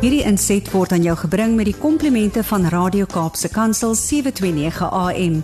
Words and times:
Hierdie 0.00 0.22
inset 0.24 0.64
word 0.72 0.94
aan 0.96 1.02
jou 1.04 1.12
gebring 1.26 1.58
met 1.58 1.66
die 1.68 1.76
komplimente 1.76 2.40
van 2.48 2.62
Radio 2.72 3.04
Kaapse 3.04 3.50
Kansel 3.52 3.92
729 3.92 4.86
AM. 4.88 5.34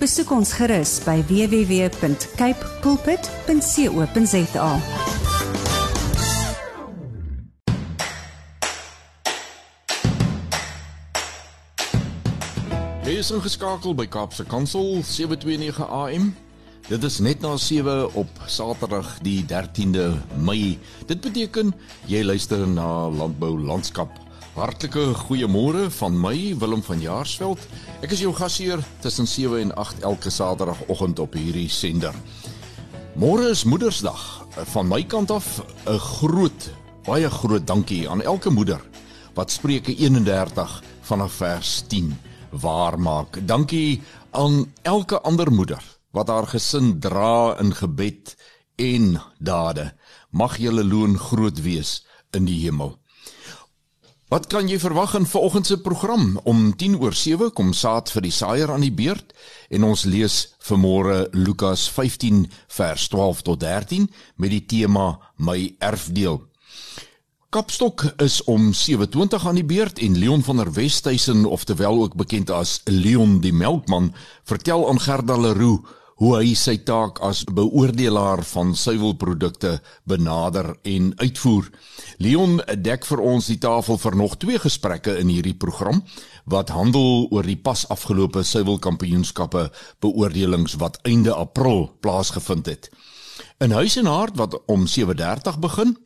Besoek 0.00 0.30
ons 0.32 0.54
gerus 0.56 0.94
by 1.04 1.18
www.cape 1.28 2.70
pulpit.co.za. 2.80 4.70
Jy 13.04 13.20
is 13.20 13.34
ingeskakel 13.36 13.92
by 14.00 14.08
Kaapse 14.08 14.48
Kansel 14.48 15.04
729 15.04 15.84
AM. 15.92 16.32
Dit 16.86 17.02
is 17.02 17.16
net 17.18 17.40
na 17.42 17.56
7 17.58 18.14
op 18.14 18.28
Saterdag 18.46 19.16
die 19.26 19.40
13de 19.42 20.04
Mei. 20.38 20.76
Dit 21.10 21.18
beteken 21.24 21.72
jy 22.06 22.20
luister 22.22 22.60
na 22.62 23.08
Landbou 23.10 23.56
Landskap. 23.58 24.12
Hartlike 24.54 25.08
goeiemôre 25.24 25.88
van 25.96 26.14
my 26.14 26.54
Willem 26.60 26.84
van 26.86 27.02
Jaarsveld. 27.02 27.64
Ek 28.06 28.14
is 28.14 28.22
jou 28.22 28.30
gasheer 28.38 28.84
tussen 29.02 29.26
7 29.26 29.64
en 29.64 29.72
8 29.74 30.06
elke 30.06 30.30
Saterdagoggend 30.30 31.18
op 31.18 31.34
hierdie 31.34 31.66
sender. 31.66 32.14
Môre 33.18 33.50
is 33.50 33.66
Moedersdag. 33.66 34.46
Van 34.76 34.86
my 34.86 35.02
kant 35.02 35.34
af 35.34 35.58
'n 35.90 35.98
groot, 35.98 36.70
baie 37.02 37.30
groot 37.30 37.66
dankie 37.66 38.06
aan 38.08 38.22
elke 38.22 38.50
moeder 38.50 38.80
wat 39.34 39.50
Spreuke 39.50 39.90
31 39.90 40.82
vanaf 41.02 41.32
vers 41.32 41.82
10 41.88 42.14
waar 42.50 42.98
maak. 42.98 43.42
Dankie 43.42 44.02
aan 44.30 44.72
elke 44.82 45.20
ander 45.20 45.50
moeder 45.52 45.95
wat 46.16 46.32
haar 46.32 46.48
gesin 46.48 46.96
dra 47.00 47.56
in 47.60 47.74
gebed 47.76 48.36
en 48.80 49.16
dade. 49.38 49.90
Mag 50.30 50.56
julle 50.56 50.84
loon 50.84 51.18
groot 51.20 51.60
wees 51.60 52.00
in 52.32 52.48
die 52.48 52.62
hemel. 52.64 52.96
Wat 54.26 54.48
kan 54.50 54.66
jy 54.66 54.80
verwag 54.82 55.12
in 55.14 55.26
vanoggend 55.28 55.68
se 55.68 55.76
program? 55.78 56.40
Om 56.42 56.72
10 56.76 56.96
oor 56.98 57.14
7 57.14 57.52
kom 57.54 57.70
saad 57.72 58.10
vir 58.10 58.24
die 58.26 58.34
saaier 58.34 58.72
aan 58.74 58.82
die 58.82 58.94
beurt 58.94 59.36
en 59.70 59.86
ons 59.86 60.02
lees 60.08 60.38
vanmôre 60.66 61.28
Lukas 61.36 61.86
15 61.94 62.42
vers 62.78 63.06
12 63.12 63.44
tot 63.46 63.60
13 63.62 64.08
met 64.42 64.50
die 64.50 64.64
tema 64.66 65.12
my 65.36 65.76
erfdeel. 65.78 66.40
Kapstok 67.54 68.02
is 68.18 68.40
om 68.50 68.72
7:20 68.74 69.46
aan 69.46 69.60
die 69.60 69.64
beurt 69.64 70.02
en 70.02 70.18
Leon 70.18 70.42
van 70.42 70.56
der 70.56 70.72
Westhuizen 70.72 71.44
oftewel 71.44 72.02
ook 72.02 72.16
bekend 72.16 72.50
as 72.50 72.80
Leon 72.84 73.38
die 73.40 73.52
Melkman 73.52 74.14
vertel 74.44 74.88
aan 74.88 75.00
Gerda 75.00 75.38
Leroux 75.38 75.86
hoe 76.16 76.30
hy 76.38 76.54
sy 76.56 76.78
taak 76.88 77.18
as 77.24 77.42
beoordelaar 77.44 78.40
van 78.48 78.72
suiwelprodukte 78.76 79.74
benader 80.08 80.72
en 80.88 81.10
uitvoer. 81.20 81.68
Leon 82.24 82.60
dek 82.80 83.04
vir 83.04 83.20
ons 83.20 83.50
die 83.52 83.58
tafel 83.60 84.00
vir 84.00 84.16
nog 84.16 84.38
twee 84.40 84.60
gesprekke 84.62 85.18
in 85.20 85.28
hierdie 85.28 85.56
program 85.56 86.00
wat 86.48 86.72
handel 86.72 87.26
oor 87.34 87.44
die 87.44 87.58
pas 87.58 87.84
afgelope 87.92 88.44
suiwelkampioenskappe 88.46 89.68
beoordelings 90.00 90.78
wat 90.80 90.98
einde 91.04 91.34
April 91.34 91.90
plaasgevind 92.00 92.70
het. 92.70 92.90
In 93.60 93.76
Huis 93.76 93.96
en 94.00 94.08
Hart 94.08 94.36
wat 94.40 94.56
om 94.66 94.86
7:30 94.86 95.58
begin. 95.60 95.96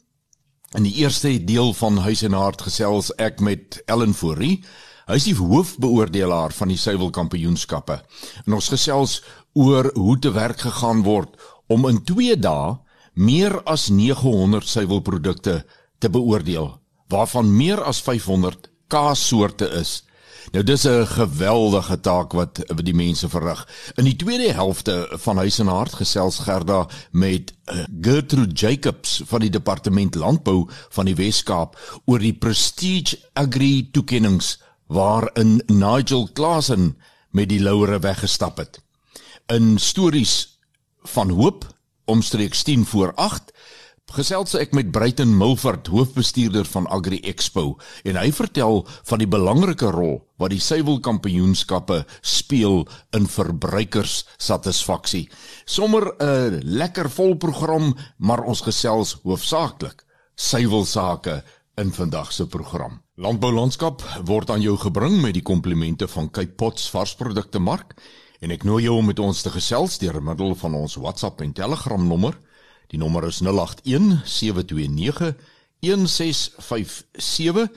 In 0.74 0.83
die 0.83 0.95
eerste 1.02 1.45
deel 1.45 1.74
van 1.74 1.98
Huis 1.98 2.22
en 2.22 2.33
Hart 2.33 2.62
gesels 2.62 3.14
ek 3.14 3.41
met 3.41 3.83
Ellen 3.86 4.14
Fourie. 4.14 4.64
Hy 5.11 5.16
is 5.19 5.27
die 5.27 5.34
hoofbeoordelaar 5.34 6.53
van 6.55 6.70
die 6.70 6.78
suiwelkampioenskappe. 6.78 7.97
En 8.47 8.55
ons 8.55 8.69
gesels 8.70 9.17
oor 9.58 9.89
hoe 9.97 10.14
te 10.22 10.30
werk 10.30 10.62
gegaan 10.62 11.02
word 11.02 11.34
om 11.67 11.89
in 11.89 11.98
2 12.06 12.36
dae 12.39 12.77
meer 13.19 13.56
as 13.67 13.89
900 13.91 14.69
suiwelprodukte 14.70 15.56
te 15.98 16.11
beoordeel, 16.14 16.70
waarvan 17.11 17.50
meer 17.50 17.83
as 17.83 17.98
500 18.06 18.70
kaassoorte 18.86 19.67
is. 19.80 20.05
Nou 20.55 20.62
dis 20.64 20.86
'n 20.86 21.06
geweldige 21.06 22.00
taak 22.00 22.33
wat 22.33 22.62
die 22.84 22.95
mense 22.95 23.28
verrig. 23.28 23.67
In 23.96 24.05
die 24.05 24.17
tweede 24.17 24.52
helfte 24.52 25.08
van 25.11 25.36
Huis 25.36 25.58
en 25.58 25.67
Hart 25.67 25.95
gesels 25.95 26.39
Gerda 26.39 26.86
met 27.11 27.52
uh, 27.67 27.84
Gertrude 28.01 28.55
Jacobs 28.55 29.23
van 29.27 29.40
die 29.40 29.51
departement 29.51 30.14
landbou 30.14 30.68
van 30.89 31.05
die 31.05 31.14
Wes-Kaap 31.14 32.01
oor 32.05 32.18
die 32.18 32.34
Prestige 32.34 33.18
Agri 33.34 33.90
toekenninge 33.92 34.57
waarin 34.90 35.62
Nigel 35.67 36.28
Klasen 36.33 36.96
met 37.30 37.48
die 37.48 37.61
laure 37.62 38.01
weggestap 38.02 38.58
het 38.58 38.80
in 39.46 39.78
stories 39.78 40.58
van 41.14 41.30
hoop 41.30 41.67
omstreeks 42.11 42.62
10 42.67 42.86
voor 42.90 43.14
8 43.14 43.52
gesels 44.11 44.56
ek 44.58 44.73
met 44.74 44.90
Bruiten 44.90 45.36
Milford 45.39 45.86
hoofbestuurder 45.95 46.67
van 46.67 46.89
Agri 46.90 47.20
Expo 47.30 47.77
en 48.02 48.18
hy 48.18 48.33
vertel 48.34 48.83
van 49.06 49.23
die 49.23 49.30
belangrike 49.30 49.92
rol 49.95 50.17
wat 50.42 50.51
die 50.51 50.62
suiwelkampioenskappe 50.64 52.01
speel 52.27 52.83
in 53.14 53.28
verbruikerssatisfaksie. 53.30 55.28
Sommer 55.64 56.11
'n 56.18 56.61
lekker 56.64 57.11
vol 57.11 57.36
program, 57.36 57.95
maar 58.18 58.42
ons 58.42 58.61
gesels 58.67 59.18
hoofsaaklik 59.22 60.02
suiwelsake 60.34 61.45
in 61.77 61.92
vandag 61.92 62.33
se 62.33 62.46
program. 62.46 63.02
Landbou 63.20 63.51
landskap 63.53 64.01
word 64.25 64.48
aan 64.48 64.63
jou 64.64 64.79
gebring 64.81 65.19
met 65.20 65.36
die 65.36 65.45
komplimente 65.45 66.08
van 66.08 66.33
Cape 66.33 66.57
Pots 66.57 66.89
varsprodukte 66.89 67.61
mark 67.61 67.92
en 68.41 68.48
ek 68.55 68.63
nooi 68.64 68.86
jou 68.86 68.95
om 68.97 69.05
met 69.11 69.19
ons 69.20 69.42
te 69.45 69.51
gesels 69.53 70.01
deur 70.01 70.25
middel 70.25 70.57
van 70.57 70.73
ons 70.79 70.97
WhatsApp 70.97 71.45
en 71.45 71.53
Telegram 71.53 72.01
nommer. 72.01 72.33
Die 72.89 72.97
nommer 72.97 73.29
is 73.29 73.45
081 73.45 74.25
729 74.25 75.36
1657 75.85 77.69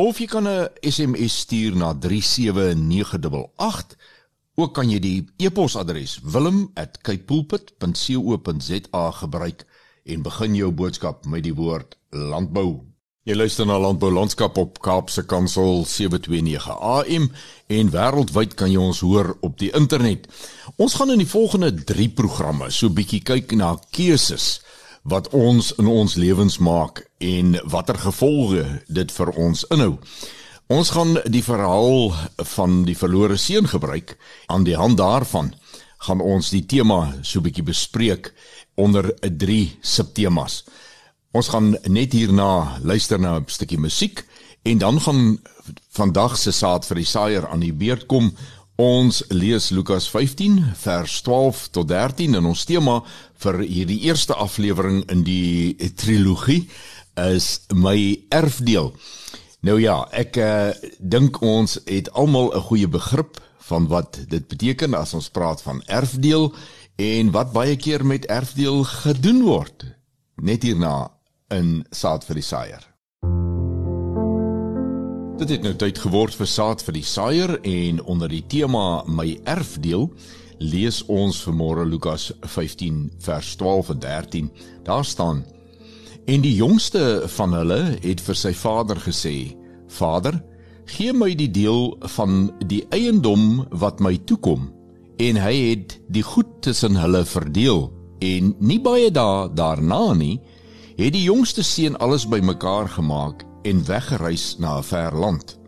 of 0.00 0.16
jy 0.16 0.32
kan 0.32 0.48
'n 0.48 0.72
SMS 0.80 1.44
stuur 1.44 1.76
na 1.76 1.92
37988. 1.92 4.00
Ook 4.56 4.72
kan 4.74 4.88
jy 4.88 4.98
die 4.98 5.28
e-posadres 5.36 6.24
wilm@kaipoolpit.co.za 6.24 9.10
gebruik 9.10 9.66
en 10.04 10.22
begin 10.22 10.54
jou 10.54 10.72
boodskap 10.72 11.26
met 11.26 11.42
die 11.42 11.54
woord 11.54 11.98
landbou. 12.10 12.95
Jy 13.26 13.34
luister 13.34 13.66
na 13.66 13.74
Landbou 13.82 14.06
Landskap 14.14 14.54
op 14.62 14.76
Kaapse 14.78 15.24
Kansel 15.26 15.80
729 15.90 16.68
AM 16.70 17.24
en 17.74 17.88
wêreldwyd 17.90 18.52
kan 18.54 18.70
jy 18.70 18.78
ons 18.78 19.00
hoor 19.02 19.32
op 19.42 19.56
die 19.58 19.72
internet. 19.74 20.28
Ons 20.78 20.94
gaan 20.94 21.10
in 21.10 21.18
die 21.24 21.26
volgende 21.26 21.72
3 21.88 22.06
programme 22.14 22.68
so 22.70 22.86
bietjie 22.86 23.24
kyk 23.26 23.56
na 23.58 23.72
keuses 23.90 24.60
wat 25.02 25.32
ons 25.34 25.72
in 25.74 25.90
ons 25.90 26.14
lewens 26.14 26.60
maak 26.62 27.02
en 27.18 27.58
watter 27.66 27.98
gevolge 28.04 28.62
dit 28.86 29.16
vir 29.18 29.34
ons 29.34 29.66
inhou. 29.74 29.96
Ons 30.70 30.94
gaan 30.94 31.18
die 31.26 31.42
verhaal 31.42 32.14
van 32.54 32.84
die 32.86 32.94
verlore 32.94 33.42
seun 33.42 33.66
gebruik. 33.74 34.14
Aan 34.46 34.62
die 34.62 34.78
hand 34.78 35.02
daarvan 35.02 35.50
gaan 36.06 36.22
ons 36.22 36.54
die 36.54 36.62
tema 36.62 37.16
so 37.26 37.42
bietjie 37.42 37.66
bespreek 37.74 38.30
onder 38.78 39.10
'n 39.18 39.34
3 39.34 39.78
subtemas. 39.82 40.62
Ons 41.36 41.50
gaan 41.52 41.74
net 41.92 42.14
hierna 42.16 42.78
luister 42.80 43.20
na 43.20 43.36
'n 43.36 43.44
stukkie 43.46 43.78
musiek 43.78 44.24
en 44.62 44.78
dan 44.78 45.00
gaan 45.00 45.38
vandag 45.92 46.38
se 46.38 46.50
saad 46.52 46.86
vir 46.86 46.96
die 46.96 47.04
saaier 47.04 47.46
aan 47.48 47.60
die 47.60 47.72
beurt 47.72 48.06
kom. 48.06 48.32
Ons 48.76 49.22
lees 49.28 49.70
Lukas 49.70 50.08
15 50.08 50.72
vers 50.74 51.20
12 51.20 51.68
tot 51.68 51.88
13 51.88 52.34
en 52.34 52.44
ons 52.44 52.64
tema 52.64 53.02
vir 53.34 53.58
hierdie 53.58 54.00
eerste 54.08 54.34
aflewering 54.34 55.04
in 55.10 55.24
die 55.24 55.76
trilogie 55.94 56.68
is 57.14 57.60
my 57.74 58.16
erfdeel. 58.28 58.94
Nou 59.60 59.80
ja, 59.80 60.08
ek 60.12 60.36
uh, 60.36 60.72
dink 60.98 61.42
ons 61.42 61.78
het 61.84 62.08
almal 62.12 62.52
'n 62.54 62.60
goeie 62.60 62.88
begrip 62.88 63.40
van 63.68 63.88
wat 63.88 64.20
dit 64.28 64.48
beteken 64.48 64.94
as 64.94 65.14
ons 65.14 65.28
praat 65.28 65.62
van 65.62 65.82
erfdeel 65.86 66.54
en 66.96 67.30
wat 67.30 67.52
baie 67.52 67.76
keer 67.76 68.06
met 68.06 68.24
erfdeel 68.24 68.84
gedoen 68.84 69.42
word. 69.42 69.84
Net 70.36 70.62
hierna 70.62 71.15
in 71.54 71.84
saad 71.90 72.24
vir 72.26 72.40
die 72.40 72.44
saaier. 72.44 72.84
Dit 75.36 75.50
het 75.52 75.62
nou 75.66 75.74
tyd 75.76 75.98
geword 76.00 76.34
vir 76.34 76.48
saad 76.48 76.82
vir 76.82 76.96
die 76.96 77.04
saaier 77.04 77.58
en 77.60 78.00
onder 78.08 78.30
die 78.32 78.44
tema 78.48 79.04
my 79.04 79.34
erfdeel 79.44 80.08
lees 80.58 81.02
ons 81.12 81.42
vanmôre 81.44 81.84
Lukas 81.84 82.30
15 82.40 83.10
vers 83.20 83.50
12 83.60 83.92
en 83.92 84.00
13. 84.00 84.50
Daar 84.84 85.04
staan: 85.04 85.44
En 86.26 86.40
die 86.40 86.54
jongste 86.56 87.28
van 87.36 87.52
hulle 87.52 87.98
het 88.00 88.20
vir 88.20 88.34
sy 88.34 88.54
vader 88.56 88.96
gesê: 88.96 89.52
Vader, 89.88 90.40
gee 90.86 91.12
my 91.12 91.34
die 91.34 91.50
deel 91.50 91.92
van 92.16 92.50
die 92.66 92.86
eiendom 92.90 93.66
wat 93.70 94.00
my 94.00 94.16
toekom. 94.24 94.72
En 95.20 95.36
hy 95.36 95.54
het 95.70 95.98
die 96.08 96.24
goed 96.24 96.62
tussen 96.62 96.96
hulle 96.96 97.24
verdeel 97.24 97.90
en 98.24 98.54
nie 98.58 98.80
baie 98.80 99.10
dae 99.12 99.48
daarna 99.52 100.14
nie 100.16 100.40
het 100.96 101.12
die 101.12 101.26
jongste 101.26 101.62
seun 101.64 101.96
alles 102.00 102.24
bymekaar 102.28 102.88
gemaak 102.88 103.44
en 103.68 103.84
weggereis 103.84 104.56
na 104.58 104.78
'n 104.78 104.82
ver 104.82 105.14
land. 105.14 105.58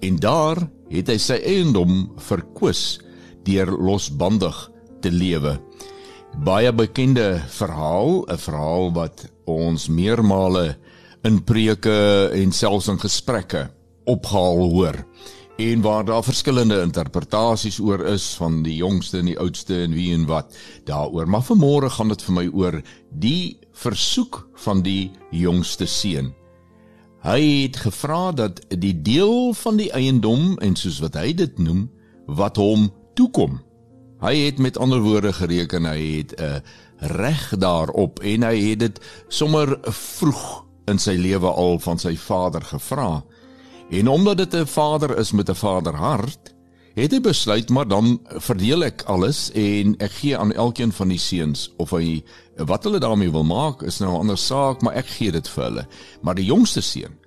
En 0.00 0.16
daar 0.16 0.68
het 0.88 1.08
hy 1.08 1.18
sy 1.18 1.40
eiendom 1.44 2.12
verkwis 2.16 3.00
deur 3.44 3.66
losbandig 3.66 4.70
te 5.00 5.10
lewe. 5.10 5.60
Baie 6.44 6.72
bekende 6.72 7.42
verhaal, 7.48 8.24
'n 8.28 8.38
verhaal 8.38 8.92
wat 8.92 9.30
ons 9.44 9.88
meermale 9.88 10.76
in 11.22 11.44
preke 11.44 12.30
en 12.32 12.52
selfs 12.52 12.88
in 12.88 12.98
gesprekke 12.98 13.70
opgehaal 14.04 14.70
hoor 14.70 15.04
en 15.58 15.80
waar 15.80 16.04
daar 16.04 16.22
verskillende 16.22 16.80
interpretasies 16.80 17.80
oor 17.80 18.04
is 18.06 18.34
van 18.38 18.62
die 18.62 18.76
jongste 18.76 19.18
en 19.18 19.26
die 19.26 19.38
oudste 19.38 19.80
en 19.82 19.94
wie 19.96 20.12
en 20.14 20.26
wat 20.30 20.54
daaroor. 20.86 21.26
Maar 21.26 21.42
vanmôre 21.48 21.90
gaan 21.90 22.12
dit 22.14 22.22
vir 22.22 22.34
my 22.36 22.44
oor 22.54 22.76
die 23.10 23.58
versoek 23.74 24.44
van 24.62 24.84
die 24.86 25.10
jongste 25.34 25.86
seun. 25.90 26.30
Hy 27.26 27.40
het 27.64 27.80
gevra 27.82 28.30
dat 28.32 28.60
die 28.70 28.94
deel 29.02 29.50
van 29.58 29.80
die 29.80 29.90
eiendom 29.90 30.54
en 30.62 30.78
soos 30.78 31.00
wat 31.02 31.18
hy 31.18 31.32
dit 31.34 31.58
noem 31.58 31.88
wat 32.38 32.60
hom 32.62 32.92
toekom. 33.18 33.58
Hy 34.22 34.36
het 34.44 34.62
met 34.62 34.78
ander 34.78 35.02
woorde 35.02 35.32
gereken 35.34 35.90
hy 35.90 36.22
het 36.22 36.38
'n 36.38 36.62
reg 37.18 37.50
daarop 37.58 38.22
en 38.22 38.42
hy 38.42 38.56
het 38.70 38.78
dit 38.78 39.00
sommer 39.28 39.78
vroeg 39.90 40.64
in 40.86 40.98
sy 40.98 41.16
lewe 41.18 41.50
al 41.50 41.78
van 41.78 41.98
sy 41.98 42.16
vader 42.16 42.62
gevra. 42.62 43.24
En 43.90 44.08
omdat 44.08 44.36
dit 44.36 44.54
'n 44.54 44.66
vader 44.66 45.18
is 45.18 45.32
met 45.32 45.48
'n 45.48 45.54
vaderhart, 45.54 46.54
het 46.94 47.12
hy 47.12 47.20
besluit 47.20 47.68
maar 47.68 47.88
dan 47.88 48.20
verdeel 48.42 48.84
ek 48.84 49.02
alles 49.06 49.50
en 49.54 49.94
ek 50.02 50.10
gee 50.10 50.38
aan 50.38 50.52
elkeen 50.52 50.92
van 50.92 51.08
die 51.08 51.18
seuns 51.18 51.68
of 51.76 51.90
hy 51.90 52.24
wat 52.56 52.84
hulle 52.84 52.98
daarmee 52.98 53.30
wil 53.30 53.44
maak 53.44 53.82
is 53.82 53.98
nou 53.98 54.12
'n 54.12 54.20
ander 54.24 54.38
saak, 54.38 54.82
maar 54.82 54.94
ek 54.94 55.06
gee 55.06 55.32
dit 55.32 55.48
vir 55.48 55.64
hulle. 55.64 55.86
Maar 56.22 56.34
die 56.34 56.44
jongste 56.44 56.80
seun 56.80 57.18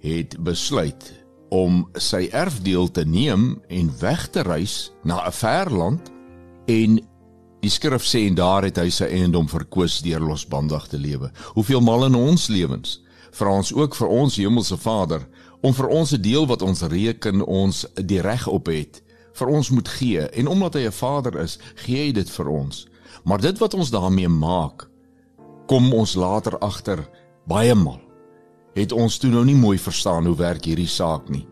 het 0.00 0.36
besluit 0.42 1.12
om 1.48 1.88
sy 1.94 2.28
erfdeel 2.32 2.90
te 2.90 3.04
neem 3.04 3.62
en 3.68 3.98
weg 4.00 4.28
te 4.28 4.42
reis 4.42 4.92
na 5.04 5.26
'n 5.26 5.32
ver 5.32 5.70
land 5.70 6.10
en 6.66 7.00
die 7.60 7.70
skrif 7.70 8.02
sê 8.02 8.26
en 8.26 8.34
daar 8.34 8.62
het 8.62 8.76
hy 8.76 8.90
sy 8.90 9.04
eiendom 9.04 9.48
verkoos 9.48 10.00
deur 10.00 10.20
losbandig 10.20 10.86
te 10.86 10.98
lewe. 10.98 11.30
Hoeveel 11.54 11.80
mal 11.80 12.04
in 12.04 12.14
ons 12.14 12.48
lewens 12.48 13.00
vra 13.30 13.52
ons 13.56 13.72
ook 13.74 13.94
vir 13.94 14.08
ons 14.08 14.36
hemelse 14.36 14.76
Vader 14.76 15.28
om 15.60 15.74
vir 15.74 15.88
ons 15.88 16.12
'n 16.12 16.22
deel 16.22 16.46
wat 16.46 16.62
ons 16.62 16.82
reken 16.82 17.44
ons 17.44 17.86
die 17.94 18.20
reg 18.20 18.46
op 18.46 18.66
het 18.66 19.02
vir 19.40 19.48
ons 19.48 19.70
moet 19.70 19.88
gee 19.88 20.28
en 20.28 20.48
omdat 20.48 20.74
hy 20.74 20.86
'n 20.86 20.92
Vader 20.92 21.40
is, 21.40 21.58
gee 21.74 22.06
hy 22.06 22.12
dit 22.12 22.30
vir 22.30 22.48
ons. 22.48 22.86
Maar 23.24 23.40
dit 23.40 23.58
wat 23.58 23.74
ons 23.74 23.90
daarmee 23.90 24.28
maak, 24.28 24.88
kom 25.66 25.92
ons 25.92 26.14
later 26.14 26.58
agter 26.58 27.08
baie 27.46 27.74
mal. 27.74 28.00
Het 28.74 28.92
ons 28.92 29.18
toe 29.18 29.30
nou 29.30 29.44
nie 29.44 29.54
mooi 29.54 29.78
verstaan 29.78 30.26
hoe 30.26 30.36
werk 30.36 30.64
hierdie 30.64 30.88
saak 30.88 31.28
nie. 31.28 31.46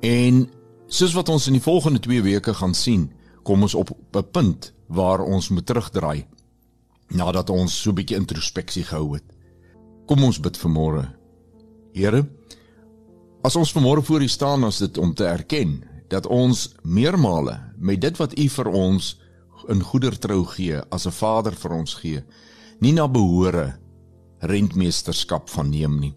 En 0.00 0.48
soos 0.86 1.12
wat 1.12 1.28
ons 1.28 1.46
in 1.46 1.52
die 1.52 1.62
volgende 1.62 1.98
2 1.98 2.22
weke 2.22 2.54
gaan 2.54 2.74
sien, 2.74 3.12
kom 3.42 3.62
ons 3.62 3.74
op 3.74 3.90
'n 3.90 4.30
punt 4.30 4.72
waar 4.86 5.20
ons 5.20 5.48
moet 5.48 5.66
terugdraai 5.66 6.26
nadat 7.08 7.50
ons 7.50 7.82
so 7.82 7.90
'n 7.90 7.94
bietjie 7.94 8.16
introspeksie 8.16 8.84
gehou 8.84 9.14
het. 9.14 9.24
Kom 10.06 10.24
ons 10.24 10.40
bid 10.40 10.56
vir 10.56 10.70
môre. 10.70 11.14
Here, 11.92 12.26
As 13.44 13.58
ons 13.60 13.74
vanmôre 13.76 14.00
voor 14.00 14.22
U 14.24 14.28
staan, 14.28 14.64
is 14.64 14.78
dit 14.80 14.98
om 14.98 15.10
te 15.14 15.26
erken 15.28 15.82
dat 16.08 16.24
ons 16.26 16.70
meermale 16.82 17.58
met 17.76 18.00
dit 18.00 18.16
wat 18.16 18.32
U 18.40 18.46
vir 18.48 18.70
ons 18.72 19.08
in 19.68 19.82
goedertrou 19.84 20.46
gee, 20.48 20.80
as 20.88 21.04
'n 21.06 21.12
Vader 21.12 21.52
vir 21.52 21.72
ons 21.72 21.94
gee, 21.94 22.22
nie 22.80 22.92
na 22.92 23.08
behore 23.08 23.76
rentmeesterskap 24.40 25.50
van 25.50 25.70
neem 25.70 26.00
nie. 26.00 26.14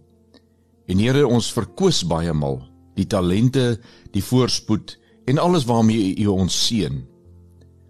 En 0.88 1.00
Here, 1.00 1.28
ons 1.28 1.52
verkoos 1.52 2.04
baie 2.08 2.34
mal 2.34 2.64
die 2.96 3.08
talente, 3.08 3.80
die 4.12 4.24
voorspoed 4.24 4.98
en 5.28 5.38
alles 5.38 5.66
waarmee 5.66 6.16
U 6.24 6.28
ons 6.28 6.68
seën. 6.68 7.04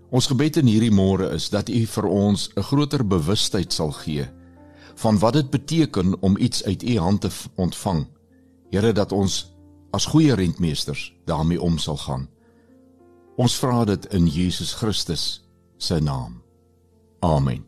Ons 0.10 0.28
gebed 0.28 0.58
in 0.58 0.68
hierdie 0.68 0.92
môre 0.92 1.34
is 1.34 1.50
dat 1.50 1.70
U 1.70 1.86
vir 1.86 2.06
ons 2.06 2.50
'n 2.56 2.62
groter 2.62 3.08
bewustheid 3.08 3.74
sal 3.74 3.92
gee 3.92 4.26
van 4.96 5.20
wat 5.20 5.34
dit 5.34 5.50
beteken 5.50 6.22
om 6.22 6.38
iets 6.38 6.64
uit 6.64 6.84
U 6.84 6.98
hand 6.98 7.22
te 7.22 7.30
ontvang 7.56 8.08
Here 8.72 8.92
dat 8.92 9.12
ons 9.12 9.54
as 9.96 10.06
goeie 10.06 10.34
rentmeesters 10.36 11.14
daarmee 11.26 11.62
om 11.62 11.78
sal 11.78 11.98
gaan. 11.98 12.28
Ons 13.38 13.56
vra 13.62 13.86
dit 13.86 14.06
in 14.18 14.28
Jesus 14.28 14.74
Christus 14.74 15.46
se 15.78 16.00
naam. 16.00 16.42
Amen. 17.20 17.67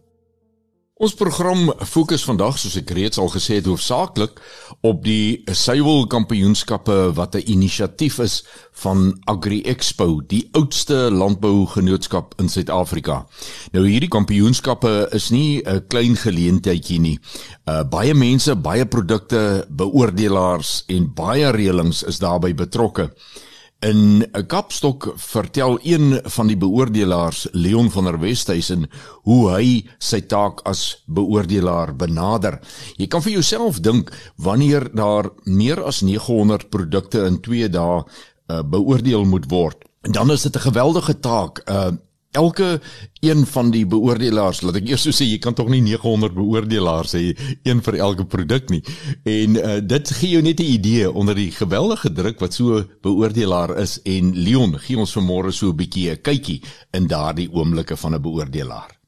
Ons 1.00 1.14
program 1.16 1.70
fokus 1.88 2.26
vandag 2.28 2.58
soos 2.60 2.74
ek 2.76 2.90
reeds 2.92 3.22
al 3.24 3.30
gesê 3.32 3.62
het 3.62 3.70
hoofsaaklik 3.70 4.42
op 4.84 4.98
die 5.06 5.46
Suiwel 5.56 6.10
Kampioenskappe 6.12 6.98
wat 7.16 7.38
'n 7.40 7.48
inisiatief 7.54 8.18
is 8.20 8.44
van 8.84 9.16
Agri 9.24 9.62
Expo, 9.64 10.20
die 10.20 10.50
oudste 10.52 11.08
landbougenootskap 11.12 12.36
in 12.38 12.50
Suid-Afrika. 12.50 13.26
Nou 13.72 13.88
hierdie 13.88 14.12
kampioenskappe 14.12 15.08
is 15.16 15.30
nie 15.30 15.64
'n 15.64 15.88
klein 15.88 16.18
geleentheidjie 16.18 17.00
nie. 17.00 17.20
Uh 17.66 17.84
baie 17.84 18.14
mense, 18.14 18.56
baie 18.56 18.86
produkte, 18.86 19.66
beoordelaars 19.70 20.84
en 20.88 21.14
baie 21.14 21.52
reëlings 21.52 22.04
is 22.04 22.20
daarbey 22.20 22.54
betrokke. 22.54 23.12
In 23.80 24.28
'n 24.32 24.46
Kapstok 24.46 25.14
vertel 25.16 25.80
een 25.82 26.20
van 26.24 26.48
die 26.48 26.58
beoordelaars, 26.58 27.48
Leon 27.52 27.92
van 27.92 28.04
der 28.04 28.20
Westhuizen, 28.20 28.90
hoe 29.24 29.50
hy 29.50 29.86
sy 29.98 30.20
taak 30.22 30.60
as 30.68 31.04
beoordelaar 31.06 31.96
benader. 31.96 32.60
Jy 32.98 33.08
kan 33.08 33.22
vir 33.22 33.32
jouself 33.32 33.80
dink 33.80 34.12
wanneer 34.36 34.90
daar 34.96 35.30
meer 35.44 35.84
as 35.84 36.02
900 36.02 36.70
produkte 36.70 37.24
in 37.24 37.40
2 37.40 37.70
dae 37.70 38.04
uh, 38.04 38.62
beoordeel 38.64 39.24
moet 39.24 39.48
word. 39.48 39.86
En 40.02 40.12
dan 40.12 40.32
is 40.32 40.42
dit 40.42 40.56
'n 40.56 40.60
geweldige 40.60 41.20
taak. 41.20 41.64
Uh 41.70 41.92
elke 42.32 42.80
een 43.22 43.46
van 43.46 43.72
die 43.72 43.86
beoordelaars, 43.88 44.62
laat 44.62 44.80
ek 44.82 44.90
eers 44.92 45.06
so 45.08 45.16
sê, 45.16 45.26
jy 45.26 45.40
kan 45.42 45.56
tog 45.58 45.70
nie 45.70 45.82
900 45.82 46.36
beoordelaars 46.38 47.16
hê 47.18 47.24
een 47.66 47.82
vir 47.86 47.98
elke 47.98 48.26
produk 48.26 48.70
nie. 48.70 48.84
En 49.26 49.58
uh, 49.58 49.80
dit 49.82 50.14
gee 50.20 50.36
jou 50.36 50.44
net 50.46 50.60
'n 50.60 50.74
idee 50.78 51.12
onder 51.12 51.36
die 51.36 51.52
geweldige 51.52 52.14
druk 52.14 52.40
wat 52.40 52.54
so 52.54 52.84
beoordelaar 53.02 53.78
is 53.78 54.00
en 54.06 54.34
Leon 54.36 54.78
gee 54.78 54.98
ons 54.98 55.16
vanmôre 55.18 55.52
so 55.52 55.70
'n 55.70 55.78
bietjie 55.78 56.12
'n 56.12 56.22
kykie 56.22 56.62
in 56.94 57.08
daardie 57.08 57.50
oomblikke 57.52 57.98
van 57.98 58.14
'n 58.14 58.22
beoordelaar. 58.22 59.00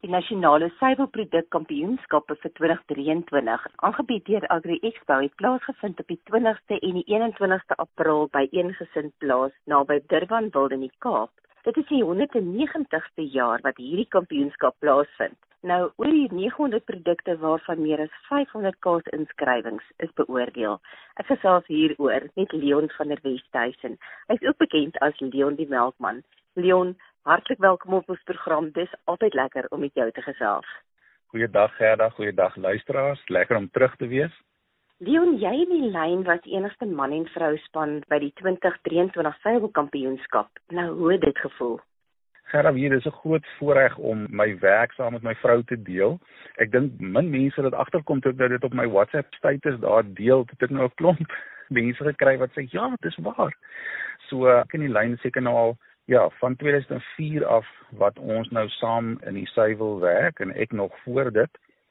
Die 0.00 0.08
nasionale 0.08 0.70
suiwelproduk 0.78 1.50
kampioenskappe 1.52 2.34
vir 2.42 2.50
2023, 2.58 3.66
aangebied 3.84 4.24
deur 4.24 4.46
Agri 4.54 4.78
Expo, 4.88 5.18
het 5.20 5.34
plaasgevind 5.36 6.00
op 6.00 6.08
die 6.08 6.20
20ste 6.30 6.78
en 6.78 6.94
die 6.96 7.04
21ste 7.04 7.76
April 7.76 8.28
by 8.32 8.46
een 8.50 8.72
gesin 8.78 9.12
plaas 9.18 9.52
naby 9.66 9.98
Durban, 10.08 10.48
Wilde 10.54 10.78
in 10.78 10.86
die 10.86 10.92
Kaap. 11.04 11.30
Dit 11.62 11.76
is 11.76 11.88
die 11.90 12.00
190ste 12.00 13.24
jaar 13.32 13.60
wat 13.60 13.76
hierdie 13.76 14.08
kampioenskap 14.08 14.78
plaasvind. 14.80 15.36
Nou, 15.68 15.90
oor 16.00 16.08
die 16.08 16.30
900 16.32 16.86
produkte 16.88 17.34
waarvan 17.42 17.82
meer 17.84 18.00
as 18.00 18.14
500 18.30 18.78
kaas 18.80 19.10
inskrywings 19.12 19.84
is 20.00 20.12
beoordeel. 20.16 20.78
Ek 21.20 21.28
gesels 21.28 21.68
hieroor 21.68 22.30
met 22.40 22.54
Leon 22.56 22.88
van 22.96 23.12
der 23.12 23.20
Westhuizen. 23.26 23.98
Hy 24.30 24.38
is 24.38 24.46
ook 24.48 24.56
bekend 24.64 24.96
as 25.04 25.20
Leon 25.20 25.60
die 25.60 25.68
Melkman. 25.68 26.22
Leon, 26.56 26.94
hartlik 27.28 27.60
welkom 27.60 27.98
op 28.00 28.08
ons 28.08 28.24
program. 28.24 28.72
Dis 28.72 28.96
altyd 29.04 29.36
lekker 29.36 29.68
om 29.68 29.84
met 29.84 29.92
jou 30.00 30.08
te 30.16 30.24
gesels. 30.24 30.70
Goeiedag 31.34 31.76
Gerda, 31.76 32.08
goeiedag 32.16 32.56
luisteraars. 32.56 33.20
Lekker 33.28 33.60
om 33.60 33.68
terug 33.70 34.00
te 34.00 34.08
wees. 34.08 34.32
Leon, 35.00 35.38
jy 35.40 35.50
in 35.62 35.70
die 35.72 35.86
lyn 35.94 36.26
was 36.26 36.42
enigste 36.44 36.84
man 36.84 37.14
en 37.16 37.22
vrou 37.32 37.54
span 37.62 38.02
by 38.12 38.18
die 38.20 38.34
2023 38.36 39.38
seilkampioenskap. 39.40 40.60
Nou 40.76 40.90
hoe 40.98 41.14
het 41.14 41.22
dit 41.24 41.38
gevoel? 41.40 41.78
Gerard, 42.52 42.76
hier 42.76 42.92
is 42.92 43.06
'n 43.06 43.16
groot 43.22 43.46
voorreg 43.58 43.96
om 43.96 44.26
my 44.28 44.58
werk 44.58 44.92
saam 44.92 45.12
met 45.12 45.22
my 45.22 45.34
vrou 45.34 45.62
te 45.64 45.82
deel. 45.82 46.20
Ek 46.58 46.70
dink 46.70 47.00
min 47.00 47.30
mense 47.30 47.62
het 47.62 47.72
agterkom 47.72 48.20
toe 48.20 48.34
dat 48.34 48.50
dit 48.50 48.64
op 48.64 48.74
my 48.74 48.86
WhatsApp 48.88 49.34
status 49.34 49.80
daar 49.80 50.04
deel, 50.04 50.44
het 50.50 50.62
ek 50.62 50.70
nou 50.70 50.84
'n 50.84 50.94
klomp 50.94 51.32
mense 51.78 52.04
gekry 52.04 52.36
wat 52.36 52.50
sê 52.50 52.68
ja, 52.68 52.94
dis 53.00 53.16
waar. 53.16 53.56
So 54.28 54.46
ek 54.48 54.74
in 54.74 54.80
die 54.80 54.92
lyn 54.92 55.16
seker 55.16 55.42
nou 55.42 55.56
al 55.56 55.76
ja, 56.04 56.28
van 56.28 56.56
2004 56.56 57.46
af 57.46 57.66
wat 57.90 58.18
ons 58.18 58.50
nou 58.50 58.68
saam 58.68 59.18
in 59.24 59.34
die 59.34 59.48
suiwel 59.48 60.00
werk 60.00 60.40
en 60.40 60.50
ek 60.50 60.72
nog 60.72 60.92
voor 61.04 61.32
dit 61.32 61.50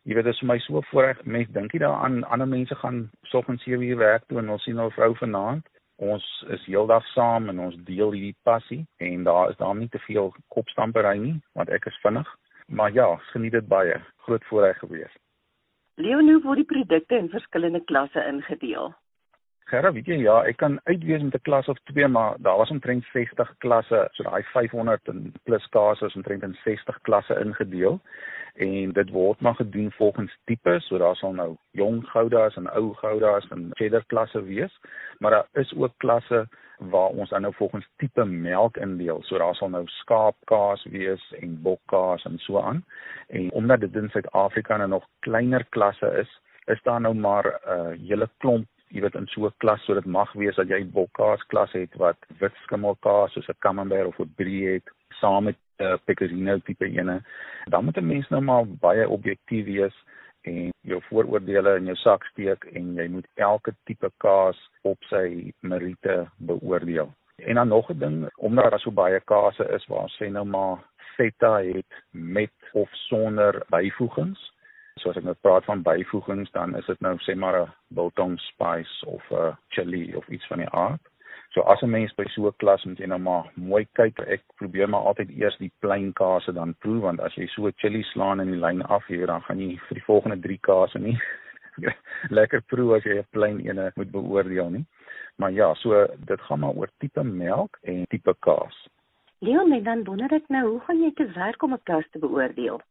jy 0.09 0.15
weet 0.17 0.25
dit 0.25 0.33
is 0.33 0.39
vir 0.41 0.47
my 0.49 0.57
so 0.65 0.79
voorreg 0.89 1.19
mense 1.35 1.53
dink 1.53 1.73
jy 1.75 1.83
daaraan 1.83 2.23
ander 2.33 2.47
mense 2.49 2.75
gaan 2.81 3.03
soggens 3.29 3.61
7 3.63 3.83
uur 3.85 3.99
werk 4.01 4.23
toe 4.25 4.39
en 4.41 4.47
ons 4.49 4.63
sien 4.65 4.75
nou 4.75 4.87
vrou 4.95 5.11
vanaand. 5.19 5.67
Ons 6.01 6.25
is 6.55 6.63
heeldag 6.65 7.05
saam 7.13 7.49
en 7.51 7.59
ons 7.61 7.75
deel 7.85 8.15
hierdie 8.15 8.37
passie 8.47 8.79
en 9.05 9.27
daar 9.27 9.51
is 9.51 9.59
daar 9.59 9.75
nie 9.77 9.89
te 9.93 10.01
veel 10.07 10.31
kopstampery 10.55 11.17
nie 11.21 11.35
want 11.59 11.69
ek 11.69 11.85
is 11.91 11.99
vinnig. 12.05 12.31
Maar 12.67 12.95
ja 12.95 13.09
geniet 13.33 13.53
dit 13.59 13.67
baie. 13.67 13.99
Groot 14.25 14.49
voorreg 14.49 14.81
gewees. 14.81 15.13
Leonie 16.01 16.39
word 16.41 16.63
die 16.63 16.69
produkte 16.73 17.21
in 17.21 17.29
verskillende 17.29 17.83
klasse 17.91 18.25
ingedeel 18.33 18.89
Gerard, 19.69 19.93
weet 19.93 20.07
jy 20.09 20.15
ja, 20.23 20.39
ek 20.49 20.57
kan 20.57 20.79
uitwees 20.89 21.21
met 21.21 21.35
'n 21.37 21.45
klas 21.45 21.67
of 21.69 21.77
2, 21.91 22.07
maar 22.07 22.35
daar 22.41 22.57
was 22.57 22.71
omtrent 22.73 23.05
60 23.13 23.49
klasse, 23.57 24.07
so 24.11 24.23
daai 24.23 24.43
500 24.43 25.07
en 25.07 25.33
plus 25.43 25.67
kasus 25.69 26.15
omtrent 26.15 26.43
in 26.43 26.55
60 26.63 26.97
klasse 27.01 27.35
ingedeel 27.39 27.99
en 28.55 28.91
dit 28.91 29.09
word 29.09 29.41
maar 29.41 29.55
gedoen 29.55 29.91
volgens 29.91 30.37
tipe, 30.45 30.79
so 30.79 30.97
daar 30.97 31.15
sal 31.15 31.33
nou 31.33 31.55
jong 31.71 32.01
goudas 32.09 32.57
en 32.57 32.69
ou 32.69 32.93
goudas 32.93 33.45
en 33.51 33.69
cheddar 33.77 34.03
klasse 34.07 34.41
wees, 34.43 34.79
maar 35.19 35.31
daar 35.31 35.47
is 35.53 35.73
ook 35.75 35.93
klasse 35.97 36.47
waar 36.79 37.09
ons 37.09 37.29
dan 37.29 37.41
nou 37.41 37.53
volgens 37.53 37.87
tipe 37.97 38.25
melk 38.25 38.77
indeel. 38.77 39.21
So 39.23 39.37
daar 39.37 39.55
sal 39.55 39.69
nou 39.69 39.83
skaapkaas 39.85 40.83
wees 40.83 41.33
en 41.39 41.61
bokkaas 41.61 42.25
en 42.25 42.37
so 42.37 42.59
aan. 42.59 42.85
En 43.27 43.51
omdat 43.51 43.79
dit 43.79 43.95
in 43.95 44.09
Suid-Afrika 44.09 44.77
nou 44.77 44.89
nog 44.89 45.07
kleiner 45.19 45.65
klasse 45.69 46.07
is, 46.19 46.41
is 46.65 46.81
daar 46.83 47.01
nou 47.01 47.15
maar 47.15 47.45
'n 47.45 47.69
uh, 47.69 48.07
hele 48.07 48.29
klomp 48.37 48.67
jy 48.89 49.01
weet 49.01 49.15
in 49.15 49.27
so 49.27 49.45
'n 49.45 49.53
klas 49.57 49.81
so 49.85 49.93
dit 49.93 50.05
mag 50.05 50.31
wees 50.33 50.55
dat 50.55 50.67
jy 50.67 50.79
'n 50.81 50.91
bokkaas 50.91 51.43
klas 51.51 51.71
het 51.73 51.93
wat 51.95 52.17
wit 52.39 52.55
skimmelkaas 52.63 53.33
soos 53.33 53.49
'n 53.49 53.63
camembert 53.65 54.07
of 54.07 54.19
'n 54.19 54.33
brie 54.35 54.67
het 54.73 54.87
saam 55.21 55.43
met 55.43 55.57
'n 55.79 55.83
uh, 55.83 55.97
pecorino 56.05 56.57
tipe 56.57 56.85
ene 56.85 57.21
dan 57.65 57.85
moet 57.85 57.97
'n 57.97 58.07
mens 58.07 58.29
nou 58.29 58.41
maar 58.41 58.65
baie 58.65 59.09
objektief 59.09 59.65
wees 59.65 59.95
en 60.41 60.71
jou 60.81 61.01
vooroordeele 61.09 61.75
in 61.77 61.85
jou 61.85 61.95
sak 61.95 62.23
steek 62.31 62.65
en 62.73 62.95
jy 62.95 63.07
moet 63.07 63.27
elke 63.35 63.73
tipe 63.85 64.11
kaas 64.17 64.59
op 64.81 65.03
sy 65.09 65.53
meriete 65.59 66.27
beoordeel. 66.37 67.11
En 67.45 67.55
dan 67.55 67.67
nog 67.67 67.89
'n 67.89 67.99
ding, 67.99 68.29
omdat 68.37 68.71
daar 68.71 68.79
so 68.79 68.91
baie 68.91 69.19
kase 69.19 69.67
is 69.75 69.85
waar 69.85 70.09
sê 70.17 70.31
nou 70.31 70.45
maar 70.45 70.77
feta 71.15 71.61
het 71.61 71.93
met 72.11 72.51
of 72.73 72.89
sonder 72.91 73.63
byvoegings 73.69 74.51
So 74.99 75.09
as 75.09 75.17
ek 75.17 75.23
nou 75.23 75.35
praat 75.41 75.65
van 75.65 75.83
byvoegings, 75.83 76.51
dan 76.51 76.75
is 76.75 76.85
dit 76.85 76.99
nou 77.01 77.15
sê 77.23 77.35
maar 77.35 77.61
'n 77.61 77.71
biltong 77.95 78.39
spice 78.39 79.05
of 79.05 79.23
'n 79.31 79.55
chili 79.69 80.15
of 80.15 80.27
iets 80.27 80.47
van 80.47 80.59
die 80.59 80.69
aard. 80.69 81.01
So 81.53 81.61
as 81.61 81.81
'n 81.81 81.89
mens 81.89 82.13
by 82.15 82.25
so 82.29 82.47
'n 82.47 82.57
klas 82.57 82.85
moet 82.85 82.99
jy 82.99 83.07
nou 83.07 83.19
maar 83.19 83.51
mooi 83.55 83.87
kyk. 83.93 84.19
Ek 84.19 84.43
probeer 84.55 84.89
maar 84.89 85.01
altyd 85.01 85.29
eers 85.29 85.57
die 85.57 85.71
plain 85.79 86.13
kaase 86.13 86.53
dan 86.53 86.75
proe 86.79 86.99
want 86.99 87.19
as 87.19 87.35
jy 87.35 87.47
so 87.47 87.67
'n 87.67 87.73
chili 87.77 88.03
slaan 88.03 88.39
in 88.39 88.51
die 88.51 88.59
lyn 88.59 88.81
af 88.81 89.05
hier, 89.07 89.25
dan 89.25 89.41
gaan 89.41 89.59
jy 89.59 89.79
vir 89.87 89.95
die 89.95 90.03
volgende 90.03 90.39
3 90.39 90.57
kaase 90.59 90.99
nie 90.99 91.17
lekker 92.37 92.61
proe 92.61 92.95
as 92.95 93.03
jy 93.03 93.17
'n 93.17 93.27
plain 93.31 93.59
ene 93.59 93.91
moet 93.95 94.11
beoordeel 94.11 94.69
nie. 94.69 94.85
Maar 95.37 95.51
ja, 95.51 95.73
so 95.73 96.07
dit 96.25 96.41
gaan 96.41 96.59
maar 96.59 96.75
oor 96.75 96.89
tipe 96.99 97.23
melk 97.23 97.77
en 97.81 98.05
tipe 98.07 98.35
kaas. 98.39 98.87
Leon, 99.39 99.83
dan 99.83 100.03
wonder 100.03 100.33
ek 100.33 100.49
nou, 100.49 100.67
hoe 100.67 100.79
gaan 100.79 101.01
jy 101.01 101.11
te 101.15 101.25
werk 101.35 101.63
om 101.63 101.73
'n 101.73 101.83
klas 101.83 102.09
te 102.11 102.19
beoordeel? 102.19 102.81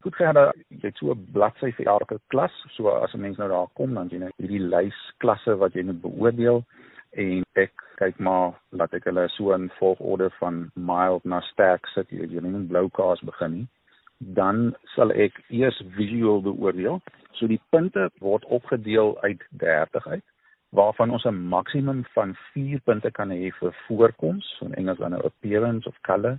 Goed 0.00 0.14
gerada, 0.16 0.46
jy 0.72 0.78
het 0.80 0.96
so 0.96 1.12
'n 1.12 1.26
bladsy 1.32 1.68
vir 1.76 1.88
elke 1.92 2.16
klas. 2.32 2.52
So 2.76 2.88
as 2.88 3.14
'n 3.14 3.20
mens 3.20 3.36
nou 3.36 3.48
daar 3.48 3.66
kom, 3.74 3.94
dan 3.94 4.08
jy 4.08 4.18
nou 4.18 4.30
hierdie 4.38 4.68
lys 4.74 5.00
klasse 5.18 5.56
wat 5.58 5.74
jy 5.74 5.82
moet 5.82 6.00
beoordeel 6.00 6.64
en 7.10 7.42
ek 7.54 7.72
kyk 7.96 8.18
maar 8.18 8.54
laat 8.70 8.94
ek 8.94 9.04
hulle 9.04 9.28
so 9.28 9.52
in 9.52 9.68
volgorde 9.78 10.30
van 10.38 10.70
mild 10.74 11.24
na 11.24 11.40
sterk 11.40 11.86
sit. 11.86 12.08
Jy 12.10 12.26
jy 12.32 12.40
moet 12.40 12.68
blou 12.68 12.88
kaas 12.88 13.20
begin 13.20 13.52
nie. 13.52 13.68
Dan 14.18 14.74
sal 14.94 15.12
ek 15.12 15.42
eers 15.50 15.82
visueel 15.96 16.42
beoordeel. 16.42 17.00
So 17.32 17.46
die 17.46 17.60
punte 17.70 18.10
word 18.20 18.44
opgedeel 18.44 19.18
uit 19.22 19.42
30 19.50 20.06
uit 20.06 20.24
waarvan 20.70 21.10
ons 21.10 21.24
'n 21.24 21.48
maksimum 21.48 22.04
van 22.14 22.36
4 22.54 22.80
punte 22.80 23.10
kan 23.10 23.30
hê 23.30 23.50
vir 23.52 23.72
voorkoms, 23.86 24.60
in 24.62 24.74
Engels 24.74 24.98
dan 24.98 25.12
'n 25.14 25.24
appearance 25.24 25.88
of 25.88 26.00
color 26.00 26.38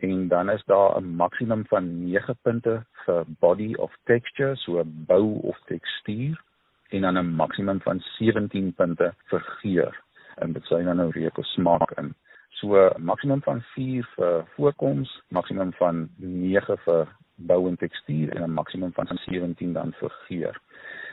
en 0.00 0.28
dan 0.28 0.50
is 0.50 0.64
daar 0.64 1.00
'n 1.00 1.16
maksimum 1.16 1.66
van 1.66 2.04
9 2.04 2.36
punte 2.42 2.84
vir 3.04 3.24
body 3.38 3.74
of 3.74 3.96
texture, 4.04 4.56
so 4.56 4.82
bou 4.84 5.40
of 5.42 5.58
tekstuur 5.66 6.42
en 6.90 7.00
dan 7.00 7.18
'n 7.18 7.34
maksimum 7.34 7.80
van 7.80 8.00
17 8.18 8.72
punte 8.72 9.14
vir 9.24 9.40
geur. 9.40 10.02
En 10.36 10.52
dit 10.52 10.62
sê 10.62 10.84
dan 10.84 10.96
nou 10.96 11.10
reuk 11.10 11.38
of 11.38 11.46
smaak 11.46 11.90
in. 11.90 12.14
So 12.48 12.90
maksimum 12.98 13.42
van 13.42 13.60
4 13.60 14.08
vir 14.16 14.44
voorkoms, 14.56 15.22
maksimum 15.28 15.72
van 15.72 16.08
9 16.16 16.78
vir 16.78 17.08
bou 17.34 17.68
en 17.68 17.76
tekstuur 17.76 18.34
en 18.36 18.42
'n 18.42 18.54
maksimum 18.54 18.92
van 18.92 19.06
17 19.26 19.72
dan 19.72 19.92
vir 19.92 20.10
geur. 20.10 20.60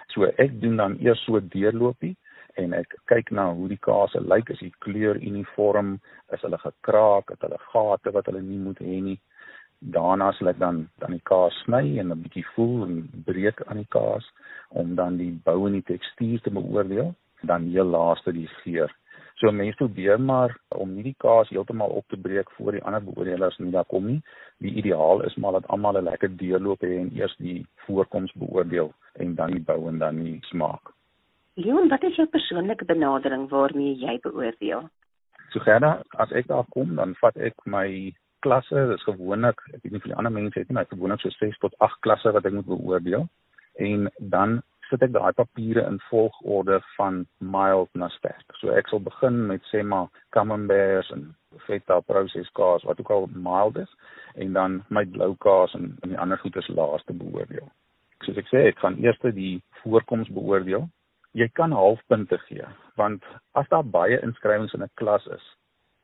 So 0.08 0.24
ek 0.24 0.62
doen 0.62 0.76
dan 0.76 0.98
eers 1.00 1.24
so 1.24 1.36
'n 1.36 1.48
deurlopie 1.48 2.18
en 2.58 2.74
ek 2.74 2.96
kyk 3.12 3.32
na 3.32 3.48
hoe 3.54 3.68
die 3.72 3.80
kase 3.90 4.22
lyk, 4.22 4.50
is 4.54 4.62
die 4.64 4.74
kleur 4.86 5.20
uniform, 5.22 5.98
is 6.34 6.44
hulle 6.46 6.60
gekraak, 6.62 7.34
het 7.34 7.46
hulle 7.46 7.60
gate 7.72 8.14
wat 8.16 8.30
hulle 8.30 8.42
nie 8.42 8.60
moet 8.62 8.82
hê 8.84 9.00
nie. 9.10 9.18
Daarna 9.96 10.32
sal 10.34 10.50
ek 10.54 10.60
dan 10.60 10.88
dan 11.02 11.14
die 11.14 11.26
kaas 11.30 11.58
sny 11.64 12.00
en 12.02 12.12
'n 12.12 12.22
bietjie 12.24 12.46
voel 12.56 12.86
en 12.88 12.96
breek 13.26 13.62
aan 13.68 13.82
die 13.84 13.92
kaas 13.98 14.26
om 14.70 14.96
dan 14.96 15.18
die 15.18 15.34
bou 15.50 15.68
en 15.68 15.78
die 15.78 15.90
tekstuur 15.94 16.42
te 16.42 16.52
beoordeel, 16.60 17.14
dan 17.44 17.70
heel 17.74 17.86
laaste 17.86 18.34
die 18.34 18.50
geur. 18.64 18.90
So 19.38 19.52
mense 19.52 19.78
probeer 19.78 20.18
maar 20.18 20.58
om 20.74 20.96
nie 20.96 21.04
die 21.04 21.18
kaas 21.22 21.50
heeltemal 21.54 21.94
op 22.00 22.08
te 22.10 22.18
breek 22.18 22.50
voor 22.58 22.72
die 22.72 22.84
ander 22.84 23.04
beoordelaars 23.06 23.60
nie 23.62 23.72
daar 23.72 23.86
kom 23.86 24.08
nie. 24.10 24.22
Die 24.66 24.74
ideaal 24.82 25.22
is 25.30 25.36
maar 25.36 25.52
dat 25.60 25.68
almal 25.68 25.98
'n 25.98 26.10
lekker 26.10 26.38
deurloop 26.38 26.82
hê 26.82 26.98
en 26.98 27.14
eers 27.14 27.36
die 27.38 27.66
voorkoms 27.86 28.34
beoordeel 28.34 28.94
en 29.14 29.36
dan 29.36 29.52
die 29.52 29.66
bou 29.70 29.88
en 29.90 30.00
dan 30.00 30.24
die 30.24 30.40
smaak. 30.42 30.97
Leon, 31.58 31.88
wat 31.90 32.04
is 32.04 32.16
jou 32.20 32.28
persoonlike 32.30 32.86
benadering 32.86 33.48
waarmee 33.50 33.96
jy 33.98 34.20
beoordeel? 34.22 34.84
So 35.50 35.60
Gerda, 35.66 36.04
as 36.22 36.30
ek 36.38 36.46
daar 36.52 36.68
kom, 36.70 36.92
dan 37.00 37.16
vat 37.18 37.38
ek 37.42 37.64
my 37.66 37.88
klasse, 38.46 38.84
dis 38.92 39.06
gewoonlik, 39.08 39.64
ek 39.74 39.82
weet 39.82 39.96
nie 39.96 40.02
vir 40.04 40.12
die 40.12 40.18
ander 40.22 40.34
mense 40.36 40.54
het 40.54 40.68
nie, 40.70 40.76
maar 40.78 40.86
gewoonlik 40.92 41.24
so 41.24 41.34
6 41.34 41.58
tot 41.64 41.74
8 41.82 41.98
klasse 42.06 42.34
wat 42.36 42.46
ek 42.46 42.54
moet 42.54 42.68
beoordeel. 42.70 43.26
En 43.82 44.06
dan 44.34 44.60
sit 44.92 45.02
ek 45.08 45.16
daai 45.16 45.34
papiere 45.40 45.82
in 45.90 45.98
volgorde 46.12 46.78
van 46.92 47.24
mild 47.42 47.90
na 47.98 48.12
sterk. 48.14 48.46
So 48.62 48.76
ek 48.78 48.92
sal 48.92 49.02
begin 49.08 49.40
met 49.50 49.66
sê 49.72 49.82
maar 49.82 50.12
camembert 50.38 51.10
en 51.16 51.32
feta 51.66 51.98
processed 52.06 52.54
kaas 52.60 52.86
wat 52.86 53.02
ook 53.02 53.10
al 53.16 53.26
mild 53.34 53.80
is 53.82 53.98
en 54.38 54.54
dan 54.54 54.78
my 54.94 55.08
blou 55.10 55.32
kaas 55.42 55.74
en, 55.74 55.96
en 56.06 56.14
die 56.14 56.22
ander 56.22 56.38
goedes 56.46 56.70
laaste 56.70 57.18
beoordeel. 57.18 57.66
Soos 58.28 58.38
ek 58.38 58.54
sê, 58.54 58.62
ek 58.70 58.86
gaan 58.86 59.02
eers 59.02 59.18
die 59.34 59.58
voorkoms 59.82 60.30
beoordeel 60.38 60.86
jy 61.38 61.48
kan 61.54 61.72
halfpunte 61.72 62.38
gee 62.48 62.66
want 62.98 63.26
as 63.62 63.68
daar 63.70 63.86
baie 63.86 64.18
inskrywings 64.26 64.74
in 64.74 64.84
'n 64.84 64.94
klas 65.02 65.26
is 65.38 65.46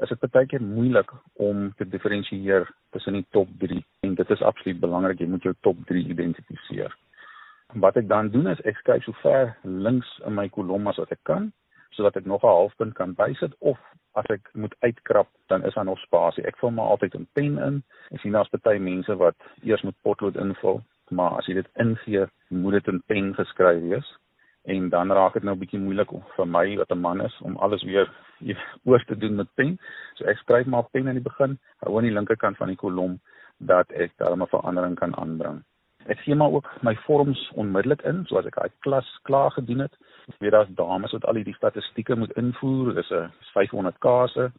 is 0.03 0.09
dit 0.09 0.31
baie 0.35 0.47
keer 0.51 0.61
moeilik 0.61 1.11
om 1.47 1.71
te 1.77 1.85
diferensieer 1.89 2.67
tussen 2.91 3.17
die 3.17 3.25
top 3.37 3.49
3 3.59 3.79
en 4.07 4.15
dit 4.19 4.29
is 4.35 4.45
absoluut 4.49 4.79
belangrik 4.79 5.19
jy 5.19 5.27
moet 5.31 5.43
jou 5.47 5.53
top 5.67 5.77
3 5.91 6.05
identifiseer. 6.15 6.95
Wat 7.85 7.97
ek 7.97 8.07
dan 8.07 8.29
doen 8.29 8.47
is 8.51 8.61
ek 8.69 8.77
skryf 8.81 9.03
so 9.03 9.13
ver 9.21 9.55
links 9.63 10.09
in 10.27 10.35
my 10.39 10.47
kolom 10.49 10.87
as 10.91 10.99
wat 11.01 11.13
ek 11.15 11.23
kan 11.29 11.51
sodat 11.95 12.17
ek 12.17 12.25
nog 12.25 12.43
'n 12.43 12.55
halfpunt 12.57 12.95
kan 12.95 13.13
bysit 13.13 13.53
of 13.59 13.79
as 14.15 14.25
ek 14.29 14.49
moet 14.53 14.75
uitkrap 14.81 15.29
dan 15.47 15.63
is 15.65 15.73
daar 15.73 15.85
nog 15.85 15.99
spasie. 15.99 16.45
Ek 16.45 16.57
vul 16.57 16.71
maar 16.71 16.89
altyd 16.93 17.15
'n 17.15 17.27
pen 17.33 17.57
in. 17.57 17.83
Ek 18.11 18.19
sien 18.19 18.31
daar's 18.31 18.49
baie 18.49 18.79
mense 18.79 19.15
wat 19.15 19.35
eers 19.63 19.81
met 19.83 20.01
potlood 20.01 20.35
invul, 20.35 20.83
maar 21.09 21.37
as 21.37 21.45
jy 21.45 21.53
dit 21.53 21.69
ingee, 21.75 22.27
moet 22.49 22.73
dit 22.73 22.87
in 22.87 23.03
pen 23.07 23.33
geskryf 23.35 23.81
wees 23.81 24.17
en 24.63 24.89
dan 24.89 25.11
raak 25.11 25.33
dit 25.33 25.43
nou 25.43 25.55
'n 25.55 25.59
bietjie 25.59 25.79
moeilik 25.79 26.09
vir 26.35 26.47
my 26.47 26.75
wat 26.77 26.91
'n 26.91 27.01
man 27.01 27.21
is 27.21 27.41
om 27.41 27.57
alles 27.57 27.83
weer 27.83 28.09
oor 28.85 29.03
te 29.05 29.17
doen 29.17 29.35
met 29.35 29.53
pen. 29.55 29.77
So 30.15 30.25
ek 30.25 30.37
skryf 30.37 30.65
maar 30.65 30.89
pen 30.91 31.07
aan 31.07 31.19
die 31.19 31.29
begin, 31.29 31.59
hou 31.79 31.97
aan 31.97 32.03
die 32.03 32.17
linkerkant 32.17 32.57
van 32.57 32.67
die 32.67 32.75
kolom 32.75 33.19
dat 33.59 33.91
ek 33.91 34.11
daar 34.17 34.35
'n 34.35 34.47
verandering 34.47 34.95
kan 34.95 35.15
aanbring. 35.15 35.63
Ek 36.05 36.19
sien 36.19 36.37
maar 36.37 36.51
ook 36.51 36.67
my 36.81 36.95
vorms 36.95 37.51
onmiddellik 37.55 38.01
in, 38.01 38.25
soos 38.25 38.45
ek 38.45 38.55
daai 38.55 38.71
klas 38.79 39.19
klaar 39.23 39.51
gedoen 39.51 39.79
het. 39.79 39.93
Ek 40.27 40.39
weet 40.39 40.51
daar's 40.51 40.75
dames 40.75 41.11
wat 41.11 41.25
al 41.25 41.35
hierdie 41.39 41.55
statistieke 41.55 42.15
moet 42.15 42.31
invoer. 42.31 42.93
Dis 42.93 43.11
'n 43.11 43.31
500 43.53 43.99
kase. 43.99 44.51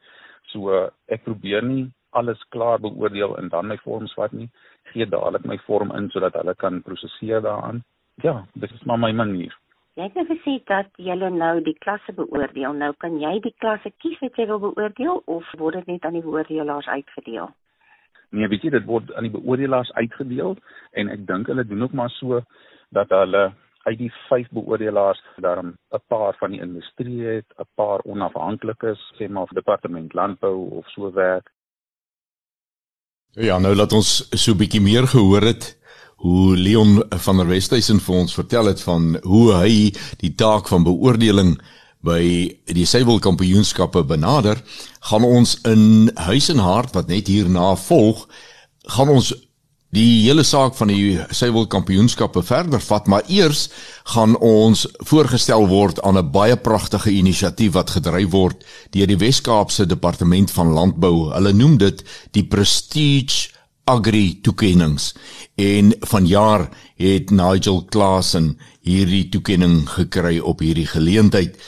So 0.53 0.91
ek 1.09 1.25
probeer 1.25 1.63
nie 1.63 1.93
alles 2.11 2.45
klaar 2.49 2.79
beoordeel 2.81 3.37
en 3.39 3.49
dan 3.49 3.67
my 3.67 3.77
vorms 3.77 4.15
vat 4.15 4.33
nie. 4.33 4.49
Gee 4.93 5.07
dadelik 5.07 5.45
my 5.45 5.59
vorm 5.67 5.93
in 5.97 6.11
sodat 6.11 6.35
hulle 6.35 6.55
kan 6.55 6.83
prosesseer 6.83 7.41
daaraan. 7.41 7.83
Ja, 8.23 8.47
dit 8.55 8.71
is 8.71 8.85
maar 8.85 8.99
my 8.99 9.13
manier. 9.13 9.57
Jy 9.95 10.09
het 10.09 10.17
nou 10.19 10.25
gesê 10.27 10.57
dat 10.67 10.89
jy 10.99 11.15
nou 11.15 11.61
die 11.63 11.77
klasse 11.79 12.13
beoordeel. 12.13 12.73
Nou 12.75 12.93
kan 12.99 13.21
jy 13.23 13.37
die 13.45 13.55
klasse 13.63 13.93
kies 14.03 14.19
wat 14.25 14.35
jy 14.35 14.49
wil 14.51 14.59
beoordeel 14.65 15.21
of 15.31 15.51
word 15.61 15.79
dit 15.79 15.93
net 15.93 16.05
aan 16.05 16.17
die 16.19 16.25
beoordelaars 16.25 16.89
uitgedeel? 16.91 17.53
Nee, 18.35 18.49
weet 18.51 18.67
jy, 18.67 18.73
dit 18.75 18.89
word 18.89 19.13
aan 19.15 19.29
die 19.29 19.35
beoordelaars 19.37 19.93
uitgedeel 19.95 20.57
en 20.99 21.13
ek 21.15 21.23
dink 21.29 21.47
hulle 21.47 21.67
doen 21.71 21.87
ook 21.87 21.95
maar 21.95 22.11
so 22.17 22.41
dat 22.91 23.15
hulle 23.15 23.53
uit 23.85 23.99
die 24.01 24.11
vyf 24.27 24.49
beoordelaars 24.57 25.21
daarom 25.45 25.77
'n 25.95 26.03
paar 26.09 26.35
van 26.41 26.51
die 26.51 26.61
industrie 26.61 27.23
het, 27.23 27.47
'n 27.59 27.69
paar 27.75 28.01
onafhanklikes, 28.03 28.99
sê 29.15 29.29
maar 29.29 29.47
vir 29.47 29.63
departement 29.63 30.15
landbou 30.15 30.71
of 30.71 30.89
so 30.89 31.13
werk. 31.13 31.51
Ja, 33.31 33.59
nou 33.59 33.75
laat 33.75 33.93
ons 33.93 34.27
so 34.31 34.53
'n 34.53 34.59
bietjie 34.59 34.83
meer 34.83 35.07
gehoor 35.07 35.43
het 35.43 35.79
hoe 36.25 36.57
Leon 36.57 37.03
van 37.09 37.37
der 37.37 37.51
Westhuizen 37.51 38.01
vir 38.01 38.15
ons 38.23 38.35
vertel 38.35 38.71
het 38.71 38.81
van 38.81 39.19
hoe 39.29 39.51
hy 39.53 39.73
die 40.23 40.33
taak 40.33 40.71
van 40.73 40.87
beoordeling 40.87 41.59
by 42.05 42.21
die 42.73 42.87
Sywil 42.89 43.21
Kampioenskappe 43.21 44.01
benader, 44.09 44.61
gaan 45.11 45.25
ons 45.25 45.59
in 45.69 46.09
huis 46.29 46.49
en 46.53 46.63
hart 46.65 46.97
wat 46.97 47.13
net 47.13 47.29
hierna 47.29 47.75
volg, 47.77 48.25
gaan 48.97 49.13
ons 49.13 49.35
die 49.95 50.25
hele 50.25 50.43
saak 50.49 50.75
van 50.79 50.91
die 50.91 51.21
Sywil 51.29 51.69
Kampioenskappe 51.71 52.43
verder 52.45 52.81
vat, 52.83 53.07
maar 53.07 53.29
eers 53.29 53.69
gaan 54.17 54.35
ons 54.41 54.87
voorgestel 55.07 55.69
word 55.69 56.01
aan 56.03 56.19
'n 56.19 56.33
baie 56.33 56.57
pragtige 56.57 57.13
inisiatief 57.13 57.73
wat 57.77 57.91
gedryf 57.91 58.31
word 58.33 58.65
deur 58.91 59.07
die 59.07 59.21
Wes-Kaapse 59.21 59.87
Departement 59.87 60.51
van 60.51 60.73
Landbou. 60.73 61.33
Hulle 61.35 61.53
noem 61.53 61.79
dit 61.79 62.03
die 62.33 62.45
Prestige 62.45 63.54
Agri 63.85 64.41
toekennings 64.41 65.13
en 65.61 65.93
vanjaar 66.01 66.69
het 66.97 67.31
Nigel 67.31 67.85
Klasen 67.85 68.55
hierdie 68.81 69.29
toekenning 69.29 69.85
gekry 69.89 70.39
op 70.39 70.65
hierdie 70.65 70.87
geleentheid. 70.89 71.59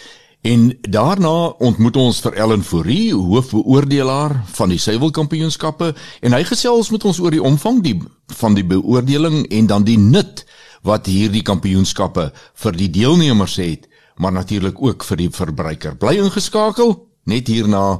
En 0.46 0.68
daarna 0.80 1.52
ontmoet 1.58 1.96
ons 1.96 2.20
vir 2.22 2.36
Ellen 2.38 2.62
Fourie, 2.62 3.14
hoofbeoordelaar 3.14 4.36
van 4.54 4.70
die 4.70 4.78
suiwelkampioenskappe 4.78 5.92
en 6.20 6.36
hy 6.36 6.42
gesels 6.46 6.92
met 6.94 7.04
ons 7.04 7.20
oor 7.20 7.34
die 7.34 7.42
omvang 7.42 7.82
die 7.84 7.96
van 8.38 8.54
die 8.54 8.64
beoordeling 8.64 9.46
en 9.50 9.70
dan 9.70 9.86
die 9.86 9.98
nut 9.98 10.44
wat 10.86 11.10
hierdie 11.10 11.42
kampioenskappe 11.42 12.30
vir 12.62 12.78
die 12.78 12.90
deelnemers 12.94 13.56
het, 13.58 13.88
maar 14.16 14.32
natuurlik 14.32 14.78
ook 14.82 15.04
vir 15.04 15.24
die 15.24 15.32
verbruiker. 15.34 15.96
Bly 15.98 16.20
ingeskakel. 16.22 16.94
Net 17.26 17.50
hierna 17.50 17.98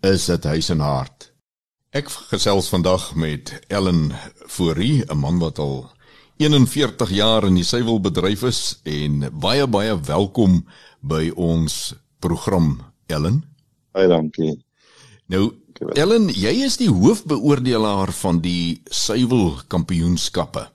is 0.00 0.26
dit 0.32 0.48
huis 0.48 0.70
en 0.72 0.80
hart. 0.80 1.31
Ek 1.92 2.08
gesels 2.08 2.70
vandag 2.72 3.10
met 3.20 3.50
Ellen 3.68 4.14
Fourie, 4.48 5.04
'n 5.04 5.18
man 5.18 5.38
wat 5.38 5.58
al 5.58 5.90
41 6.40 7.10
jaar 7.10 7.44
in 7.44 7.54
die 7.54 7.64
suiwelbedryf 7.68 8.42
is 8.48 8.80
en 8.82 9.28
baie 9.32 9.66
baie 9.66 10.00
welkom 10.00 10.64
by 11.00 11.28
ons 11.36 11.94
program 12.18 12.80
Ellen. 13.06 13.44
Baie 13.92 14.08
dankie. 14.08 14.64
Nou 15.26 15.52
Ellen, 15.92 16.30
jy 16.32 16.64
is 16.64 16.76
die 16.76 16.88
hoofbeoordelaar 16.88 18.12
van 18.12 18.40
die 18.40 18.80
suiwelkampioenskappe. 18.84 20.70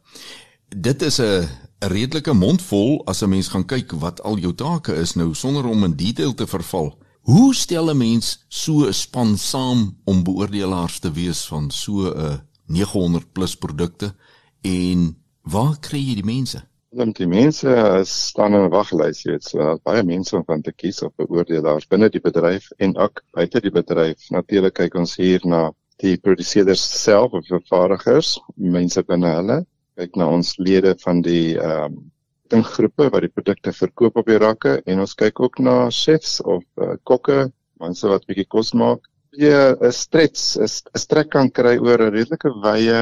Dit 0.69 1.01
is 1.01 1.17
'n 1.19 1.49
'n 1.81 1.89
redelike 1.89 2.33
mondvol 2.33 3.01
as 3.05 3.23
'n 3.23 3.29
mens 3.29 3.47
gaan 3.47 3.65
kyk 3.65 3.91
wat 3.91 4.21
al 4.21 4.37
jou 4.37 4.53
take 4.53 4.93
is 4.93 5.15
nou 5.15 5.33
sonder 5.33 5.65
om 5.65 5.83
in 5.83 5.95
detail 5.95 6.33
te 6.33 6.47
verval. 6.47 6.97
Hoe 7.27 7.55
stel 7.55 7.89
'n 7.91 7.97
mens 7.97 8.27
so 8.47 8.73
'n 8.87 8.93
span 8.93 9.37
saam 9.37 9.79
om 10.05 10.23
beoordelaars 10.23 10.99
te 10.99 11.11
wees 11.11 11.41
van 11.51 11.65
so 11.71 11.93
'n 12.07 12.39
900 12.65 13.31
plus 13.33 13.55
produkte 13.63 14.15
en 14.61 14.99
waar 15.41 15.75
kry 15.79 15.99
jy 15.99 16.15
die 16.15 16.31
mense? 16.35 16.59
Dan 16.89 17.11
die 17.11 17.27
mense 17.27 18.01
staan 18.03 18.53
in 18.53 18.63
'n 18.65 18.69
waglys, 18.69 19.23
jy 19.23 19.31
weet, 19.31 19.43
so 19.43 19.79
baie 19.83 20.03
mense 20.03 20.35
om 20.35 20.45
van 20.45 20.61
te 20.61 20.71
kies 20.71 21.01
op 21.01 21.13
beoordelaars 21.17 21.87
binne 21.87 22.09
die 22.09 22.23
bedryf 22.29 22.71
en 22.77 22.97
ook 22.97 23.21
buite 23.31 23.59
die 23.59 23.75
bedryf. 23.79 24.29
Natuurlik 24.29 24.73
kyk 24.73 24.95
ons 24.95 25.15
hier 25.15 25.41
na 25.43 25.71
die 25.97 26.17
produseerders 26.17 27.03
self 27.03 27.31
of 27.31 27.47
vervaardigers, 27.47 28.39
mense 28.55 29.03
binne 29.03 29.35
hulle 29.35 29.65
kyk 29.97 30.15
na 30.15 30.29
ons 30.29 30.57
lede 30.57 30.95
van 31.03 31.21
die 31.21 31.59
ehm 31.59 31.91
um, 31.91 32.11
dinggroepe 32.51 33.09
wat 33.13 33.25
die 33.25 33.33
produkte 33.33 33.73
verkoop 33.75 34.17
op 34.21 34.31
die 34.31 34.39
rakke 34.41 34.77
en 34.85 35.03
ons 35.03 35.15
kyk 35.19 35.39
ook 35.43 35.59
na 35.59 35.75
chefs 35.93 36.39
of 36.41 36.63
uh, 36.81 36.95
kokke, 37.09 37.47
mense 37.81 38.09
wat 38.11 38.25
bietjie 38.29 38.47
kos 38.55 38.73
maak. 38.73 39.05
Jy 39.37 39.53
'n 39.75 39.91
stretch, 39.91 40.57
'n 40.57 41.01
strek 41.03 41.29
kan 41.35 41.49
kry 41.49 41.77
oor 41.77 42.01
'n 42.01 42.13
redelike 42.15 42.51
wye, 42.63 43.01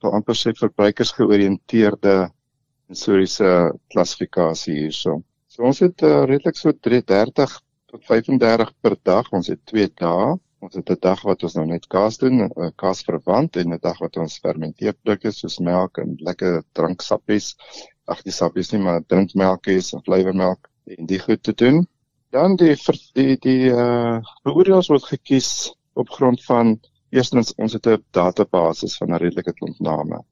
vir 0.00 0.16
amper 0.18 0.34
sê 0.34 0.54
verbruikers 0.56 1.12
georiënteerde 1.18 2.16
sensoriese 2.88 3.72
klassifikasie 3.92 4.74
hierso. 4.82 5.22
So 5.48 5.62
ons 5.70 5.80
het 5.80 6.02
uh, 6.02 6.24
redelik 6.24 6.56
so 6.56 6.72
30 6.72 7.60
tot 7.88 8.04
35 8.04 8.72
per 8.82 8.96
dag. 9.04 9.32
Ons 9.32 9.48
het 9.48 9.60
2 9.66 9.88
dae 9.96 10.36
Ons 10.66 10.74
het 10.78 10.88
'n 10.90 11.02
dag 11.06 11.20
wat 11.26 11.42
ons 11.46 11.54
nou 11.56 11.64
net 11.66 11.84
kaas 11.94 12.16
doen, 12.22 12.40
'n 12.44 12.72
kaas 12.82 13.00
verwant 13.08 13.56
en 13.60 13.74
'n 13.74 13.78
dag 13.88 13.98
wat 14.04 14.16
ons 14.22 14.38
fermenteerprodukte 14.46 15.30
soos 15.32 15.58
melk 15.68 16.00
en 16.02 16.16
lekker 16.28 16.56
dranksappies, 16.78 17.46
ag 18.12 18.22
die 18.26 18.34
sappies 18.34 18.72
nie 18.72 18.80
maar 18.82 19.04
drinkmelkies 19.12 19.92
en 19.96 20.04
flavormelk 20.06 20.68
en 20.96 21.08
die 21.10 21.20
goed 21.22 21.42
te 21.42 21.54
doen. 21.62 21.82
Dan 22.34 22.56
die 22.60 22.74
die 23.16 23.36
die 23.44 23.70
uh 23.72 24.18
beoordelings 24.44 24.90
word 24.92 25.08
gekies 25.10 25.50
op 25.94 26.10
grond 26.16 26.44
van 26.44 26.76
eerstens 27.10 27.54
ons 27.56 27.72
het 27.76 27.86
'n 27.86 28.04
database 28.12 28.88
van 28.98 29.14
'n 29.14 29.22
redelike 29.24 29.52
klomp 29.52 29.80
name. 29.80 30.22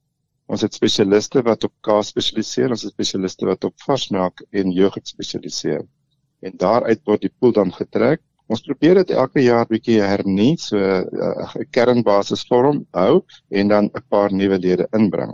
Ons 0.47 0.61
het 0.61 0.73
spesialiste 0.73 1.41
wat 1.43 1.63
op 1.63 1.73
kaas 1.81 2.07
spesialiseer, 2.13 2.69
ons 2.69 2.83
het 2.83 2.93
spesialiste 2.93 3.45
wat 3.45 3.63
op 3.63 3.73
varsmelk 3.85 4.41
en 4.51 4.71
jogurt 4.71 5.07
spesialiseer. 5.07 5.83
En 6.41 6.53
daaruit 6.57 7.01
word 7.05 7.21
die 7.21 7.33
pool 7.39 7.51
dan 7.51 7.73
getrek 7.73 8.21
Ons 8.47 8.63
probeer 8.63 9.01
dit 9.01 9.09
elke 9.21 9.43
jaar 9.43 9.67
bietjie 9.67 9.97
hernie, 9.99 10.53
so 10.61 10.79
eh, 10.79 11.01
'n 11.03 11.63
uh, 11.63 11.65
kernbasis 11.75 12.45
vorm 12.47 12.85
hou 12.95 13.23
en 13.51 13.73
dan 13.73 13.89
'n 13.91 14.03
paar 14.09 14.31
nuwe 14.31 14.59
lede 14.65 14.87
inbring. 14.99 15.33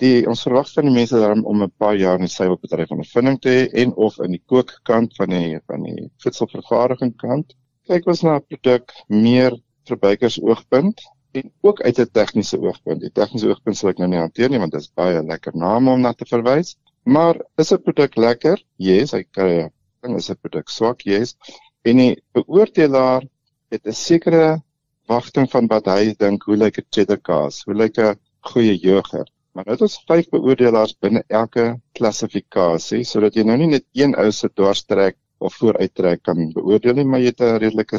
Die 0.00 0.24
ons 0.32 0.42
verwag 0.46 0.68
van 0.72 0.86
die 0.88 0.94
mense 0.94 1.18
daarom 1.20 1.42
om 1.44 1.62
'n 1.62 1.72
paar 1.82 1.96
jaar 2.00 2.18
in 2.18 2.24
die 2.24 2.34
suiwelbedryf 2.34 2.92
ondervinding 2.94 3.38
te 3.44 3.48
hê 3.54 3.64
en 3.82 3.90
of 3.96 4.18
in 4.24 4.32
die 4.32 4.42
kookkant 4.52 5.16
van 5.16 5.32
die 5.34 5.58
van 5.68 5.82
die 5.84 6.06
voedselvervaardiging 6.24 7.16
kant. 7.16 7.56
Kyk 7.90 8.06
ons 8.12 8.22
na 8.22 8.36
'n 8.36 8.46
produk 8.48 8.94
meer 9.08 9.56
verbruikers 9.90 10.38
oogpunt 10.40 11.02
en 11.32 11.52
ook 11.60 11.82
uit 11.82 11.98
'n 11.98 12.10
tegniese 12.18 12.60
oogpunt. 12.60 13.00
Die 13.00 13.12
tegniese 13.20 13.48
oogpunt 13.48 13.76
sal 13.76 13.90
ek 13.90 13.98
nou 13.98 14.08
nie 14.08 14.22
hanteer 14.22 14.48
nie 14.50 14.58
want 14.62 14.72
dit 14.72 14.80
is 14.80 14.92
baie 15.00 15.22
lekker 15.22 15.56
name 15.56 15.90
om 15.90 16.00
na 16.00 16.12
te 16.12 16.24
verwys. 16.24 16.76
Maar 17.04 17.36
is 17.58 17.72
'n 17.72 17.82
produk 17.82 18.16
lekker? 18.16 18.62
Yes, 18.76 19.12
hy 19.12 19.22
kry 19.24 19.68
'n 20.02 20.16
is 20.16 20.30
'n 20.30 20.38
produk 20.40 20.68
swak? 20.68 21.04
Yes. 21.04 21.36
En 21.84 21.96
die 21.96 22.22
beoordelaar 22.32 23.22
het 23.70 23.86
'n 23.86 23.92
sekere 23.92 24.62
wagting 25.06 25.50
van 25.50 25.66
wat 25.66 25.86
hy 25.86 26.14
dink 26.18 26.42
hoe 26.42 26.56
lyk 26.56 26.78
'n 26.78 26.86
cheddar 26.90 27.20
kaas, 27.20 27.62
hoe 27.66 27.74
lyk 27.74 27.98
'n 27.98 28.18
goeie 28.40 28.78
jogurt. 28.78 29.30
Maar 29.52 29.66
dit 29.72 29.80
is 29.86 29.96
vyf 30.08 30.28
beoordelaars 30.30 30.94
binne 31.02 31.22
elke 31.28 31.64
klassifikasie 31.98 33.02
sodat 33.04 33.34
jy 33.34 33.44
nou 33.48 33.56
nie 33.58 33.70
net 33.74 33.86
een 33.98 34.14
ou 34.14 34.28
se 34.32 34.48
dwarstrek 34.48 35.16
of 35.40 35.56
vooruittrek 35.58 36.22
kan 36.22 36.52
beoordeel 36.54 37.00
nie, 37.00 37.04
maar 37.04 37.20
jy 37.20 37.32
het 37.32 37.40
'n 37.40 37.58
redelike 37.64 37.98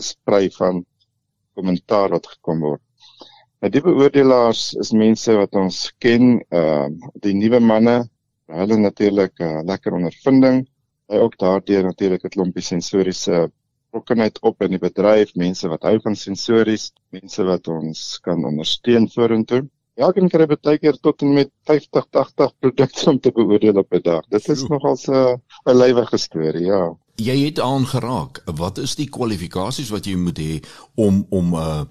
sprei 0.00 0.50
van 0.58 0.84
kommentaar 1.54 2.10
wat 2.10 2.26
gekom 2.26 2.60
word. 2.60 2.82
Nou 3.60 3.70
die 3.70 3.82
beoordelaars 3.82 4.74
is 4.84 4.92
mense 4.92 5.34
wat 5.36 5.54
ons 5.54 5.90
ken, 5.98 6.40
uh, 6.52 6.86
die 7.26 7.34
nuwe 7.34 7.60
manne, 7.60 7.96
hulle 8.46 8.76
natuurlik 8.76 9.40
'n 9.40 9.44
uh, 9.44 9.64
lekker 9.64 9.92
ondervinding 9.94 10.66
hy 11.12 11.20
ook 11.20 11.36
daardeur 11.38 11.82
natuurlik 11.84 12.24
'n 12.24 12.34
klompie 12.36 12.62
sensoriese 12.62 13.50
betrokkenheid 13.94 14.40
op 14.42 14.62
in 14.62 14.70
die 14.70 14.82
bedryf, 14.82 15.34
mense 15.34 15.68
wat 15.68 15.82
hou 15.82 15.98
van 16.02 16.16
sensories, 16.16 16.92
mense 17.10 17.44
wat 17.44 17.68
ons 17.68 18.18
kan 18.22 18.44
ondersteun 18.44 19.08
vorentoe. 19.08 19.62
Ja, 19.94 20.08
ek 20.10 20.16
kry 20.26 20.46
baie 20.50 20.78
keer 20.82 20.96
tot 20.98 21.22
en 21.22 21.36
met 21.36 21.52
50, 21.70 22.08
80 22.10 22.54
produkte 22.58 23.10
om 23.12 23.18
te 23.22 23.30
beoordeel 23.34 23.78
op 23.78 23.92
'n 23.94 24.02
dag. 24.02 24.24
Dit 24.28 24.48
is 24.48 24.66
nogal 24.66 24.98
'n 24.98 25.40
'n 25.70 25.76
lywige 25.76 26.18
storie, 26.18 26.66
ja. 26.66 26.96
Jy 27.16 27.44
het 27.44 27.60
aangeraak. 27.60 28.42
Wat 28.44 28.78
is 28.78 28.94
die 28.94 29.08
kwalifikasies 29.08 29.90
wat 29.90 30.04
jy 30.06 30.16
moet 30.16 30.38
hê 30.38 30.64
om 30.94 31.26
om 31.30 31.54
'n 31.54 31.58
uh, 31.58 31.82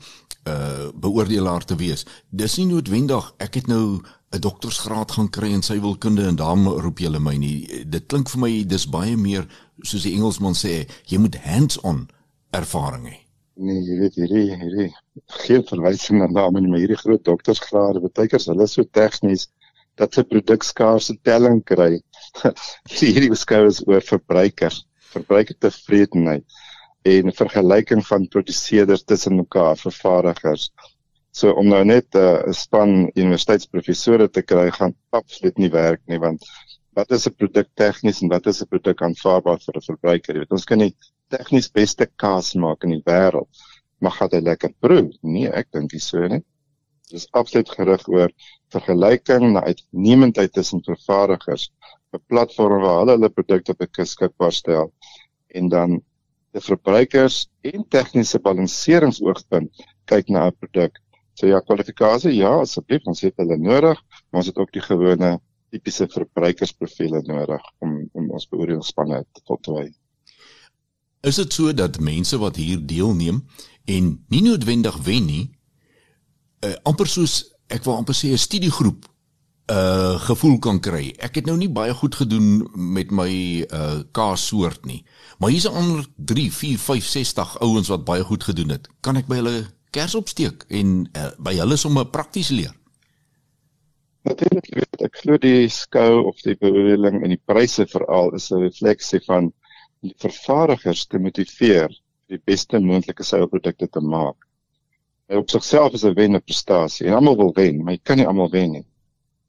uh, 0.47 0.89
beoordelaar 0.95 1.65
te 1.65 1.75
wees? 1.75 2.05
Dis 2.29 2.57
nie 2.57 2.65
noodwendig 2.65 3.33
ek 3.37 3.53
het 3.53 3.67
nou 3.67 4.01
'n 4.31 4.39
doktorsgraad 4.39 5.11
gaan 5.11 5.29
kry 5.29 5.51
in 5.53 5.63
suiwelkunde 5.63 6.27
en 6.27 6.35
dan 6.35 6.67
roep 6.67 6.99
jy 6.99 7.09
my 7.19 7.35
nie. 7.35 7.85
Dit 7.87 8.05
klink 8.07 8.29
vir 8.29 8.39
my 8.39 8.65
dis 8.65 8.89
baie 8.89 9.17
meer 9.17 9.47
soos 9.81 10.03
die 10.03 10.13
Engelsman 10.13 10.55
sê, 10.55 10.89
jy 11.05 11.17
moet 11.17 11.35
hands-on 11.35 12.09
ervaring 12.51 13.07
hê. 13.07 13.22
Nee, 13.53 13.81
jy 13.85 13.95
weet 13.99 14.15
hierdie 14.17 14.55
hierdie 14.57 14.87
geen 15.43 15.61
verwysing 15.69 16.17
na 16.17 16.27
name 16.27 16.61
nie, 16.61 16.71
maar 16.71 16.81
hierdie 16.81 16.97
groot 16.97 17.21
doktorsgrade, 17.27 18.01
baie 18.01 18.31
keer 18.31 18.41
hulle 18.49 18.65
so 18.69 18.85
tegnies 18.97 19.45
dat 20.01 20.17
se 20.17 20.23
produk 20.25 20.65
skaars 20.65 21.11
se 21.11 21.15
telling 21.29 21.59
kry. 21.69 21.99
hierdie 22.97 23.29
beskou 23.29 23.67
is 23.69 23.83
oor 23.85 24.01
verbruiker, 24.07 24.73
verbruiker 25.13 25.59
tevredenheid 25.61 26.57
en 27.13 27.35
vergelyking 27.37 28.01
van 28.09 28.27
produseerders 28.33 29.05
tussen 29.05 29.37
mekaar, 29.37 29.77
vervaardigers. 29.77 30.71
So 31.33 31.53
om 31.59 31.69
nou 31.69 31.83
net 31.85 32.09
uh, 32.17 32.41
'n 32.41 32.49
uh, 32.49 32.57
span 32.57 32.91
universiteitsprofessore 33.13 34.31
te 34.33 34.41
kry 34.41 34.69
gaan 34.73 34.97
absoluut 35.19 35.57
nie 35.61 35.69
werk 35.73 36.01
nie 36.09 36.21
want 36.25 36.45
wat 36.97 37.11
is 37.11 37.27
'n 37.27 37.37
produk 37.37 37.69
tegnies 37.77 38.21
en 38.21 38.33
wat 38.33 38.47
is 38.49 38.61
'n 38.61 38.69
produk 38.73 39.01
aanvaarbaar 39.01 39.61
vir 39.61 39.77
'n 39.77 39.89
verbruiker? 39.91 40.33
Jy 40.33 40.41
weet 40.41 40.57
ons 40.57 40.65
kan 40.65 40.77
nie 40.77 40.95
tegnies 41.33 41.69
beste 41.79 42.07
kaas 42.23 42.53
maak 42.63 42.85
in 42.87 42.95
die 42.95 43.03
wêreld, 43.09 43.63
maar 44.01 44.15
gaan 44.17 44.31
dit 44.33 44.45
lekker 44.47 44.73
proe? 44.83 45.03
Nee, 45.21 45.49
ek 45.49 45.71
dink 45.75 45.93
nie 45.95 46.03
so 46.03 46.21
nie. 46.33 46.41
Dit 47.09 47.19
is 47.21 47.27
absoluut 47.39 47.69
gerig 47.77 48.07
oor 48.13 48.31
vergelyking 48.73 49.51
na 49.53 49.65
uitnemendheid 49.67 50.53
tussen 50.53 50.81
vervaardigers, 50.85 51.69
'n 52.13 52.23
platform 52.29 52.81
waar 52.85 52.99
hulle 53.01 53.17
hulle 53.17 53.29
produkte 53.29 53.75
beskikbaar 53.79 54.53
stel 54.53 54.91
en 55.59 55.69
dan 55.69 56.01
die 56.53 56.61
verbruikers 56.61 57.47
en 57.63 57.85
tegniese 57.89 58.39
balanseringsoogpunt 58.39 59.85
kyk 60.05 60.29
na 60.29 60.47
'n 60.47 60.57
produk 60.59 61.03
So 61.33 61.47
ja, 61.49 61.59
kwalifikasie, 61.65 62.35
ja, 62.37 62.51
asseblief, 62.61 63.07
ons 63.09 63.23
het 63.25 63.39
hulle 63.41 63.57
nodig, 63.57 64.01
maar 64.29 64.43
ons 64.43 64.49
het 64.51 64.59
ook 64.61 64.73
die 64.75 64.83
gewone 64.85 65.31
tipiese 65.73 66.05
verbruikersprofiele 66.13 67.23
nodig 67.25 67.63
om 67.81 67.95
om 68.13 68.27
ons 68.37 68.45
beoordelingsspanne 68.51 69.23
te 69.33 69.41
voltooi. 69.49 69.87
Is 71.23 71.39
dit 71.39 71.53
so 71.53 71.73
dat 71.73 71.99
mense 72.03 72.37
wat 72.37 72.55
hier 72.59 72.79
deelneem 72.85 73.43
en 73.85 74.25
nie 74.27 74.41
noodwendig 74.43 74.97
wen 75.07 75.25
nie, 75.25 75.43
uh, 76.65 76.75
amper 76.83 77.07
soos 77.07 77.39
ek 77.71 77.85
wil 77.87 77.95
amper 77.95 78.15
sê 78.15 78.31
'n 78.31 78.37
studiegroep 78.37 79.07
uh, 79.71 80.19
gevoel 80.27 80.59
kan 80.59 80.79
kry. 80.79 81.13
Ek 81.17 81.39
het 81.39 81.45
nou 81.47 81.55
nie 81.57 81.69
baie 81.71 81.93
goed 81.93 82.15
gedoen 82.15 82.67
met 82.73 83.11
my 83.11 83.31
uh 83.63 84.03
kaas 84.11 84.47
soort 84.47 84.85
nie. 84.85 85.03
Maar 85.39 85.49
hier's 85.49 85.67
'n 85.69 85.75
ander 85.75 86.05
3, 86.15 86.51
4, 86.51 86.77
5, 86.77 87.05
60 87.05 87.59
ouens 87.59 87.87
wat 87.87 88.05
baie 88.05 88.23
goed 88.23 88.43
gedoen 88.43 88.69
het. 88.69 88.87
Kan 89.01 89.15
ek 89.15 89.27
by 89.27 89.35
hulle 89.35 89.65
kers 89.91 90.15
opsteek 90.15 90.65
en 90.67 91.09
uh, 91.17 91.31
by 91.39 91.55
hulle 91.55 91.77
sommer 91.77 92.05
prakties 92.05 92.49
leer. 92.49 92.75
Natuurlik 94.23 94.67
weet 94.71 95.01
ek 95.03 95.17
glo 95.19 95.37
die 95.37 95.67
skou 95.69 96.23
of 96.27 96.39
die 96.41 96.55
beoordeling 96.55 97.23
en 97.23 97.29
die 97.29 97.43
pryse 97.45 97.85
veral 97.87 98.33
is 98.35 98.51
'n 98.51 98.63
refleksie 98.63 99.19
van 99.25 99.53
die 100.03 100.13
vervaardigers 100.19 101.05
te 101.07 101.19
motiveer 101.19 101.93
die 102.31 102.39
beste 102.51 102.79
moontlike 102.79 103.23
seilprodukte 103.23 103.87
te 103.87 104.01
maak. 104.01 104.47
En 105.31 105.39
op 105.43 105.49
sigself 105.49 105.93
is 105.93 106.03
'n 106.05 106.15
wenne 106.17 106.39
prestasie 106.39 107.07
en 107.07 107.13
almal 107.13 107.37
wil 107.37 107.53
wen, 107.55 107.83
maar 107.83 107.93
jy 107.93 108.01
kan 108.03 108.17
nie 108.17 108.27
almal 108.27 108.51
wen 108.51 108.71
nie. 108.71 108.85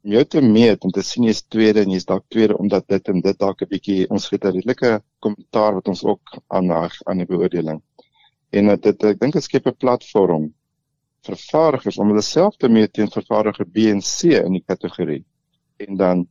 om 0.05 0.13
jou 0.13 0.25
te 0.25 0.41
meet 0.45 0.83
en 0.85 0.93
te 0.93 1.03
sien 1.03 1.25
jy's 1.25 1.43
tweede 1.49 1.81
en 1.81 1.91
jy's 1.91 2.05
dalk 2.05 2.25
tweede 2.29 2.59
omdat 2.61 2.85
dit 2.89 3.09
en 3.09 3.23
dit 3.25 3.39
dalk 3.39 3.63
'n 3.63 3.69
bietjie 3.69 4.11
ons 4.11 4.29
het 4.31 4.45
'n 4.45 4.53
redelike 4.53 5.03
kommentaar 5.19 5.75
wat 5.75 5.89
ons 5.89 6.05
ook 6.05 6.37
aanhaag 6.49 6.93
aan 7.07 7.19
die 7.19 7.27
beoordeling. 7.27 7.81
En 8.53 8.67
dit 8.67 9.05
ek 9.05 9.21
dink 9.21 9.33
dit 9.33 9.43
skep 9.43 9.67
'n 9.67 9.77
platform 9.77 10.53
vervaardigers 11.25 11.99
om 11.99 12.09
hulle 12.09 12.23
self 12.23 12.57
te 12.57 12.69
meet 12.69 12.93
teen 12.93 13.09
vervaardiger 13.09 13.65
B 13.65 13.89
en 13.89 14.01
C 14.01 14.37
in 14.45 14.53
die 14.53 14.65
kategorie. 14.67 15.25
En 15.77 15.97
dan 15.97 16.29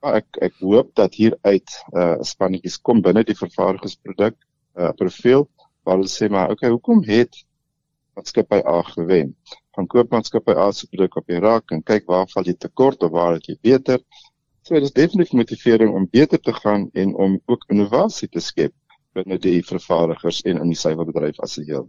ek 0.00 0.38
ek 0.40 0.54
hoop 0.60 0.94
dat 0.94 1.14
hieruit 1.14 1.70
'n 1.92 1.98
uh, 1.98 2.16
spannetjies 2.22 2.78
kom 2.80 3.02
binne 3.02 3.24
die 3.24 3.38
vervaardigersproduk 3.38 4.36
uh, 4.76 4.92
profiel 4.96 5.48
waar 5.84 5.96
hulle 5.96 6.08
sê 6.12 6.28
maar 6.28 6.50
okay, 6.50 6.70
hoekom 6.70 7.02
het 7.04 7.44
maatskappy 8.14 8.60
A 8.66 8.82
gewen? 8.82 9.36
Van 9.74 9.86
koopmaatskappy 9.86 10.52
A 10.52 10.72
se 10.72 10.86
produk 10.90 11.16
op 11.16 11.26
die 11.26 11.38
rak 11.38 11.70
en 11.70 11.82
kyk 11.82 12.06
waar 12.06 12.26
val 12.32 12.44
jy 12.44 12.54
tekort 12.54 13.02
of 13.02 13.14
waar 13.14 13.38
het 13.38 13.46
jy 13.46 13.56
beter? 13.62 14.02
So 14.62 14.74
dit 14.74 14.82
is 14.82 14.92
definitief 14.92 15.32
motivering 15.32 15.94
om 15.94 16.08
beter 16.10 16.40
te 16.40 16.52
gaan 16.52 16.90
en 16.92 17.14
om 17.14 17.40
ook 17.46 17.64
innovasie 17.68 18.28
te 18.28 18.40
skep 18.40 18.74
binne 19.16 19.38
die 19.38 19.62
vervaardigers 19.64 20.42
en 20.42 20.60
in 20.60 20.74
die 20.74 20.78
suiwerbedryf 20.78 21.40
as 21.40 21.58
'n 21.58 21.64
geheel. 21.64 21.88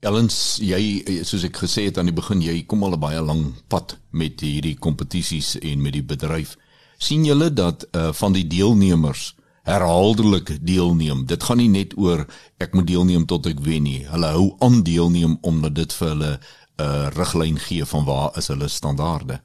Ellens, 0.00 0.58
jy 0.62 1.02
soos 1.24 1.44
ek 1.44 1.56
gesê 1.56 1.88
het 1.88 1.98
aan 1.98 2.06
die 2.06 2.14
begin, 2.14 2.42
jy 2.42 2.62
kom 2.66 2.84
al 2.84 2.94
'n 2.94 3.00
baie 3.00 3.20
lang 3.20 3.54
pad 3.68 3.98
met 4.10 4.40
hierdie 4.40 4.76
kompetisies 4.78 5.58
en 5.58 5.82
met 5.82 5.92
die 5.92 6.04
bedryf. 6.04 6.56
Sien 6.98 7.24
julle 7.24 7.52
dat 7.54 7.86
uh, 7.92 8.12
van 8.12 8.34
die 8.34 8.46
deelnemers 8.46 9.34
herhaaldelik 9.68 10.54
deelneem. 10.66 11.26
Dit 11.26 11.42
gaan 11.44 11.60
nie 11.60 11.68
net 11.68 11.96
oor 11.96 12.24
ek 12.62 12.74
moet 12.74 12.86
deelneem 12.88 13.26
tot 13.28 13.46
ek 13.50 13.60
wen 13.64 13.84
nie. 13.86 14.00
Hulle 14.08 14.30
hou 14.34 14.46
aan 14.64 14.80
deelneem 14.86 15.36
omdat 15.46 15.76
dit 15.78 15.92
vir 16.00 16.08
hulle 16.14 16.32
'n 16.78 16.84
uh, 16.84 17.10
riglyn 17.14 17.58
gee 17.58 17.84
van 17.84 18.04
waar 18.04 18.38
is 18.38 18.48
hulle 18.48 18.68
standaarde. 18.68 19.40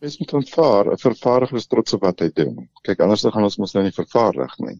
Mens 0.00 0.18
moet 0.18 0.34
aanvaar, 0.34 0.92
'n 0.92 1.00
vervaardiger 1.00 1.56
is 1.56 1.66
trots 1.66 1.92
op 1.92 2.02
wat 2.06 2.20
hy 2.20 2.30
doen. 2.34 2.68
Kyk, 2.82 3.00
anders 3.00 3.24
dan 3.24 3.32
gaan 3.32 3.48
ons 3.48 3.56
mos 3.56 3.72
nou 3.72 3.84
nie 3.84 3.96
vervaardig 3.96 4.58
nie. 4.58 4.78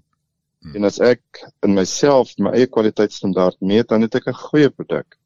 Hmm. 0.61 0.75
En 0.77 0.85
as 0.85 1.01
ek 1.01 1.43
in 1.67 1.75
myself 1.75 2.37
my 2.39 2.53
eie 2.57 2.67
kwaliteitsstandaard 2.67 3.61
meet, 3.61 3.89
dan 3.89 4.05
het 4.05 4.15
ek 4.15 4.29
'n 4.29 4.43
goeie 4.47 4.71
produk. 4.71 5.17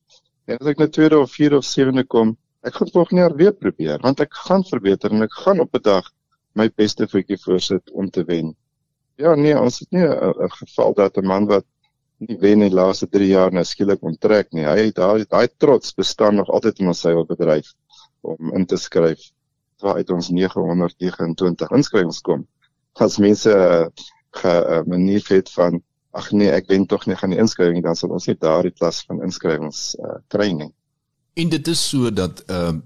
En 0.46 0.58
as 0.60 0.66
ek 0.66 0.78
na 0.78 0.88
tweede 0.88 1.18
of 1.18 1.30
vierde 1.30 1.56
of 1.56 1.64
sewende 1.64 2.04
kom, 2.04 2.36
ek 2.62 2.74
gaan 2.74 2.90
volgende 2.90 3.22
jaar 3.22 3.36
weer 3.36 3.52
probeer, 3.52 3.98
want 4.00 4.20
ek 4.20 4.34
gaan 4.34 4.64
verbeter 4.64 5.10
en 5.10 5.22
ek 5.22 5.32
gaan 5.44 5.60
op 5.60 5.74
'n 5.74 5.82
dag 5.82 6.10
my 6.54 6.68
beste 6.74 7.08
voetjie 7.10 7.38
voorsit 7.42 7.90
om 7.92 8.10
te 8.10 8.24
wen. 8.24 8.54
Ja, 9.20 9.34
nee, 9.34 9.54
ons 9.58 9.78
het 9.78 9.90
nie 9.90 10.06
'n 10.06 10.50
geval 10.50 10.94
dat 10.94 11.16
'n 11.16 11.26
man 11.26 11.46
wat 11.46 11.64
nie 12.18 12.36
wen 12.38 12.62
in 12.62 12.68
die 12.68 12.76
laaste 12.76 13.08
3 13.08 13.26
jaar 13.26 13.52
nou 13.52 13.64
skielik 13.64 14.02
onttrek 14.02 14.52
nie. 14.52 14.64
Hy 14.64 14.86
het 14.86 14.94
daai 14.94 15.24
daai 15.28 15.48
trots 15.58 15.94
bestaan 15.94 16.34
nog 16.34 16.50
altyd 16.50 16.78
in 16.78 16.86
ons 16.86 17.00
seilbedryf 17.00 17.72
om 18.20 18.54
in 18.54 18.66
te 18.66 18.76
skryf 18.76 19.30
waar 19.82 20.00
uit 20.00 20.10
ons 20.10 20.30
929 20.30 21.70
inskrywings 21.70 22.20
kom. 22.20 22.46
As 22.92 23.18
mense 23.18 23.50
'n 23.50 23.90
uh, 24.46 24.82
manier 24.86 25.24
het 25.28 25.50
van 25.50 25.82
ag 26.10 26.30
nee, 26.30 26.50
ek 26.50 26.68
wen 26.70 26.86
tog 26.86 27.06
nie 27.06 27.16
gaan 27.16 27.30
die 27.30 27.38
inskrywing 27.38 27.82
dan 27.82 27.96
sal 27.96 28.10
ons 28.10 28.26
nie 28.26 28.36
daardie 28.38 28.72
klas 28.72 29.02
van 29.08 29.22
inskrywings 29.22 29.94
uh, 29.98 30.18
kry 30.28 30.52
nie. 30.52 30.70
En 31.34 31.48
dit 31.48 31.68
is 31.68 31.88
so 31.88 32.10
dat 32.10 32.44
ehm 32.46 32.76
uh, 32.76 32.82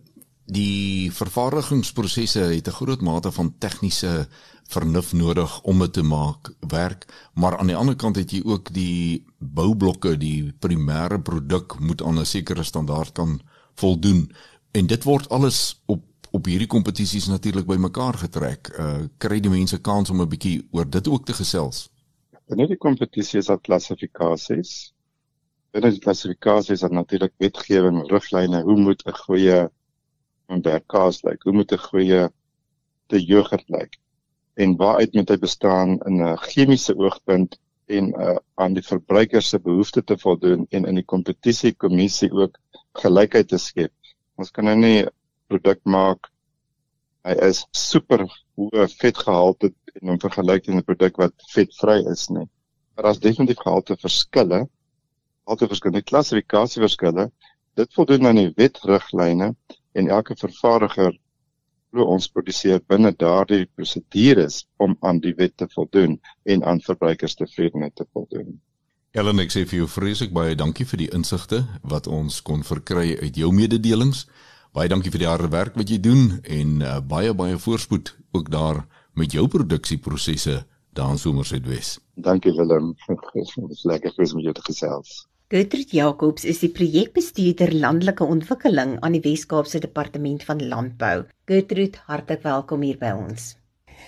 die 0.48 1.12
vervaardigingsprosesse 1.12 2.40
het 2.40 2.68
'n 2.68 2.78
groot 2.80 3.00
mate 3.00 3.32
van 3.32 3.54
tegniese 3.58 4.28
vernuf 4.68 5.12
nodig 5.12 5.62
om 5.62 5.78
dit 5.78 5.92
te 5.92 6.02
maak 6.02 6.52
werk, 6.68 7.06
maar 7.34 7.58
aan 7.58 7.66
die 7.66 7.76
ander 7.76 7.96
kant 7.96 8.16
het 8.16 8.30
jy 8.30 8.42
ook 8.44 8.72
die 8.72 9.24
boublokke, 9.38 10.16
die 10.16 10.52
primêre 10.52 11.18
produk 11.22 11.78
moet 11.80 12.02
aan 12.02 12.18
'n 12.18 12.24
sekere 12.24 12.62
standaard 12.62 13.12
kan 13.12 13.40
voldoen 13.74 14.32
en 14.72 14.86
dit 14.86 15.04
word 15.04 15.28
alles 15.28 15.82
op 15.86 16.04
op 16.30 16.44
hierdie 16.44 16.68
kompetisies 16.68 17.26
natuurlik 17.26 17.66
bymekaar 17.66 18.14
getrek. 18.14 18.68
Uh 18.78 19.08
kry 19.18 19.40
die 19.40 19.50
mense 19.50 19.78
kans 19.80 20.10
om 20.10 20.20
'n 20.20 20.28
bietjie 20.28 20.68
oor 20.70 20.90
dit 20.90 21.08
ook 21.08 21.24
te 21.24 21.32
gesels. 21.32 21.88
Binne 22.48 22.66
die 22.66 22.76
kompetisie 22.76 23.38
is 23.38 23.46
daar 23.46 23.60
klassifikasies. 23.60 24.92
Binne 25.72 25.90
die 25.90 26.00
klassifikasies 26.00 26.70
is 26.70 26.80
daar 26.80 26.92
natuurlik 26.92 27.32
wetgewing, 27.36 28.10
riglyne, 28.10 28.62
hoe 28.62 28.76
moet 28.76 29.02
'n 29.06 29.12
goeie 29.12 29.68
ontwerpkaas 30.48 31.22
lyk? 31.22 31.42
Hoe 31.42 31.52
moet 31.52 31.72
'n 31.72 31.86
goeie 31.88 32.28
te 33.06 33.24
jogurt 33.24 33.68
lyk? 33.68 33.98
en 34.58 34.76
waaruit 34.76 35.14
moet 35.14 35.30
hy 35.30 35.38
bestaan 35.38 35.98
in 36.10 36.22
'n 36.22 36.38
chemiese 36.50 36.94
oogpunt 36.98 37.58
en 37.86 38.08
uh, 38.20 38.36
aan 38.54 38.74
die 38.74 38.82
verbruiker 38.82 39.42
se 39.42 39.60
behoeftes 39.62 40.04
te 40.04 40.16
voldoen 40.18 40.66
en 40.70 40.88
in 40.90 40.98
die 40.98 41.06
kompetisie 41.12 41.72
kommissie 41.84 42.30
ook 42.32 42.58
gelykheid 43.02 43.48
te 43.48 43.58
skep. 43.58 43.94
Ons 44.34 44.50
kan 44.50 44.66
nou 44.66 44.74
nie 44.76 45.06
produk 45.46 45.80
maak 45.84 46.30
hy 47.28 47.36
is 47.48 47.62
super 47.70 48.26
hoë 48.58 48.88
vetgehalte 48.98 49.70
en 50.00 50.12
hom 50.12 50.18
vergelyk 50.26 50.66
teen 50.66 50.82
'n 50.82 50.88
produk 50.90 51.22
wat 51.22 51.48
vetvry 51.54 52.02
is 52.10 52.28
nie. 52.28 52.48
Maar 52.94 53.04
daar's 53.08 53.22
definitief 53.22 53.62
gehalte 53.62 53.96
verskille. 53.96 54.66
Gehalte 55.44 55.68
verskille, 55.70 56.02
klassifikasie 56.02 56.82
verskille. 56.82 57.30
Dit 57.78 57.94
voldoen 57.94 58.26
aan 58.26 58.42
die 58.42 58.52
wetriglyne 58.56 59.54
en 59.92 60.08
elke 60.08 60.36
vervaardiger 60.36 61.16
glo 61.92 62.04
ons 62.12 62.28
produseer 62.28 62.80
binne 62.88 63.12
daardie 63.16 63.66
prosedures 63.76 64.62
om 64.76 64.96
aan 65.00 65.20
die 65.24 65.34
wet 65.38 65.56
te 65.56 65.68
voldoen 65.72 66.18
en 66.44 66.64
aan 66.64 66.82
verbruikerstevredenheid 66.84 67.94
te 67.96 68.06
voldoen. 68.12 68.58
Ellen, 69.16 69.40
ek 69.40 69.54
sê 69.54 69.64
vir 69.64 69.82
jou 69.82 69.88
vreeslik 69.88 70.34
baie 70.36 70.56
dankie 70.58 70.84
vir 70.86 71.00
die 71.04 71.10
insigte 71.16 71.62
wat 71.82 72.10
ons 72.12 72.42
kon 72.44 72.60
verkry 72.66 73.16
uit 73.22 73.40
jou 73.40 73.48
mededelings. 73.56 74.26
Baie 74.76 74.90
dankie 74.92 75.10
vir 75.14 75.24
die 75.24 75.30
harde 75.30 75.48
werk 75.54 75.78
wat 75.80 75.88
jy 75.88 75.96
doen 76.04 76.42
en 76.44 76.82
uh, 76.84 76.98
baie 77.00 77.32
baie 77.32 77.56
voorspoed 77.56 78.12
ook 78.36 78.52
daar 78.52 78.84
met 79.16 79.32
jou 79.32 79.48
produksieprosesse 79.48 80.60
daar 80.92 81.16
in 81.16 81.18
Somersuidwes. 81.18 81.96
Dankie 82.14 82.52
Willem. 82.52 82.92
Dit 83.32 83.72
is 83.72 83.84
lekker 83.88 84.12
vir 84.14 84.36
my 84.36 84.52
te 84.52 84.66
gesels. 84.68 85.24
Gertrude 85.48 85.96
Jacobs 85.96 86.44
is 86.44 86.58
die 86.60 86.68
projekbestuurder 86.68 87.70
landelike 87.72 88.26
ontwikkeling 88.34 88.98
aan 89.00 89.14
die 89.16 89.22
Wes-Kaapse 89.24 89.80
Departement 89.80 90.42
van 90.44 90.60
Landbou. 90.60 91.22
Gertrude, 91.48 92.02
hartlik 92.04 92.44
welkom 92.44 92.84
hier 92.84 92.98
by 93.00 93.14
ons. 93.16 93.54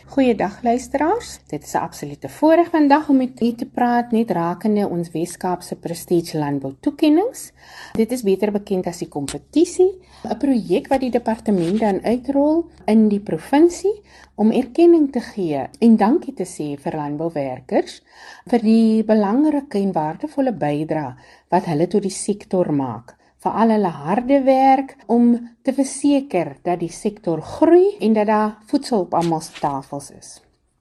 Goeiedag 0.06 0.62
luisteraars. 0.62 1.38
Dit 1.46 1.62
is 1.62 1.72
'n 1.72 1.76
absolute 1.76 2.28
voorreg 2.28 2.70
vandag 2.70 3.08
om 3.08 3.16
met 3.16 3.40
u 3.40 3.54
te 3.54 3.66
praat 3.66 4.10
net 4.10 4.30
rakende 4.30 4.88
ons 4.88 5.10
Weskaapse 5.10 5.76
Prestige 5.76 6.38
Landbou 6.38 6.74
toekenninge. 6.80 7.50
Dit 7.92 8.12
is 8.12 8.22
beter 8.22 8.52
bekend 8.52 8.86
as 8.86 8.98
die 8.98 9.08
kompetisie, 9.08 10.00
'n 10.24 10.36
projek 10.36 10.88
wat 10.88 11.00
die 11.00 11.10
departement 11.10 11.78
dan 11.80 12.02
uitrol 12.02 12.70
in 12.84 13.08
die 13.08 13.20
provinsie 13.20 14.02
om 14.34 14.50
erkenning 14.50 15.12
te 15.12 15.20
gee 15.20 15.68
en 15.78 15.96
dankie 15.96 16.34
te 16.34 16.44
sê 16.44 16.80
vir 16.80 16.96
landbouwerkers 16.96 18.02
vir 18.46 18.58
die 18.58 19.04
belangrike 19.04 19.78
en 19.78 19.92
waardevolle 19.92 20.52
bydrae 20.52 21.14
wat 21.48 21.64
hulle 21.64 21.86
tot 21.86 22.02
die 22.02 22.10
sektor 22.10 22.72
maak 22.72 23.19
vir 23.40 23.56
al 23.62 23.72
hulle 23.72 23.92
harde 24.04 24.42
werk 24.44 24.96
om 25.06 25.32
te 25.64 25.72
verseker 25.72 26.56
dat 26.62 26.80
die 26.82 26.92
sektor 26.92 27.40
groei 27.40 27.96
en 28.00 28.12
dat 28.18 28.26
daar 28.26 28.56
voedsel 28.68 29.06
op 29.06 29.14
almal 29.14 29.40
se 29.40 29.54
tafels 29.60 30.10
is. 30.10 30.40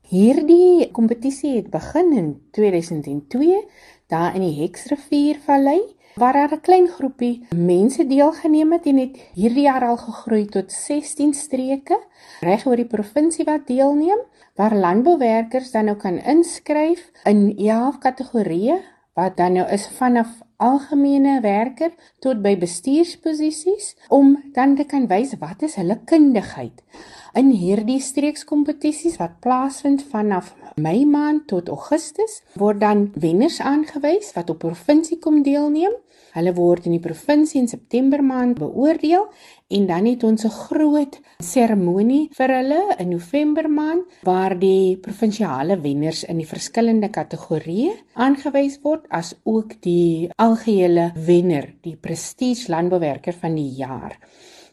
Hierdie 0.09 0.89
kompetisie 0.91 1.55
het 1.55 1.69
begin 1.71 2.11
in 2.17 2.29
2002 2.51 3.61
daar 4.09 4.35
in 4.35 4.41
die 4.41 4.55
Heksriviervallei 4.63 5.79
waar 6.19 6.33
daar 6.33 6.53
'n 6.53 6.61
klein 6.61 6.87
groepie 6.87 7.45
mense 7.55 8.07
deelgeneem 8.07 8.71
het 8.71 8.85
en 8.85 8.97
het 8.97 9.17
hierdie 9.33 9.67
jaar 9.69 9.85
al 9.87 9.97
gegroei 9.97 10.45
tot 10.45 10.71
16 10.71 11.33
streke 11.33 11.99
reg 12.41 12.65
oor 12.65 12.75
die 12.75 12.91
provinsie 12.95 13.45
wat 13.45 13.67
deelneem 13.67 14.19
waar 14.55 14.75
landbouwerkers 14.75 15.71
dan 15.71 15.85
nou 15.85 15.97
kan 15.97 16.17
inskryf 16.17 17.11
in 17.23 17.57
11 17.57 17.97
kategorieë 17.97 18.81
wat 19.19 19.37
dan 19.37 19.57
nou 19.59 19.67
is 19.75 19.87
vanaf 19.99 20.39
algemene 20.59 21.39
werker 21.43 21.91
tot 22.23 22.41
by 22.43 22.55
bestuursposisies 22.59 23.93
om 24.07 24.35
dan 24.55 24.75
te 24.79 24.85
kan 24.87 25.07
wys 25.11 25.35
wat 25.43 25.63
is 25.67 25.77
hulle 25.79 25.99
kundigheid 26.11 26.83
in 27.39 27.51
hierdie 27.53 27.99
streekskompetisies 28.03 29.19
wat 29.21 29.39
plaasvind 29.43 30.03
vanaf 30.11 30.55
Mei 30.79 31.05
maand 31.05 31.47
tot 31.51 31.69
Augustus 31.69 32.39
word 32.59 32.79
dan 32.83 33.09
wenners 33.25 33.59
aangewys 33.59 34.31
wat 34.37 34.51
op 34.53 34.63
provinsie 34.63 35.19
kom 35.19 35.43
deelneem 35.43 35.95
Hulle 36.39 36.53
word 36.55 36.85
in 36.87 36.93
die 36.95 37.03
provinsie 37.03 37.59
in 37.59 37.67
September 37.67 38.21
maand 38.23 38.61
beoordeel 38.61 39.25
en 39.75 39.87
dan 39.89 40.05
het 40.07 40.23
ons 40.23 40.45
'n 40.45 40.55
groot 40.55 41.19
seremonie 41.43 42.29
vir 42.37 42.49
hulle 42.57 42.81
in 42.97 43.09
November 43.09 43.67
maand 43.69 44.05
waar 44.23 44.55
die 44.59 44.95
provinsiale 44.97 45.75
wenners 45.81 46.23
in 46.23 46.37
die 46.37 46.47
verskillende 46.47 47.09
kategorieë 47.09 47.91
aangewys 48.13 48.79
word 48.83 49.03
as 49.09 49.35
ook 49.43 49.81
die 49.81 50.29
algehele 50.37 51.11
wenner, 51.15 51.73
die 51.81 51.95
prestige 51.95 52.71
landbouwerker 52.71 53.33
van 53.33 53.55
die 53.55 53.71
jaar. 53.75 54.15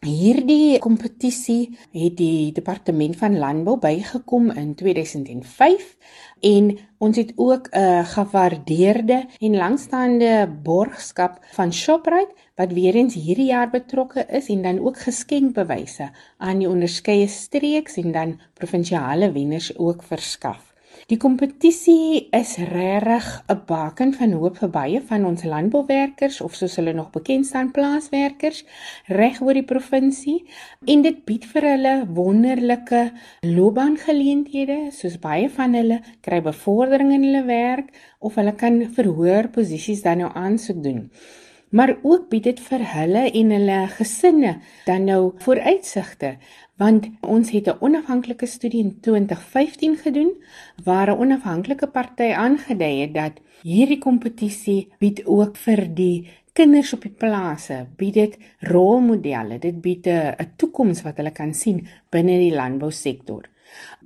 Hierdie 0.06 0.78
kompetisie 0.78 1.72
het 1.90 2.12
die 2.14 2.52
departement 2.54 3.16
van 3.18 3.38
landbou 3.42 3.74
bygekom 3.82 4.52
in 4.54 4.68
2005 4.78 5.88
en 6.46 6.68
ons 7.02 7.18
het 7.18 7.32
ook 7.34 7.66
'n 7.74 8.04
gewaardeerde 8.12 9.26
en 9.40 9.56
langstaande 9.56 10.46
borgskap 10.62 11.42
van 11.58 11.72
Shoprite 11.72 12.34
wat 12.54 12.72
weer 12.72 12.94
eens 12.94 13.14
hierdie 13.14 13.50
jaar 13.50 13.70
betrokke 13.70 14.26
is 14.30 14.48
en 14.48 14.62
dan 14.62 14.78
ook 14.78 14.98
geskenkbewyse 14.98 16.10
aan 16.38 16.58
die 16.58 16.68
onderskeie 16.68 17.26
streeks 17.26 17.96
en 17.96 18.12
dan 18.12 18.40
provinsiale 18.54 19.32
wenners 19.32 19.76
ook 19.78 20.02
verskaf. 20.02 20.75
Die 21.06 21.20
kompetisie 21.22 22.26
is 22.34 22.56
regtig 22.58 23.26
'n 23.52 23.60
baken 23.66 24.14
van 24.14 24.32
hoop 24.38 24.56
vir 24.62 24.70
baie 24.76 25.00
van 25.10 25.26
ons 25.28 25.44
landbouwerkers 25.52 26.40
of 26.46 26.56
soos 26.58 26.74
hulle 26.80 26.92
nog 26.92 27.12
bekend 27.14 27.46
staan 27.46 27.70
plaaswerkers 27.76 28.64
reg 29.20 29.38
oor 29.40 29.54
die 29.54 29.68
provinsie 29.68 30.40
en 30.94 31.06
dit 31.06 31.22
bied 31.30 31.46
vir 31.52 31.68
hulle 31.68 31.94
wonderlike 32.18 33.04
loopbaangeleenthede 33.54 34.80
soos 34.98 35.16
baie 35.28 35.46
van 35.60 35.78
hulle 35.78 36.02
kry 36.26 36.42
bevordering 36.42 37.14
in 37.14 37.28
hulle 37.28 37.46
werk 37.54 37.94
of 38.18 38.34
hulle 38.34 38.58
kan 38.64 38.82
verhoor 38.98 39.52
posisies 39.58 40.02
dan 40.02 40.24
nou 40.24 40.32
aansoek 40.34 40.82
doen 40.82 41.10
maar 41.76 41.96
ook 42.02 42.28
bied 42.32 42.46
dit 42.48 42.60
vir 42.68 42.84
hulle 42.92 43.24
en 43.40 43.50
hulle 43.52 43.80
gesinne 43.98 44.52
dan 44.86 45.04
nou 45.10 45.20
vooruitsigte 45.44 46.36
want 46.80 47.08
ons 47.36 47.50
het 47.56 47.68
'n 47.68 47.80
onafhanklike 47.86 48.46
studie 48.46 48.82
in 48.84 48.96
2015 49.00 49.96
gedoen 50.04 50.32
waar 50.84 51.10
'n 51.10 51.20
onafhanklike 51.24 51.86
party 51.86 52.30
aangedui 52.46 53.00
het 53.00 53.14
dat 53.14 53.34
hierdie 53.62 53.98
kompetisie 53.98 54.88
bied 54.98 55.26
ook 55.26 55.56
vir 55.56 55.94
die 55.94 56.28
kinders 56.52 56.92
op 56.92 57.02
die 57.02 57.16
plase 57.22 57.86
bied 57.96 58.14
dit 58.14 58.38
rolmodelle 58.60 59.58
dit 59.58 59.80
bied 59.80 60.06
'n 60.06 60.52
toekoms 60.56 61.02
wat 61.02 61.16
hulle 61.16 61.32
kan 61.32 61.54
sien 61.54 61.86
binne 62.10 62.38
die 62.38 62.54
landbousektor. 62.54 63.42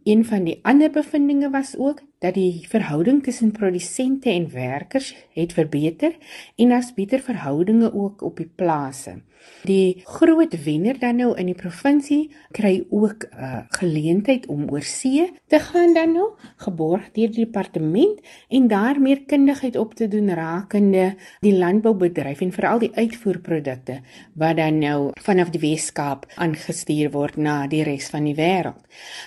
Een 0.05 0.25
van 0.25 0.45
die 0.45 0.59
ander 0.63 0.91
bevindinge 0.91 1.51
was 1.51 1.77
ook 1.77 2.03
dat 2.21 2.37
die 2.37 2.67
verhouding 2.69 3.23
tussen 3.25 3.53
produsente 3.57 4.31
en 4.31 4.51
werkers 4.53 5.15
het 5.33 5.53
verbeter 5.57 6.17
en 6.57 6.69
daar's 6.69 6.95
beter 6.95 7.21
verhoudinge 7.25 7.95
ook 7.95 8.23
op 8.23 8.37
die 8.37 8.51
plase. 8.55 9.21
Die 9.65 10.01
groot 10.05 10.55
wenner 10.65 10.99
dan 10.99 11.17
nou 11.21 11.31
in 11.37 11.51
die 11.51 11.57
provinsie 11.57 12.31
kry 12.57 12.85
ook 12.91 13.25
'n 13.25 13.45
uh, 13.45 13.61
geleentheid 13.69 14.47
om 14.47 14.69
oor 14.71 14.83
see 14.83 15.33
te 15.47 15.59
gaan 15.59 15.95
dan 15.95 16.13
nou, 16.13 16.29
geborg 16.57 17.11
deur 17.13 17.31
die 17.33 17.45
departement 17.45 18.21
en 18.49 18.69
daar 18.69 19.01
meer 19.01 19.23
kundigheid 19.25 19.77
op 19.77 19.95
te 19.95 20.09
doen 20.09 20.35
rakende 20.35 21.15
die 21.41 21.57
landboubedryf 21.57 22.41
en 22.41 22.53
veral 22.53 22.79
die 22.79 22.95
uitvoerprodukte 22.95 24.01
wat 24.35 24.57
dan 24.57 24.79
nou 24.79 25.11
vanaf 25.21 25.51
die 25.51 25.61
Weskaap 25.61 26.27
aangestuur 26.37 27.11
word 27.11 27.37
na 27.37 27.67
die 27.67 27.83
res 27.83 28.09
van 28.09 28.25
die 28.25 28.35
wêreld. 28.35 28.81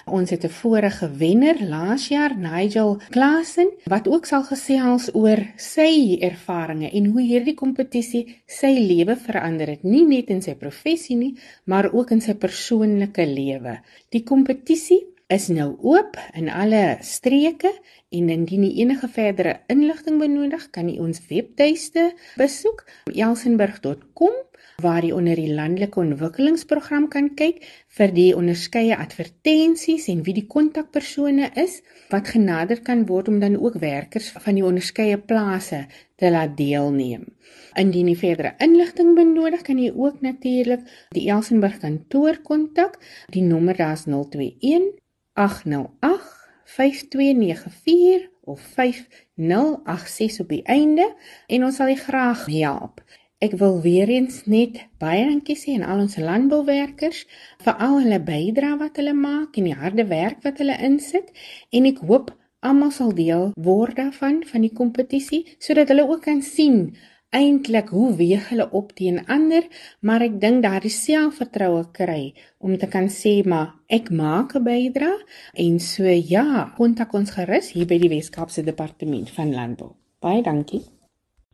Ons 0.05 0.29
het 0.29 0.43
'n 0.43 0.49
vorige 0.49 1.11
wenner 1.17 1.57
laas 1.61 2.07
jaar, 2.07 2.37
Nigel 2.37 2.82
Rachel 2.83 2.99
Klasen 3.09 3.69
wat 3.87 4.07
ook 4.07 4.25
sal 4.27 4.43
gesels 4.43 5.07
oor 5.15 5.39
sy 5.55 6.17
ervarings 6.19 6.91
en 6.91 7.05
hoe 7.13 7.23
hierdie 7.23 7.55
kompetisie 7.55 8.23
sy 8.47 8.73
lewe 8.75 9.15
verander 9.15 9.71
het, 9.71 9.83
nie 9.87 10.03
net 10.07 10.31
in 10.33 10.41
sy 10.43 10.55
professie 10.59 11.15
nie, 11.15 11.33
maar 11.65 11.91
ook 11.93 12.11
in 12.11 12.21
sy 12.21 12.35
persoonlike 12.35 13.25
lewe. 13.29 13.77
Die 14.11 14.23
kompetisie 14.27 14.99
is 15.33 15.47
nou 15.49 15.71
oop 15.81 16.17
in 16.37 16.49
alle 16.53 16.97
streke 17.01 17.71
en 18.13 18.29
indien 18.29 18.63
u 18.67 18.69
enige 18.83 19.07
verdere 19.09 19.55
inligting 19.67 20.19
benodig, 20.21 20.67
kan 20.69 20.89
u 20.89 20.97
ons 21.07 21.21
webtuiste 21.29 22.11
besoek 22.37 22.83
elsenburg.com 23.09 24.35
waar 24.83 25.05
u 25.05 25.11
onder 25.11 25.37
die 25.37 25.53
landelike 25.53 25.99
ontwikkelingsprogram 25.99 27.07
kan 27.09 27.31
kyk 27.39 27.65
vir 27.97 28.13
die 28.13 28.29
onderskeie 28.37 28.97
advertensies 28.97 30.07
en 30.13 30.21
wie 30.27 30.35
die 30.37 30.45
kontakpersone 30.55 31.49
is 31.61 31.79
wat 32.13 32.29
genader 32.35 32.81
kan 32.85 33.05
word 33.09 33.29
om 33.33 33.39
dan 33.41 33.57
ook 33.57 33.81
werkers 33.81 34.31
van 34.45 34.59
die 34.59 34.65
onderskeie 34.65 35.17
plase 35.17 35.85
te 36.21 36.29
laat 36.29 36.57
deelneem. 36.57 37.25
Indien 37.79 38.09
u 38.13 38.15
verdere 38.15 38.53
inligting 38.61 39.15
benodig, 39.17 39.61
kan 39.61 39.79
u 39.81 39.89
ook 39.95 40.21
natuurlik 40.21 40.85
die 41.09 41.29
Elsenburg 41.29 41.79
kantoor 41.81 42.37
kontak. 42.45 42.99
Die 43.33 43.41
nommer 43.41 43.77
daar's 43.77 44.05
021 44.05 45.01
ag 45.33 45.65
nou 45.65 45.87
ag 45.99 46.25
5294 46.65 48.29
of 48.43 48.61
5086 48.61 50.39
op 50.39 50.49
die 50.49 50.63
einde 50.63 51.15
en 51.47 51.63
ons 51.63 51.75
sal 51.75 51.89
u 51.89 51.95
graag 51.95 52.45
help. 52.45 53.01
Ek 53.43 53.57
wil 53.59 53.81
weer 53.81 54.07
eens 54.07 54.45
net 54.45 54.77
baie 55.01 55.25
dankie 55.25 55.57
sê 55.59 55.73
aan 55.75 55.87
al 55.89 56.05
ons 56.05 56.17
landbouwerkers 56.21 57.25
vir 57.65 57.73
al 57.81 57.99
hulle 58.03 58.21
bydrae 58.23 58.77
wat 58.79 59.01
hulle 59.01 59.15
maak 59.17 59.57
en 59.57 59.67
die 59.71 59.75
harde 59.79 60.05
werk 60.07 60.45
wat 60.45 60.61
hulle 60.61 60.77
insit 60.85 61.33
en 61.71 61.89
ek 61.89 62.03
hoop 62.07 62.31
almal 62.63 62.93
sal 62.95 63.11
deel 63.17 63.51
word 63.59 63.97
daarvan 63.99 64.43
van 64.47 64.63
die 64.63 64.73
kompetisie 64.73 65.43
sodat 65.57 65.91
hulle 65.91 66.05
ook 66.07 66.23
kan 66.29 66.41
sien 66.45 66.93
eintlik 67.39 67.89
hoe 67.95 68.15
weeg 68.19 68.49
hulle 68.51 68.69
op 68.79 68.93
teen 68.99 69.19
ander 69.35 69.67
maar 70.01 70.25
ek 70.27 70.39
dink 70.45 70.63
daardie 70.65 70.93
selfvertroue 70.93 71.83
kry 71.99 72.33
om 72.59 72.77
te 72.77 72.89
kan 72.95 73.09
sê 73.19 73.35
maar 73.53 73.73
ek 73.99 74.11
maak 74.23 74.55
'n 74.55 74.65
bydrae 74.69 75.19
en 75.67 75.79
so 75.79 76.03
ja 76.33 76.47
kontak 76.77 77.13
ons 77.13 77.35
gerus 77.37 77.71
hier 77.75 77.87
by 77.87 77.97
die 77.97 78.13
Weskaapse 78.15 78.63
Departement 78.71 79.29
van 79.37 79.55
Landbou 79.59 79.95
baie 80.21 80.41
dankie 80.41 80.83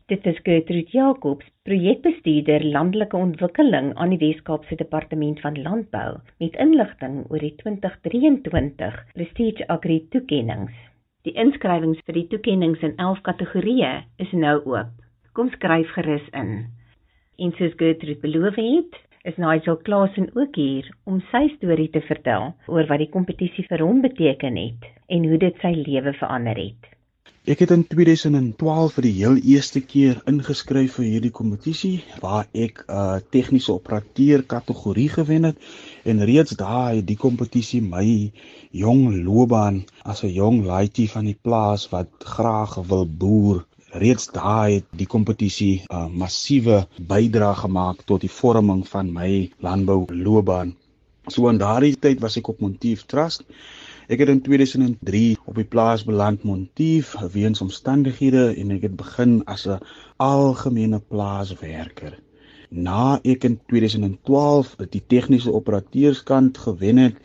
Dit 0.09 0.25
is 0.25 0.39
Gertrude 0.41 0.89
Jacobs, 0.89 1.45
projekbestuurder 1.69 2.63
landelike 2.65 3.17
ontwikkeling 3.17 3.91
aan 3.93 4.09
die 4.09 4.17
Wes-Kaapse 4.17 4.73
Departement 4.79 5.37
van 5.43 5.59
Landbou, 5.61 6.15
met 6.41 6.55
inligting 6.63 7.19
oor 7.29 7.43
die 7.45 7.51
2023 7.59 8.97
Prestige 9.13 9.67
Agri 9.75 9.99
toekenninge. 10.09 10.73
Die 11.29 11.35
inskrywings 11.43 12.01
vir 12.07 12.17
die 12.17 12.25
toekenninge 12.31 12.81
in 12.89 12.97
11 12.97 13.21
kategorieë 13.29 13.93
is 14.25 14.33
nou 14.33 14.55
oop. 14.63 14.89
Kom 15.39 15.47
skryf 15.55 15.87
gerus 15.95 16.25
in. 16.35 16.49
En 17.39 17.51
soos 17.55 17.71
Gertrude 17.79 18.19
beloof 18.19 18.57
het, 18.59 18.95
is 19.23 19.37
Nigel 19.39 19.77
Klasen 19.77 20.25
ook 20.35 20.57
hier 20.59 20.89
om 21.07 21.21
sy 21.31 21.45
storie 21.53 21.87
te 21.93 22.01
vertel 22.03 22.49
oor 22.67 22.89
wat 22.89 22.99
die 22.99 23.07
kompetisie 23.13 23.63
vir 23.69 23.85
hom 23.85 24.01
beteken 24.03 24.59
het 24.59 24.89
en 25.07 25.27
hoe 25.31 25.39
dit 25.39 25.61
sy 25.63 25.71
lewe 25.77 26.11
verander 26.17 26.59
het. 26.59 26.89
Ek 27.47 27.63
het 27.63 27.71
in 27.71 27.85
2012 27.87 28.97
vir 28.97 29.07
die 29.07 29.13
heel 29.21 29.39
eerste 29.53 29.79
keer 29.93 30.19
ingeskryf 30.27 30.99
vir 30.99 31.07
hierdie 31.07 31.33
kompetisie 31.39 31.93
waar 32.19 32.51
ek 32.51 32.83
'n 32.83 32.99
uh, 32.99 33.23
tegniese 33.31 33.71
operateur 33.79 34.43
kategorie 34.43 35.07
gewen 35.15 35.47
het 35.53 35.71
en 36.03 36.25
reeds 36.33 36.59
daar 36.59 36.99
het 36.99 37.07
die 37.07 37.21
kompetisie 37.23 37.81
my 37.81 38.33
jong 38.75 39.23
loopbaan 39.23 39.85
as 40.03 40.27
'n 40.27 40.35
jong 40.35 40.65
laaitie 40.67 41.07
van 41.15 41.31
die 41.31 41.39
plaas 41.47 41.87
wat 41.95 42.11
graag 42.35 42.75
wil 42.91 43.07
boer 43.07 43.63
reeds 43.91 44.31
daar 44.31 44.69
het 44.69 44.85
die 44.91 45.07
kompetisie 45.07 45.83
'n 45.87 45.95
uh, 45.95 46.07
massiewe 46.07 46.87
bydrae 47.01 47.55
gemaak 47.55 48.01
tot 48.05 48.21
die 48.21 48.31
vorming 48.31 48.87
van 48.87 49.13
my 49.13 49.51
landbou 49.59 50.05
loopbaan. 50.13 50.75
So 51.27 51.49
in 51.49 51.57
daardie 51.57 51.99
tyd 51.99 52.19
was 52.19 52.37
ek 52.37 52.47
op 52.47 52.59
Montief 52.59 53.05
Trust 53.05 53.43
Ek 54.09 54.23
het 54.23 54.29
in 54.31 54.39
2003 54.41 55.37
op 55.45 55.57
die 55.59 55.67
plaas 55.69 56.01
beland 56.01 56.41
Montief 56.43 57.11
weens 57.29 57.59
omstandighede 57.61 58.47
en 58.57 58.71
ek 58.73 58.87
het 58.87 58.95
begin 58.97 59.35
as 59.53 59.67
'n 59.69 59.77
algemene 60.17 60.99
plaaswerker. 61.13 62.15
Na 62.69 63.19
ek 63.21 63.45
in 63.45 63.59
2012 63.69 64.73
die 64.95 65.03
tegniese 65.13 65.53
operateurskant 65.53 66.57
gewen 66.57 66.97
het, 66.97 67.21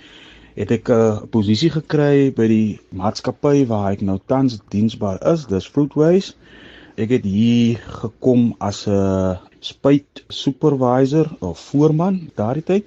het 0.55 0.71
ek 0.71 0.89
'n 0.91 1.29
posisie 1.35 1.71
gekry 1.71 2.31
by 2.35 2.47
die 2.49 2.79
maatskappy 2.95 3.67
waar 3.67 3.93
ek 3.93 4.03
nou 4.03 4.19
tans 4.27 4.59
diensbaar 4.71 5.19
is, 5.33 5.47
dis 5.47 5.67
Fruitways. 5.67 6.37
Ek 6.97 7.11
het 7.11 7.25
hier 7.25 7.79
gekom 8.03 8.55
as 8.61 8.87
'n 8.87 9.39
spuit 9.61 10.25
supervisor 10.29 11.27
of 11.41 11.59
voorman 11.59 12.31
daardie 12.37 12.63
tyd 12.63 12.85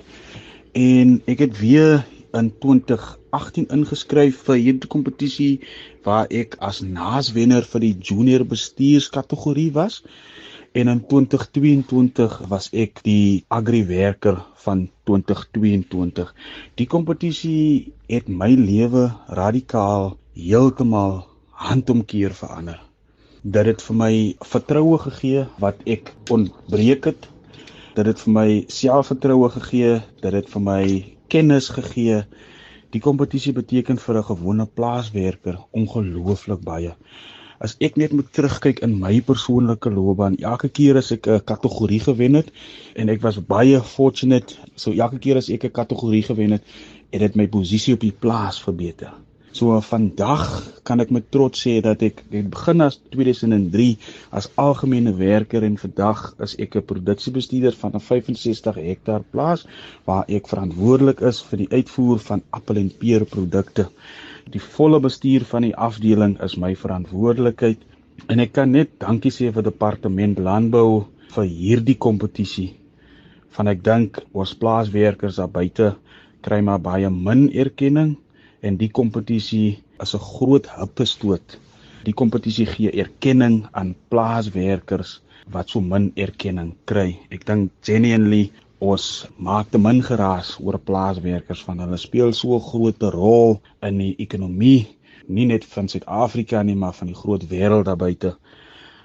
en 0.73 1.21
ek 1.27 1.39
het 1.39 1.59
weer 1.59 2.05
in 2.33 2.51
2018 2.59 3.67
ingeskryf 3.73 4.43
vir 4.47 4.55
hierdie 4.55 4.89
kompetisie 4.89 5.59
waar 6.03 6.27
ek 6.29 6.55
as 6.59 6.81
naaswenner 6.81 7.63
vir 7.63 7.81
die 7.81 7.95
junior 7.99 8.45
bestuurskategorie 8.45 9.71
was 9.73 10.03
en 10.77 10.87
in 10.87 10.99
2022 11.09 12.33
was 12.51 12.67
ek 12.69 12.99
die 13.05 13.45
agri 13.49 13.79
werker 13.89 14.35
van 14.61 14.83
2022. 15.09 16.27
Die 16.77 16.85
kompetisie 16.85 17.93
het 18.11 18.27
my 18.29 18.51
lewe 18.53 19.07
radikaal 19.39 20.11
heeltemal 20.37 21.23
handomkeer 21.65 22.35
verander. 22.37 22.77
Dit 23.41 23.71
het 23.71 23.81
vir 23.87 23.97
my 24.03 24.11
vertroue 24.51 24.99
gegee 25.07 25.47
wat 25.63 25.81
ek 25.89 26.11
ontbreek 26.35 27.09
het. 27.09 27.25
Dit 27.97 28.11
het 28.11 28.21
vir 28.21 28.35
my 28.35 28.49
selfvertroue 28.69 29.49
gegee, 29.55 29.95
dit 30.21 30.37
het 30.37 30.51
vir 30.53 30.65
my 30.67 30.83
kennis 31.33 31.71
gegee. 31.73 32.21
Die 32.93 33.01
kompetisie 33.01 33.55
beteken 33.57 33.97
vir 33.97 34.21
'n 34.21 34.29
gewone 34.29 34.69
plaaswerker 34.77 35.57
ongelooflik 35.73 36.61
baie. 36.61 36.93
As 37.59 37.75
ek 37.81 37.97
net 37.97 38.13
moet 38.13 38.29
terugkyk 38.33 38.81
in 38.85 38.99
my 39.01 39.19
persoonlike 39.21 39.89
loopbaan, 39.89 40.37
elke 40.37 40.69
keer 40.69 40.97
as 41.01 41.11
ek 41.11 41.27
'n 41.27 41.45
kategorie 41.51 41.99
gewen 41.99 42.33
het 42.41 42.51
en 42.95 43.09
ek 43.09 43.21
was 43.21 43.39
baie 43.53 43.81
fortunate, 43.81 44.57
so 44.75 44.91
elke 44.91 45.19
keer 45.19 45.37
as 45.37 45.49
ek 45.49 45.65
'n 45.65 45.71
kategorie 45.71 46.23
gewen 46.23 46.51
het, 46.51 46.63
het 47.11 47.21
dit 47.21 47.35
my 47.35 47.47
posisie 47.47 47.93
op 47.93 47.99
die 47.99 48.11
plaas 48.11 48.61
verbeter. 48.61 49.13
So 49.57 49.73
vandag 49.81 50.43
kan 50.85 51.01
ek 51.01 51.09
met 51.15 51.31
trots 51.33 51.63
sê 51.65 51.79
dat 51.81 52.03
ek 52.05 52.19
het 52.29 52.49
begin 52.53 52.83
as 52.85 52.99
2003 53.15 53.95
as 54.39 54.49
algemene 54.63 55.13
werker 55.17 55.65
en 55.65 55.79
vandag 55.81 56.21
is 56.45 56.53
ek 56.61 56.75
'n 56.75 56.85
produksiebestuurder 56.91 57.73
van 57.79 57.95
'n 57.95 58.03
65 58.09 58.75
hektaar 58.75 59.23
plaas 59.31 59.65
waar 60.05 60.25
ek 60.27 60.51
verantwoordelik 60.53 61.21
is 61.31 61.41
vir 61.49 61.57
die 61.63 61.71
uitvoer 61.71 62.19
van 62.29 62.43
appel 62.59 62.77
en 62.83 62.91
peerprodukte. 63.01 63.89
Die 64.53 64.61
volle 64.63 64.99
bestuur 65.03 65.43
van 65.49 65.65
die 65.65 65.75
afdeling 65.75 66.37
is 66.45 66.55
my 66.63 66.71
verantwoordelikheid 66.79 67.81
en 68.31 68.39
ek 68.43 68.53
kan 68.55 68.71
net 68.71 68.93
dankie 69.03 69.31
sê 69.35 69.49
vir 69.55 69.65
departement 69.65 70.39
landbou 70.39 70.89
vir 71.33 71.49
hierdie 71.51 71.97
kompetisie. 72.05 72.69
Van 73.57 73.67
ek 73.67 73.83
dink 73.83 74.21
ons 74.31 74.53
plaaswerkers 74.61 75.41
daar 75.41 75.51
buite 75.51 75.89
kry 76.47 76.61
maar 76.63 76.79
baie 76.85 77.09
min 77.11 77.47
erkenning 77.65 78.15
en 78.63 78.79
die 78.79 78.91
kompetisie 78.99 79.79
is 80.03 80.15
'n 80.15 80.23
groot 80.31 80.69
huppestoot. 80.77 81.59
Die 82.07 82.15
kompetisie 82.21 82.65
gee 82.65 82.91
erkenning 83.03 83.65
aan 83.73 83.95
plaaswerkers 84.09 85.19
wat 85.51 85.69
so 85.69 85.81
min 85.81 86.11
erkenning 86.15 86.75
kry. 86.85 87.19
Ek 87.31 87.45
dink 87.45 87.71
genuinely 87.83 88.51
ons 88.79 89.25
maak 89.41 89.71
te 89.73 89.79
min 89.81 90.03
geraas 90.05 90.57
oor 90.61 90.77
plaaswerkers 90.77 91.63
van 91.65 91.79
hulle 91.81 91.97
speel 91.97 92.33
so 92.33 92.55
'n 92.55 92.67
groot 92.69 93.03
rol 93.13 93.59
in 93.81 93.97
die 93.97 94.15
ekonomie 94.19 94.87
nie 95.27 95.45
net 95.45 95.65
van 95.65 95.87
Suid-Afrika 95.87 96.63
nie 96.63 96.75
maar 96.75 96.93
van 96.93 97.07
die 97.07 97.15
groot 97.15 97.43
wêreld 97.49 97.85
daar 97.85 97.97
buite. 97.97 98.37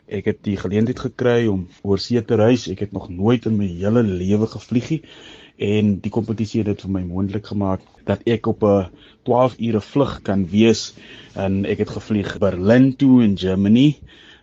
Ek 0.06 0.24
het 0.24 0.42
die 0.42 0.56
geleentheid 0.56 0.98
gekry 0.98 1.46
om 1.46 1.68
oor 1.82 1.98
see 1.98 2.20
te 2.22 2.36
reis. 2.36 2.68
Ek 2.68 2.80
het 2.80 2.92
nog 2.92 3.08
nooit 3.08 3.46
in 3.46 3.56
my 3.56 3.66
hele 3.66 4.02
lewe 4.02 4.46
gevlieg 4.46 4.90
nie 4.90 5.02
en 5.62 5.98
die 6.00 6.10
kompetisie 6.10 6.62
het 6.62 6.66
dit 6.66 6.80
vir 6.82 6.90
my 6.90 7.02
moontlik 7.06 7.46
gemaak 7.46 7.80
dat 8.04 8.22
ek 8.26 8.46
op 8.46 8.62
'n 8.64 8.90
12 9.24 9.58
ure 9.58 9.80
vlug 9.80 10.22
kan 10.22 10.46
wees 10.48 10.94
en 11.34 11.64
ek 11.64 11.78
het 11.78 11.90
gevlieg 11.90 12.38
Berlin 12.38 12.96
toe 12.96 13.22
in 13.22 13.38
Germany. 13.38 13.98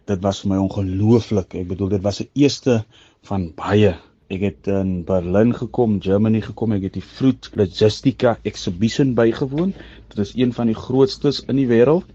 Dit 0.05 0.21
was 0.21 0.41
vir 0.41 0.49
my 0.49 0.57
ongelooflik. 0.57 1.53
Ek 1.53 1.67
bedoel 1.67 1.89
dit 1.89 2.01
was 2.01 2.21
'n 2.21 2.29
eerste 2.33 2.85
van 3.21 3.51
baie 3.55 3.95
Ek 4.29 4.43
het 4.45 4.67
in 4.69 4.89
Berlin 5.07 5.55
gekom, 5.57 5.95
Germany 6.05 6.43
gekom. 6.45 6.75
Ek 6.75 6.83
het 6.85 6.97
die 6.99 7.05
Fruit 7.05 7.47
Logistica 7.57 8.35
Exhibition 8.45 9.15
bygewoon. 9.17 9.71
Dit 10.11 10.21
is 10.21 10.35
een 10.37 10.53
van 10.53 10.69
die 10.69 10.77
grootstes 10.77 11.39
in 11.49 11.57
die 11.57 11.65
wêreld. 11.71 12.05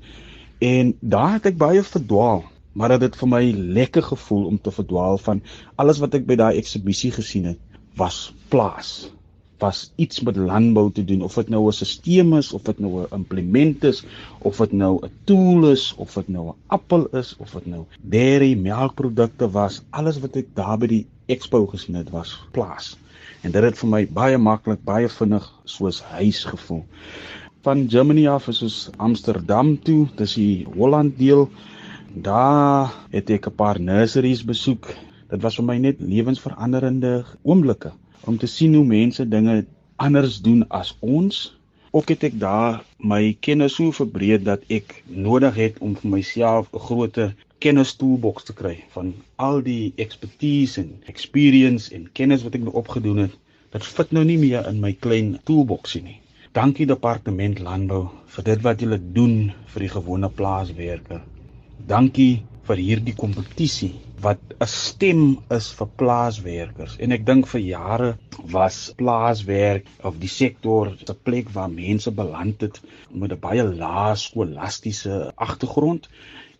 En 0.62 0.92
daar 1.00 1.32
het 1.40 1.48
ek 1.50 1.58
baie 1.58 1.82
verdwaal, 1.82 2.44
maar 2.78 2.94
dit 2.94 3.08
het 3.08 3.18
vir 3.18 3.32
my 3.32 3.42
lekker 3.80 4.06
gevoel 4.12 4.46
om 4.52 4.62
te 4.62 4.70
verdwaal 4.70 5.18
van 5.26 5.42
alles 5.74 5.98
wat 6.04 6.14
ek 6.14 6.30
by 6.30 6.38
daai 6.38 6.54
eksibisie 6.62 7.10
gesien 7.18 7.50
het, 7.50 7.60
was 7.98 8.28
plaas 8.54 8.94
was 9.62 9.92
iets 9.96 10.20
met 10.26 10.36
landbou 10.36 10.88
te 10.92 11.04
doen 11.04 11.22
of 11.22 11.34
dit 11.38 11.48
nou 11.48 11.62
'n 11.66 11.72
stelsel 11.72 12.36
is 12.38 12.52
of 12.52 12.62
dit 12.62 12.78
nou 12.78 12.92
'n 13.02 13.14
implement 13.14 13.84
is 13.84 14.04
of 14.38 14.56
dit 14.56 14.72
nou 14.72 14.98
'n 15.06 15.10
tool 15.24 15.70
is 15.70 15.94
of 15.96 16.14
dit 16.14 16.28
nou 16.28 16.48
'n 16.48 16.56
appel 16.66 17.06
is 17.20 17.36
of 17.38 17.52
dit 17.52 17.66
nou 17.66 17.84
dairy 18.02 18.54
melkprodukte 18.54 19.50
was 19.50 19.82
alles 19.90 20.20
wat 20.20 20.36
ek 20.36 20.48
daar 20.54 20.78
by 20.78 20.86
die 20.86 21.06
expo 21.26 21.66
gesien 21.66 21.94
het 21.94 22.10
was 22.10 22.34
plaas. 22.52 22.94
En 23.42 23.52
dit 23.52 23.62
het 23.62 23.78
vir 23.78 23.88
my 23.88 24.02
baie 24.06 24.38
maklik 24.38 24.82
baie 24.84 25.08
vinnig 25.08 25.46
soos 25.64 26.00
huis 26.14 26.44
gevoel. 26.44 26.84
Van 27.64 27.86
Germany 27.88 28.26
af 28.28 28.48
is 28.48 28.62
ons 28.62 28.78
Amsterdam 28.96 29.74
toe 29.80 30.06
dis 30.16 30.34
die 30.36 30.66
Holland 30.76 31.18
deel. 31.18 31.48
Daar 32.14 32.92
het 33.10 33.30
ek 33.30 33.46
'n 33.48 33.54
paar 33.56 33.80
nurseries 33.80 34.44
besoek. 34.44 34.94
Dit 35.30 35.42
was 35.42 35.56
vir 35.56 35.64
my 35.64 35.76
net 35.78 36.00
lewensveranderende 36.00 37.24
oomblikke 37.42 37.92
om 38.24 38.38
te 38.38 38.46
sien 38.46 38.74
hoe 38.74 38.84
mense 38.84 39.28
dinge 39.28 39.64
anders 39.96 40.40
doen 40.40 40.68
as 40.68 40.96
ons. 41.00 41.56
Ook 41.90 42.08
het 42.08 42.24
ek 42.24 42.38
daar 42.40 42.82
my 42.98 43.36
kennis 43.40 43.74
so 43.74 43.90
verbreed 43.90 44.44
dat 44.44 44.62
ek 44.68 45.02
nodig 45.06 45.54
het 45.54 45.78
om 45.78 45.96
vir 45.96 46.10
myself 46.10 46.68
'n 46.72 46.78
groter 46.78 47.34
kennis 47.60 47.94
toolbox 48.00 48.44
te 48.44 48.54
kry 48.56 48.74
van 48.94 49.14
al 49.36 49.62
die 49.62 49.92
expertise 49.96 50.80
en 50.80 50.90
experience 51.12 51.94
en 51.94 52.10
kennis 52.12 52.44
wat 52.46 52.54
ek 52.58 52.66
nou 52.66 52.74
opgedoen 52.80 53.24
het. 53.26 53.36
Dit 53.74 53.84
fit 53.84 54.12
nou 54.12 54.24
nie 54.24 54.38
meer 54.38 54.68
in 54.70 54.80
my 54.80 54.92
klein 55.06 55.38
toolboxie 55.44 56.02
nie. 56.02 56.18
Dankie 56.54 56.86
departement 56.86 57.58
landbou 57.58 58.04
vir 58.36 58.44
dit 58.50 58.60
wat 58.62 58.82
julle 58.84 59.00
doen 59.16 59.52
vir 59.72 59.86
die 59.86 59.92
gewone 59.94 60.30
plaaswerker. 60.30 61.22
Dankie 61.90 62.44
vir 62.68 62.80
hierdie 62.80 63.16
kompetisie 63.18 63.92
wat 64.24 64.40
'n 64.64 64.68
stem 64.72 65.24
is 65.56 65.66
vir 65.78 65.88
plaaswerkers 66.00 66.94
en 67.06 67.12
ek 67.16 67.26
dink 67.30 67.48
vir 67.50 67.62
jare 67.64 68.10
was 68.54 68.78
plaaswerk 69.00 69.90
of 70.10 70.20
die 70.22 70.30
sektor 70.34 70.92
'n 70.94 71.18
plek 71.28 71.50
waar 71.56 71.74
mense 71.74 72.10
beland 72.22 72.64
het 72.66 72.80
met 73.10 73.32
'n 73.32 73.40
baie 73.48 73.64
lae 73.82 74.14
skolastiese 74.22 75.18
agtergrond 75.48 76.08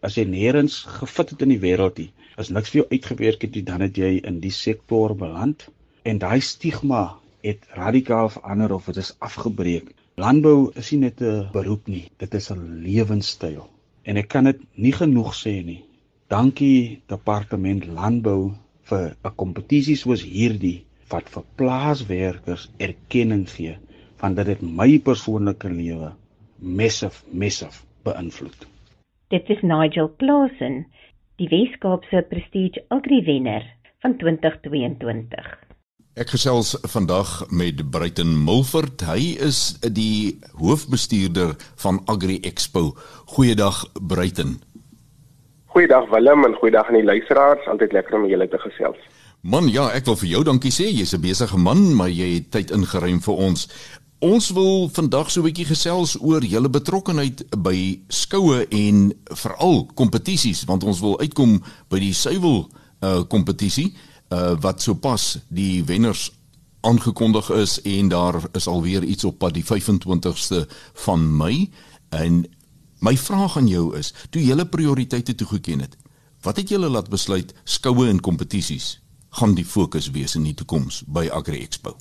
as 0.05 0.19
jy 0.19 0.25
nêrens 0.29 0.83
gefit 1.01 1.31
het 1.35 1.43
in 1.43 1.55
die 1.55 1.63
wêreld 1.63 1.99
nie 1.99 2.13
as 2.41 2.51
niks 2.51 2.73
vir 2.73 2.81
jou 2.81 2.87
uitgewerk 2.91 3.45
het 3.47 3.57
nie 3.57 3.67
dan 3.67 3.85
het 3.85 3.99
jy 3.99 4.17
in 4.29 4.41
die 4.43 4.53
sektor 4.55 5.15
beland. 5.19 5.69
En 6.05 6.19
daai 6.23 6.41
stigma 6.43 7.03
het 7.47 7.67
radikaal 7.77 8.31
verander 8.35 8.75
of 8.75 8.89
dit 8.91 8.99
is 9.03 9.13
afgebreek. 9.23 9.93
Landbou 10.19 10.73
is 10.81 10.91
nie 10.93 11.01
net 11.05 11.23
'n 11.23 11.49
beroep 11.53 11.87
nie 11.87 12.05
dit 12.19 12.35
is 12.35 12.51
'n 12.51 12.83
lewenstyl. 12.87 13.69
En 14.05 14.17
ek 14.17 14.29
kan 14.29 14.45
dit 14.45 14.61
nie 14.75 14.93
genoeg 14.93 15.35
sê 15.35 15.65
nie. 15.65 15.85
Dankie 16.29 17.03
departement 17.07 17.87
landbou 17.87 18.55
vir 18.91 19.17
'n 19.25 19.35
kompetisie 19.37 19.97
soos 19.97 20.23
hierdie 20.23 20.85
wat 21.09 21.29
vir 21.29 21.45
plaaswerkers 21.57 22.71
erkenning 22.79 23.49
gee 23.49 23.79
van 24.17 24.35
dat 24.35 24.47
dit 24.47 24.63
my 24.63 24.99
persoonlike 24.99 25.69
lewe 25.69 26.13
massive 26.59 27.23
massive 27.33 27.83
beïnvloed. 28.05 28.74
Dit 29.29 29.49
is 29.49 29.61
Nigel 29.63 30.11
Clausen, 30.17 30.87
die 31.41 31.49
Weskaapse 31.49 32.27
Prestige 32.29 32.85
Agri 32.89 33.23
wenner 33.25 33.65
van 34.05 34.19
2022. 34.21 35.47
Ek 36.21 36.29
gesels 36.29 36.75
vandag 36.93 37.31
met 37.49 37.81
Bruiten 37.91 38.35
Mulford. 38.45 39.01
Hy 39.09 39.33
is 39.41 39.79
die 39.81 40.37
hoofbestuurder 40.61 41.57
van 41.81 42.03
Agri 42.05 42.37
Expo. 42.45 42.93
Goeiedag 43.33 43.81
Bruiten. 43.97 44.59
Goeiedag 45.73 46.05
Willem 46.13 46.45
en 46.45 46.61
goeiedag 46.61 46.93
aan 46.93 47.01
die 47.01 47.09
luisteraars. 47.09 47.65
Altyd 47.67 47.97
lekker 47.97 48.21
om 48.21 48.29
julle 48.29 48.49
te 48.53 48.61
gesels. 48.61 49.01
Man, 49.41 49.73
ja, 49.73 49.89
ek 49.97 50.05
wil 50.05 50.21
vir 50.21 50.31
jou 50.37 50.45
dankie 50.45 50.73
sê. 50.73 50.93
Jy's 50.93 51.17
'n 51.17 51.25
besige 51.25 51.57
man, 51.57 51.97
maar 51.97 52.13
jy 52.13 52.29
het 52.37 52.51
tyd 52.51 52.71
ingeruim 52.71 53.21
vir 53.21 53.35
ons. 53.35 53.69
Ons 54.19 54.51
wil 54.51 54.89
vandag 54.93 55.31
so 55.31 55.41
'n 55.41 55.45
bietjie 55.45 55.65
gesels 55.65 56.17
oor 56.21 56.45
julle 56.45 56.71
betrokkeheid 56.71 57.45
by 57.63 58.01
skoue 58.09 58.67
en 58.69 59.13
veral 59.25 59.87
kompetisies, 59.95 60.65
want 60.65 60.85
ons 60.85 61.01
wil 61.01 61.19
uitkom 61.21 61.63
by 61.89 61.99
die 61.99 62.15
suiwel 62.15 62.71
uh 63.01 63.23
kompetisie 63.29 63.95
uh 64.31 64.55
wat 64.61 64.83
sopas 64.83 65.39
die 65.49 65.85
wenners 65.85 66.33
aangekondig 66.81 67.51
is 67.51 67.81
en 67.83 68.09
daar 68.09 68.49
is 68.53 68.67
alweer 68.67 69.05
iets 69.05 69.25
op 69.25 69.39
pad 69.39 69.55
die 69.55 69.65
25ste 69.65 70.67
van 70.95 71.37
Mei 71.37 71.71
en 72.09 72.47
My 73.05 73.17
vraag 73.17 73.57
aan 73.57 73.67
jou 73.69 73.97
is, 73.99 74.15
toe 74.31 74.41
julle 74.41 74.65
prioriteite 74.65 75.35
toegeken 75.35 75.83
het, 75.85 75.97
wat 76.41 76.57
het 76.57 76.71
julle 76.73 76.89
laat 76.89 77.11
besluit 77.13 77.53
skoue 77.65 78.09
en 78.09 78.21
kompetisies 78.21 79.01
gaan 79.37 79.53
die 79.59 79.67
fokus 79.67 80.09
wees 80.15 80.39
in 80.39 80.47
die 80.49 80.55
toekoms 80.57 81.03
by 81.05 81.27
Agri 81.29 81.61
Expo? 81.61 81.99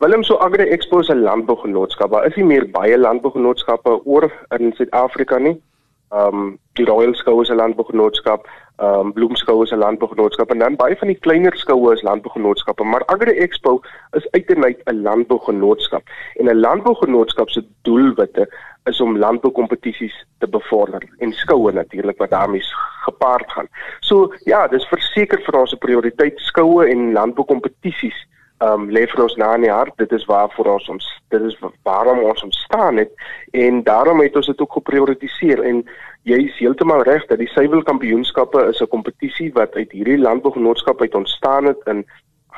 Willem 0.00 0.24
so 0.24 0.38
Agri 0.40 0.66
Expo 0.70 1.02
'n 1.02 1.20
landbougenootskap. 1.20 2.10
Daar 2.10 2.26
is 2.26 2.34
nie 2.34 2.44
meer 2.44 2.70
baie 2.70 2.98
landbougenootskappe 2.98 4.00
oor 4.04 4.32
in 4.56 4.72
Suid-Afrika 4.72 5.38
nie. 5.38 5.60
Ehm 6.08 6.38
um, 6.38 6.58
die 6.72 6.86
Royal 6.86 7.14
Skoue 7.14 7.44
'n 7.44 7.56
landbougenootskap, 7.56 8.48
ehm 8.78 9.00
um, 9.00 9.12
Bloemskoue 9.12 9.66
'n 9.66 9.78
landbougenootskap 9.78 10.50
en 10.50 10.58
dan 10.58 10.76
baie 10.76 10.96
van 10.96 11.08
die 11.08 11.18
kleiner 11.18 11.56
skoue 11.56 11.92
is 11.92 12.02
landbougenootskappe, 12.02 12.84
maar 12.84 13.04
Agri 13.06 13.36
Expo 13.38 13.80
is 14.16 14.30
uiteindelik 14.30 14.80
'n 14.84 15.02
landbougenootskap. 15.02 16.02
En 16.34 16.48
'n 16.48 16.60
landbougenootskap 16.60 17.50
se 17.50 17.64
doelwitte 17.82 18.48
is 18.84 19.00
om 19.00 19.18
landboukompetisies 19.18 20.26
te 20.38 20.48
bevorder 20.48 21.02
en 21.18 21.32
skoue 21.32 21.72
natuurlik 21.72 22.18
wat 22.18 22.30
daarmee 22.30 22.62
gepaard 23.04 23.52
gaan. 23.52 23.68
So 24.00 24.32
ja, 24.44 24.68
dis 24.68 24.88
verseker 24.88 25.40
vir 25.42 25.60
ons 25.60 25.72
'n 25.72 25.78
prioriteit 25.78 26.38
skoue 26.38 26.88
en 26.88 27.12
landboukompetisies. 27.12 28.28
Um, 28.60 28.90
lê 28.92 29.06
vir 29.08 29.22
ons 29.24 29.36
na 29.40 29.54
in 29.56 29.62
die 29.62 29.72
hart. 29.72 29.94
Dit 29.96 30.12
is 30.12 30.26
waar 30.28 30.50
vir 30.52 30.68
ons 30.68 30.88
ons 30.92 31.06
dit 31.32 31.42
is 31.48 31.54
waarom 31.82 32.18
ons 32.28 32.42
ontstaan 32.42 32.98
het 33.00 33.12
en 33.56 33.82
daarom 33.86 34.20
het 34.20 34.36
ons 34.36 34.46
dit 34.46 34.60
ook 34.60 34.72
geprioritiseer 34.72 35.62
en 35.64 35.84
jy 36.28 36.42
is 36.44 36.58
heeltemal 36.58 37.04
reg 37.08 37.24
dat 37.30 37.38
die 37.38 37.48
suiwelkampioenskappe 37.54 38.66
is 38.68 38.82
'n 38.82 38.92
kompetisie 38.92 39.52
wat 39.54 39.74
uit 39.74 39.92
hierdie 39.92 40.18
landbougenootskap 40.18 41.00
uit 41.00 41.14
ontstaan 41.14 41.72
het 41.72 41.80
in 41.86 42.04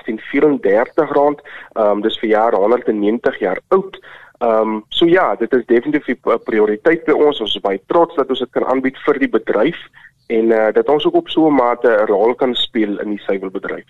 1834 0.03 1.13
rond. 1.13 1.41
Ehm 1.77 1.91
um, 1.91 2.03
dis 2.03 2.19
vir 2.19 2.29
jaar 2.29 2.53
190 2.55 3.39
jaar 3.39 3.61
oud 3.69 4.01
Ehm 4.43 4.69
um, 4.69 4.85
so 4.89 5.07
ja, 5.07 5.37
dit 5.37 5.53
is 5.53 5.67
definitief 5.67 6.19
'n 6.27 6.43
prioriteit 6.45 7.05
by 7.05 7.13
ons. 7.13 7.41
Ons 7.41 7.55
is 7.55 7.61
baie 7.61 7.81
trots 7.87 8.15
dat 8.17 8.29
ons 8.29 8.39
dit 8.39 8.51
kan 8.51 8.65
aanbied 8.65 8.99
vir 9.07 9.19
die 9.19 9.29
bedryf 9.29 9.79
en 10.27 10.51
uh, 10.51 10.73
dat 10.73 10.89
ons 10.89 11.07
ook 11.07 11.15
op 11.15 11.29
so 11.29 11.47
'n 11.47 11.55
mate 11.55 11.89
'n 11.89 12.07
rol 12.07 12.35
kan 12.35 12.55
speel 12.55 12.99
in 12.99 13.11
die 13.11 13.23
suiwelbedryf. 13.27 13.87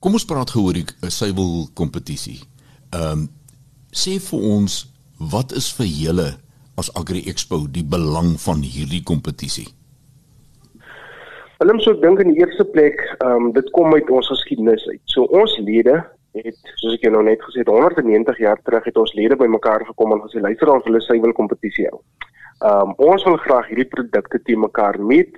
Kom 0.00 0.14
ons 0.16 0.24
praat 0.24 0.48
gehoor 0.48 0.78
die 0.78 1.10
suiwel 1.12 1.66
kompetisie. 1.76 2.38
Ehm 2.96 3.26
um, 3.26 3.28
sê 3.90 4.14
vir 4.22 4.44
ons 4.48 4.74
wat 5.32 5.52
is 5.58 5.66
vir 5.76 5.88
julle 5.90 6.28
as 6.80 6.88
Agri 6.96 7.20
Expo 7.28 7.58
die 7.74 7.82
belang 7.94 8.30
van 8.40 8.62
hierdie 8.64 9.02
kompetisie? 9.04 9.66
Willem, 11.58 11.82
so 11.84 11.92
ek 11.92 12.00
dink 12.04 12.22
in 12.24 12.30
die 12.32 12.40
eerste 12.40 12.64
plek, 12.76 13.02
ehm 13.18 13.50
um, 13.50 13.50
dit 13.58 13.68
kom 13.76 13.92
uit 13.92 14.08
ons 14.08 14.30
geskiedenis 14.32 14.86
uit. 14.88 15.02
So 15.12 15.26
ons 15.42 15.58
lede 15.66 15.98
het 16.38 16.72
soos 16.80 16.96
ek 16.96 17.04
jou 17.04 17.12
nou 17.12 17.26
net 17.26 17.44
gesê 17.44 17.60
het 17.60 17.74
190 17.74 18.40
jaar 18.40 18.64
terug 18.64 18.88
het 18.88 19.04
ons 19.04 19.12
lede 19.18 19.36
bymekaar 19.36 19.84
gekom 19.90 20.16
en 20.16 20.24
gesê 20.24 20.40
luister 20.40 20.72
ons 20.72 20.88
wil 20.88 20.96
'n 20.96 21.08
suiwel 21.10 21.36
kompetisie 21.36 21.90
hou. 21.90 22.00
Ehm 22.64 22.88
um, 22.88 22.96
ons 23.12 23.28
wil 23.28 23.36
graag 23.44 23.68
hierdie 23.68 23.90
produkte 23.92 24.40
te 24.40 24.56
mekaar 24.56 24.96
meet, 24.96 25.36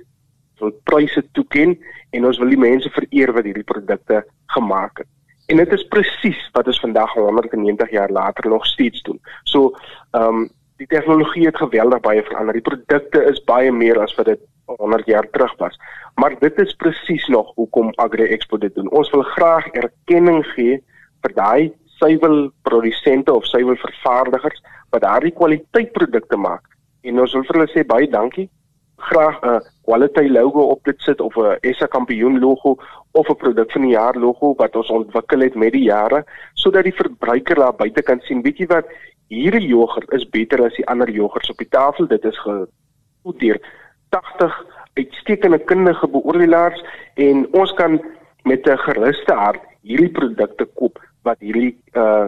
wil 0.63 0.73
pryse 0.89 1.23
toeken 1.37 1.77
en 2.15 2.25
ons 2.29 2.39
wil 2.41 2.51
die 2.53 2.63
mense 2.63 2.89
vereer 2.95 3.33
wat 3.35 3.47
hierdie 3.47 3.67
produkte 3.67 4.23
gemaak 4.55 5.03
het. 5.03 5.09
En 5.51 5.59
dit 5.59 5.73
is 5.75 5.87
presies 5.91 6.39
wat 6.55 6.67
ons 6.71 6.79
vandag 6.79 7.13
190 7.17 7.91
jaar 7.91 8.11
later 8.11 8.49
nog 8.49 8.65
steeds 8.65 9.01
doen. 9.07 9.19
So 9.43 9.73
ehm 10.11 10.43
um, 10.43 10.51
die 10.81 10.87
tegnologie 10.89 11.45
het 11.45 11.57
geweldig 11.57 11.99
baie 12.03 12.23
verander. 12.23 12.57
Die 12.57 12.65
produkte 12.65 13.21
is 13.29 13.43
baie 13.47 13.71
meer 13.71 13.99
as 14.01 14.15
wat 14.17 14.25
dit 14.25 14.41
100 14.65 15.05
jaar 15.05 15.27
terug 15.31 15.53
was. 15.57 15.77
Maar 16.19 16.35
dit 16.39 16.59
is 16.59 16.73
presies 16.75 17.27
nog 17.27 17.53
hoekom 17.55 17.91
Agri 17.95 18.25
Expo 18.33 18.57
dit 18.57 18.75
doen. 18.75 18.89
Ons 18.89 19.11
wil 19.11 19.21
graag 19.21 19.67
erkenning 19.67 20.41
gee 20.55 20.81
vir 21.21 21.35
daai 21.37 21.71
suiwelprodusente 21.99 23.33
of 23.33 23.45
suiwelvervaardigers 23.45 24.63
wat 24.89 25.01
daardie 25.01 25.31
kwaliteit 25.31 25.91
produkte 25.91 26.37
maak. 26.37 26.65
En 27.01 27.19
ons 27.19 27.33
wil 27.33 27.45
vir 27.47 27.59
hulle 27.59 27.71
sê 27.71 27.85
baie 27.87 28.09
dankie. 28.09 28.49
Graag 29.09 29.39
'n 29.41 29.61
quality 29.85 30.27
logo 30.27 30.61
op 30.73 30.83
dit 30.83 31.01
sit 31.01 31.21
of 31.21 31.35
'n 31.35 31.57
SA 31.73 31.87
kampioen 31.87 32.39
logo 32.39 32.77
of 33.11 33.29
'n 33.29 33.35
produk 33.35 33.71
van 33.71 33.81
die 33.81 33.95
jaar 33.95 34.15
logo 34.15 34.53
wat 34.55 34.75
ons 34.75 34.89
ontwikkel 34.89 35.39
het 35.39 35.55
met 35.55 35.71
die 35.71 35.83
jare 35.83 36.23
sodat 36.53 36.83
die 36.83 36.95
verbruiker 36.95 37.55
daar 37.55 37.75
buite 37.75 38.01
kan 38.01 38.19
sien, 38.21 38.41
jy 38.41 38.65
wat, 38.67 38.85
hierdie 39.27 39.67
jogurt 39.67 40.11
is 40.11 40.29
beter 40.29 40.63
as 40.63 40.75
die 40.75 40.87
ander 40.87 41.09
jogurts 41.09 41.49
op 41.49 41.57
die 41.57 41.69
tafel. 41.69 42.07
Dit 42.07 42.25
is 42.25 42.39
gedoen 42.39 43.37
deur 43.37 43.59
80 44.09 44.65
uitstekende 44.93 45.59
kundige 45.59 46.07
beoordelaars 46.07 46.83
en 47.15 47.47
ons 47.51 47.73
kan 47.73 48.01
met 48.43 48.67
'n 48.67 48.77
geruste 48.77 49.33
hart 49.33 49.61
hierdie 49.81 50.11
produkte 50.11 50.65
koop 50.65 50.99
wat 51.23 51.39
hierdie 51.39 51.77
uh 51.93 52.27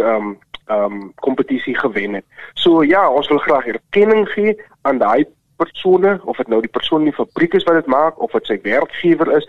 um 0.00 0.38
um 0.70 1.12
kompetisie 1.14 1.78
gewen 1.78 2.14
het. 2.14 2.24
So 2.54 2.82
ja, 2.82 3.10
ons 3.10 3.28
wil 3.28 3.38
graag 3.38 3.66
erkenning 3.66 4.28
gee 4.28 4.56
aan 4.82 4.98
daai 4.98 5.26
persone 5.56 6.18
of 6.24 6.36
dit 6.36 6.48
nou 6.48 6.60
die 6.60 6.72
persoon 6.72 7.04
in 7.04 7.12
die 7.12 7.16
fabriek 7.16 7.54
is 7.54 7.64
wat 7.68 7.80
dit 7.80 7.90
maak 7.92 8.20
of 8.22 8.32
dit 8.32 8.46
sy 8.46 8.58
werkgewer 8.62 9.30
is 9.36 9.48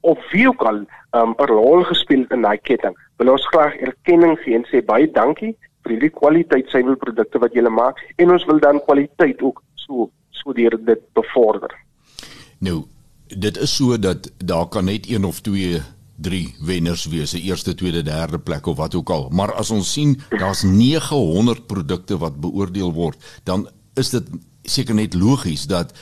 of 0.00 0.18
wie 0.32 0.48
ook 0.48 0.62
al 0.62 0.84
um 1.16 1.34
'n 1.38 1.48
rol 1.48 1.84
gespeel 1.84 2.24
in 2.30 2.42
daai 2.42 2.58
ketting. 2.58 2.96
Wil 3.16 3.32
ons 3.32 3.46
graag 3.46 3.74
erkenning 3.76 4.38
gee 4.44 4.54
en 4.54 4.66
sê 4.68 4.84
baie 4.84 5.10
dankie 5.10 5.56
vir 5.82 5.92
hierdie 5.94 6.14
kwaliteit 6.20 6.68
suiwelprodukte 6.68 7.38
wat 7.38 7.54
julle 7.54 7.70
maak 7.70 7.96
en 8.16 8.30
ons 8.30 8.44
wil 8.44 8.58
dan 8.58 8.80
kwaliteit 8.84 9.42
ook 9.42 9.62
so 9.74 10.10
so 10.30 10.52
deur 10.52 10.76
dit 10.84 11.00
bevorder. 11.12 11.72
Nou, 12.58 12.84
dit 13.28 13.56
is 13.56 13.76
so 13.76 13.98
dat 13.98 14.30
daar 14.36 14.68
kan 14.68 14.84
net 14.84 15.08
een 15.08 15.24
of 15.24 15.40
twee 15.40 15.80
drie 16.18 16.54
wenners 16.60 17.06
wees, 17.06 17.32
eerste, 17.32 17.74
tweede, 17.74 18.02
derde 18.02 18.38
plek 18.38 18.66
of 18.66 18.76
wat 18.76 18.94
ook 18.94 19.10
al. 19.10 19.28
Maar 19.30 19.52
as 19.54 19.70
ons 19.70 19.92
sien 19.92 20.16
daar's 20.28 20.62
900 20.62 21.66
produkte 21.66 22.18
wat 22.18 22.40
beoordeel 22.40 22.92
word, 22.92 23.18
dan 23.44 23.68
is 23.94 24.10
dit 24.10 24.26
seker 24.68 24.94
net 24.94 25.14
logies 25.14 25.66
dat 25.66 25.92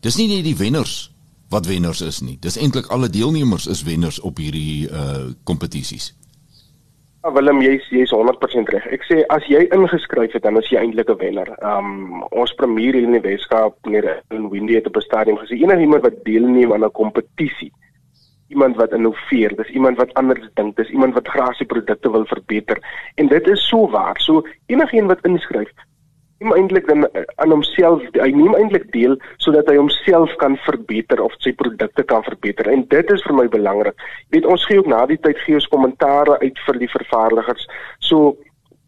dis 0.00 0.16
nie 0.16 0.28
net 0.28 0.44
die 0.44 0.56
wenners 0.56 1.10
wat 1.50 1.66
wenners 1.66 2.00
is 2.00 2.20
nie. 2.20 2.38
Dis 2.40 2.58
eintlik 2.58 2.86
alle 2.94 3.10
deelnemers 3.10 3.66
is 3.66 3.82
wenners 3.82 4.20
op 4.20 4.38
hierdie 4.38 4.88
uh 4.88 5.30
kompetisies. 5.44 6.12
Ja, 7.22 7.32
Willem, 7.32 7.58
jy's 7.60 7.84
jy's 7.92 8.12
100% 8.16 8.70
reg. 8.72 8.86
Ek 8.94 9.02
sê 9.04 9.18
as 9.34 9.44
jy 9.50 9.66
ingeskryf 9.74 10.32
het, 10.32 10.44
dan 10.46 10.56
is 10.56 10.70
jy 10.72 10.78
eintlik 10.80 11.10
'n 11.10 11.18
wenner. 11.20 11.50
Um 11.60 12.22
ons 12.30 12.54
premier 12.54 12.94
hier 12.94 13.08
in 13.08 13.12
die 13.12 13.20
Weskaap, 13.26 13.76
meneer 13.84 14.22
Windy 14.30 14.74
het 14.78 14.86
op 14.86 14.96
'n 14.96 15.04
stadium 15.08 15.36
gesê 15.36 15.58
enigiemand 15.58 16.02
wat 16.02 16.24
deelneem 16.24 16.72
aan 16.72 16.84
'n 16.84 16.92
kompetisie, 16.92 17.72
iemand 18.48 18.76
wat 18.76 18.92
innoveer, 18.92 19.56
dis 19.56 19.68
iemand 19.68 19.98
wat 19.98 20.14
anders 20.14 20.48
dink, 20.54 20.76
dis 20.76 20.88
iemand 20.90 21.14
wat 21.14 21.28
graag 21.28 21.54
sy 21.56 21.64
produkte 21.64 22.10
wil 22.10 22.24
verbeter. 22.24 22.78
En 23.14 23.26
dit 23.26 23.46
is 23.46 23.68
so 23.68 23.90
waar. 23.90 24.16
So 24.20 24.46
enigiemand 24.66 25.12
wat 25.12 25.26
inskryf, 25.26 25.68
neem 26.40 26.52
eintlik 26.56 26.86
dan 26.88 27.04
eh, 27.12 27.24
aan 27.36 27.52
homself 27.52 28.02
hy 28.16 28.30
neem 28.32 28.54
eintlik 28.56 28.88
deel 28.94 29.16
sodat 29.44 29.68
hy 29.68 29.76
homself 29.76 30.32
kan 30.40 30.56
verbeter 30.64 31.20
of 31.20 31.34
sy 31.44 31.52
produkte 31.52 32.02
kan 32.02 32.24
verbeter 32.24 32.70
en 32.72 32.86
dit 32.88 33.12
is 33.12 33.24
vir 33.26 33.36
my 33.36 33.48
belangrik. 33.52 33.96
Jy 34.28 34.38
weet 34.38 34.52
ons 34.54 34.64
gee 34.68 34.80
ook 34.80 34.88
na 34.88 35.04
die 35.06 35.20
tyd 35.20 35.40
gee 35.44 35.58
ons 35.60 35.68
kommentare 35.68 36.38
uit 36.40 36.62
vir 36.66 36.80
die 36.80 36.92
vervaardigers. 36.96 37.68
So 38.00 38.36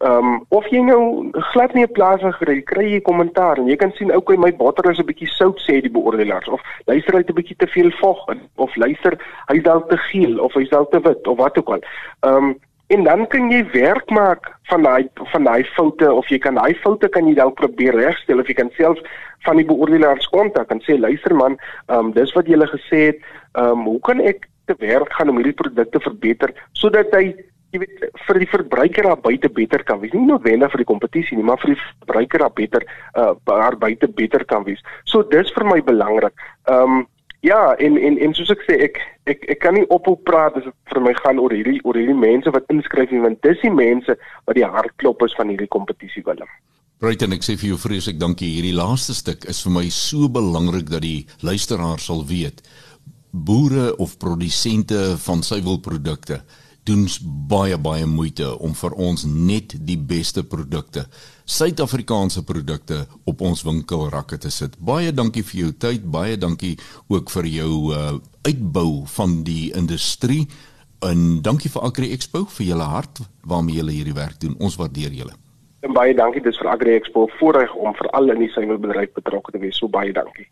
ehm 0.03 0.33
um, 0.33 0.39
of 0.49 0.65
jy 0.67 0.81
nou 0.83 1.31
glad 1.53 1.73
nie 1.73 1.85
'n 1.85 1.93
plaas 1.95 2.19
gekry 2.21 2.61
kry 2.61 2.87
jy 2.91 3.01
kommentaar 3.01 3.57
en 3.57 3.69
jy 3.69 3.77
kan 3.77 3.93
sien 3.95 4.11
okay 4.15 4.35
my 4.35 4.51
botter 4.51 4.91
is 4.91 4.99
'n 4.99 5.05
bietjie 5.05 5.29
sout 5.29 5.61
sê 5.61 5.79
die 5.81 5.93
beoordelaars 5.93 6.49
of 6.49 6.61
luister 6.87 7.15
hy 7.15 7.23
'n 7.23 7.39
bietjie 7.39 7.55
te 7.55 7.67
veel 7.67 7.91
vog 8.01 8.19
in 8.33 8.41
of 8.57 8.75
luister 8.75 9.17
hy 9.47 9.61
dalk 9.61 9.89
te 9.89 9.97
geel 10.09 10.39
of 10.39 10.53
hy 10.53 10.65
dalk 10.67 10.91
te 10.91 10.99
wit 10.99 11.27
of 11.27 11.37
wat 11.37 11.57
ook 11.57 11.69
al. 11.69 11.83
Ehm 12.25 12.35
um, 12.35 12.55
en 12.93 13.03
dan 13.03 13.25
kan 13.27 13.49
jy 13.51 13.63
werk 13.73 14.09
maak 14.13 14.49
van 14.69 14.83
daai 14.85 15.09
van 15.31 15.47
daai 15.47 15.63
foute 15.75 16.09
of 16.13 16.27
jy 16.29 16.37
kan 16.41 16.59
daai 16.59 16.73
foute 16.83 17.09
kan 17.13 17.27
jy 17.27 17.35
dalk 17.39 17.55
probeer 17.59 17.95
regstel 17.97 18.41
of 18.43 18.49
jy 18.49 18.57
kan 18.59 18.69
self 18.77 18.99
van 19.47 19.59
die 19.59 19.67
beoordelaars 19.67 20.27
kontak 20.33 20.71
en 20.71 20.81
sê 20.85 20.97
luister 20.99 21.35
man, 21.35 21.57
ehm 21.87 22.09
um, 22.09 22.11
dis 22.15 22.33
wat 22.37 22.47
jy 22.47 22.55
gele 22.55 22.67
gesê 22.73 22.99
het, 23.09 23.23
ehm 23.57 23.79
um, 23.79 23.87
hoe 23.93 24.01
kan 24.09 24.21
ek 24.21 24.47
te 24.69 24.75
werk 24.79 25.11
gaan 25.17 25.31
om 25.31 25.41
hierdie 25.41 25.57
produkte 25.63 25.99
verbeter 26.03 26.53
sodat 26.79 27.11
hy 27.17 27.33
jy 27.73 27.81
weet 27.81 28.03
vir 28.27 28.39
die 28.43 28.49
verbruiker 28.51 29.07
daar 29.09 29.21
buite 29.21 29.49
beter 29.49 29.81
kan 29.83 29.97
wees. 30.03 30.13
Nie 30.13 30.27
noodwendig 30.27 30.69
vir 30.71 30.83
die 30.83 30.89
kompetisie 30.91 31.37
nie, 31.39 31.45
maar 31.47 31.57
vir 31.63 31.73
die 31.73 31.79
verbruiker 31.81 32.45
daar 32.45 32.53
beter 32.59 32.85
uh 33.17 33.31
daar 33.49 33.77
buite 33.81 34.09
beter 34.21 34.45
kan 34.45 34.65
wees. 34.67 34.83
So 35.09 35.25
dis 35.33 35.49
vir 35.57 35.65
my 35.71 35.81
belangrik. 35.81 36.37
Ehm 36.69 36.99
um, 36.99 37.07
Ja, 37.43 37.75
en 37.75 37.97
en 37.97 38.17
en 38.23 38.33
soos 38.37 38.51
ek 38.53 38.61
sê, 38.63 38.77
ek 38.85 39.01
ek 39.27 39.41
ek 39.51 39.59
kan 39.59 39.75
nie 39.75 39.83
ophou 39.91 40.15
praat 40.29 40.55
as 40.55 40.63
dit 40.63 40.93
vir 40.93 41.01
my 41.03 41.11
gaan 41.17 41.41
oor 41.43 41.51
hierdie 41.51 41.81
oor 41.83 41.97
hierdie 41.99 42.15
mense 42.15 42.53
wat 42.55 42.69
inskryf 42.71 43.11
nie, 43.11 43.19
want 43.19 43.41
dis 43.43 43.59
die 43.59 43.71
mense 43.73 44.15
wat 44.47 44.55
die 44.55 44.63
hartklop 44.63 45.25
is 45.27 45.35
van 45.35 45.51
hierdie 45.51 45.67
kompetisie 45.75 46.23
Willem. 46.23 46.47
Brighton, 47.03 47.35
ek 47.35 47.43
sê 47.43 47.57
vir 47.59 47.73
jou 47.73 47.79
vreeslik 47.81 48.15
dankie. 48.21 48.47
Hierdie 48.47 48.77
laaste 48.77 49.11
stuk 49.17 49.43
is 49.51 49.59
vir 49.65 49.75
my 49.75 49.83
so 49.91 50.31
belangrik 50.31 50.87
dat 50.93 51.03
die 51.03 51.25
luisteraar 51.43 51.99
sal 51.99 52.23
weet. 52.29 52.63
Boere 53.35 53.89
of 53.99 54.15
produsente 54.23 55.17
van 55.25 55.43
suiwelprodukte 55.43 56.39
doen 56.83 57.05
baie 57.49 57.77
baie 57.77 58.05
moeite 58.05 58.47
om 58.59 58.73
vir 58.75 58.95
ons 58.99 59.23
net 59.27 59.75
die 59.87 59.97
beste 59.97 60.43
produkte, 60.43 61.05
Suid-Afrikaanse 61.43 62.43
produkte 62.47 63.01
op 63.27 63.41
ons 63.43 63.63
winkelrakke 63.67 64.37
te 64.39 64.51
sit. 64.51 64.77
Baie 64.79 65.11
dankie 65.11 65.43
vir 65.43 65.59
jou 65.59 65.71
tyd, 65.85 66.05
baie 66.07 66.37
dankie 66.39 66.77
ook 67.11 67.31
vir 67.35 67.49
jou 67.51 67.73
uh, 67.91 68.13
uitbou 68.47 69.03
van 69.15 69.41
die 69.43 69.73
industrie 69.75 70.47
en 71.03 71.41
dankie 71.43 71.71
vir 71.71 71.83
Agri 71.83 72.11
Expo 72.15 72.45
vir 72.57 72.69
julle 72.71 72.87
hart 72.87 73.23
waarmee 73.43 73.81
julle 73.81 73.95
hierdie 73.95 74.15
werk 74.15 74.39
doen. 74.39 74.55
Ons 74.59 74.79
waardeer 74.79 75.11
julle. 75.11 75.35
En 75.83 75.91
baie 75.91 76.15
dankie 76.15 76.43
dis 76.43 76.57
vir 76.59 76.71
Agri 76.71 76.95
Expo 76.95 77.27
voorreg 77.39 77.75
om 77.75 77.91
vir 77.97 78.07
al 78.15 78.31
in 78.31 78.45
die 78.45 78.51
suiwelbedryf 78.55 79.11
betrokke 79.19 79.51
te 79.51 79.59
wees. 79.59 79.79
So 79.79 79.91
baie 79.91 80.15
dankie. 80.15 80.47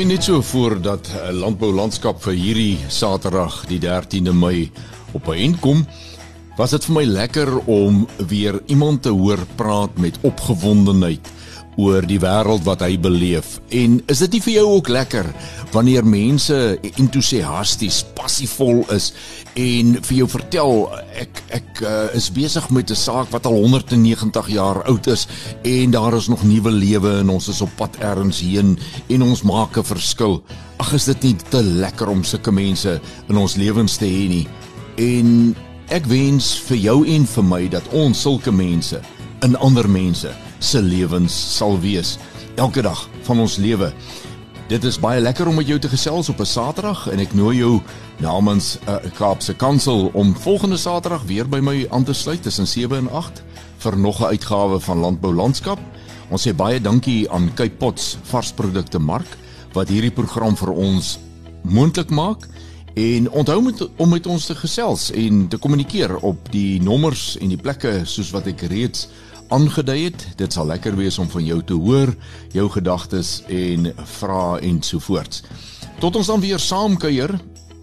En 0.00 0.08
net 0.08 0.24
so 0.24 0.40
voordat 0.40 1.10
'n 1.28 1.32
landboulandskap 1.32 2.22
vir 2.22 2.32
hierdie 2.32 2.78
Saterdag 2.88 3.66
die 3.68 3.78
13de 3.80 4.32
Mei 4.32 4.70
op 5.12 5.28
'n 5.28 5.32
eind 5.32 5.60
kom, 5.60 5.86
was 6.56 6.70
dit 6.70 6.84
vir 6.84 6.94
my 6.94 7.04
lekker 7.04 7.58
om 7.66 8.08
weer 8.16 8.62
iemand 8.66 9.02
te 9.02 9.08
hoor 9.08 9.38
praat 9.56 9.98
met 9.98 10.18
opgewondenheid 10.20 11.28
oor 11.80 12.06
die 12.06 12.20
wêreld 12.20 12.64
wat 12.66 12.82
hy 12.84 12.96
beleef. 13.00 13.58
En 13.74 13.98
is 14.12 14.22
dit 14.24 14.36
nie 14.36 14.42
vir 14.44 14.54
jou 14.58 14.66
ook 14.76 14.90
lekker 14.92 15.28
wanneer 15.74 16.06
mense 16.06 16.56
entoesiasties, 16.98 18.02
passievol 18.16 18.82
is 18.94 19.10
en 19.58 19.96
vir 20.02 20.16
jou 20.20 20.28
vertel 20.30 20.74
ek 21.20 21.42
ek 21.60 21.82
uh, 21.82 21.92
is 22.18 22.30
besig 22.34 22.66
met 22.70 22.90
'n 22.90 22.98
saak 22.98 23.30
wat 23.30 23.46
al 23.46 23.56
190 23.56 24.48
jaar 24.48 24.82
oud 24.84 25.06
is 25.06 25.26
en 25.62 25.90
daar 25.90 26.14
is 26.14 26.28
nog 26.28 26.42
nuwe 26.42 26.70
lewe 26.70 27.18
en 27.20 27.28
ons 27.28 27.48
is 27.48 27.60
op 27.60 27.70
pad 27.76 27.96
ergens 28.00 28.40
heen 28.40 28.78
en 29.08 29.22
ons 29.22 29.42
maak 29.42 29.78
'n 29.78 29.84
verskil. 29.84 30.42
Ag 30.78 30.92
is 30.92 31.04
dit 31.04 31.22
nie 31.22 31.36
te 31.50 31.62
lekker 31.62 32.08
om 32.08 32.24
sulke 32.24 32.52
mense 32.52 33.00
in 33.28 33.36
ons 33.36 33.56
lewens 33.56 33.96
te 33.96 34.06
hê 34.06 34.28
nie. 34.28 34.48
En 34.96 35.56
ek 35.88 36.06
wens 36.06 36.58
vir 36.68 36.76
jou 36.76 37.06
en 37.06 37.26
vir 37.26 37.44
my 37.44 37.68
dat 37.68 37.88
ons 37.92 38.20
sulke 38.20 38.52
mense 38.52 39.00
in 39.40 39.56
ander 39.56 39.88
mense 39.88 40.32
se 40.58 40.82
lewens 40.82 41.56
sal 41.56 41.78
wees 41.80 42.18
elke 42.60 42.82
dag 42.82 43.08
van 43.22 43.40
ons 43.40 43.56
lewe. 43.56 43.92
Dit 44.68 44.84
is 44.84 45.00
baie 45.00 45.20
lekker 45.20 45.48
om 45.48 45.56
met 45.58 45.66
jou 45.66 45.78
te 45.80 45.88
gesels 45.88 46.28
op 46.28 46.40
'n 46.40 46.46
Saterdag 46.46 47.08
en 47.10 47.18
ek 47.18 47.34
nooi 47.34 47.56
jou 47.56 47.80
namens 48.18 48.78
'n 48.86 48.90
uh, 48.90 49.12
Kaapse 49.18 49.54
Kansel 49.54 50.10
om 50.12 50.36
volgende 50.36 50.76
Saterdag 50.76 51.22
weer 51.22 51.48
by 51.48 51.58
my 51.58 51.86
aan 51.90 52.04
te 52.04 52.12
sluit 52.12 52.42
tussen 52.42 52.66
7 52.66 52.96
en 52.96 53.10
8 53.10 53.42
vir 53.78 53.98
nog 53.98 54.20
'n 54.20 54.24
uitgawe 54.24 54.80
van 54.80 54.98
Landbou 54.98 55.34
Landskap. 55.34 55.78
Ons 56.28 56.48
sê 56.48 56.54
baie 56.54 56.80
dankie 56.80 57.30
aan 57.30 57.54
Cape 57.54 57.76
Pots 57.76 58.18
varsprodukte 58.22 58.98
mark 58.98 59.36
wat 59.72 59.88
hierdie 59.88 60.14
program 60.14 60.56
vir 60.56 60.70
ons 60.70 61.18
moontlik 61.62 62.10
maak. 62.10 62.48
En 62.94 63.30
onthou 63.30 63.62
met 63.62 63.88
om 63.96 64.08
met 64.08 64.26
ons 64.26 64.46
te 64.46 64.54
gesels 64.54 65.10
en 65.10 65.48
te 65.48 65.56
kommunikeer 65.56 66.16
op 66.16 66.52
die 66.52 66.82
nommers 66.82 67.36
en 67.38 67.48
die 67.48 67.60
plekke 67.60 68.00
soos 68.04 68.30
wat 68.30 68.46
ek 68.46 68.60
reeds 68.60 69.08
aangedui 69.50 70.04
het. 70.04 70.26
Dit 70.36 70.52
sal 70.52 70.66
lekker 70.70 70.96
wees 70.96 71.18
om 71.18 71.28
van 71.30 71.44
jou 71.44 71.60
te 71.62 71.74
hoor, 71.74 72.14
jou 72.54 72.68
gedagtes 72.70 73.40
en 73.48 73.92
vrae 74.18 74.60
en 74.66 74.82
so 74.82 74.98
voort. 74.98 75.42
Tot 76.00 76.16
ons 76.16 76.26
dan 76.26 76.40
weer 76.40 76.58
saam 76.58 76.96
kuier 76.96 77.34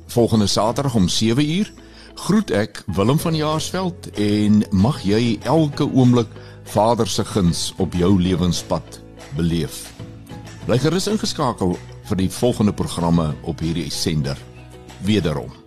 volgende 0.08 0.48
Saterdag 0.48 0.96
om 0.96 1.08
7uur. 1.08 1.72
Groet 2.16 2.52
ek 2.52 2.84
Willem 2.86 3.20
van 3.20 3.36
Jaarsveld 3.36 4.10
en 4.18 4.64
mag 4.72 5.04
jy 5.06 5.38
elke 5.44 5.86
oomblik 5.86 6.32
Vader 6.64 7.08
se 7.08 7.26
guns 7.26 7.74
op 7.78 7.94
jou 7.94 8.16
lewenspad 8.22 9.02
beleef. 9.38 9.86
Bly 10.66 10.80
gerus 10.82 11.08
ingeskakel 11.08 11.78
vir 12.10 12.24
die 12.24 12.32
volgende 12.32 12.74
programme 12.74 13.30
op 13.46 13.62
hierdie 13.64 13.92
sender. 13.94 14.40
Wederom. 15.06 15.67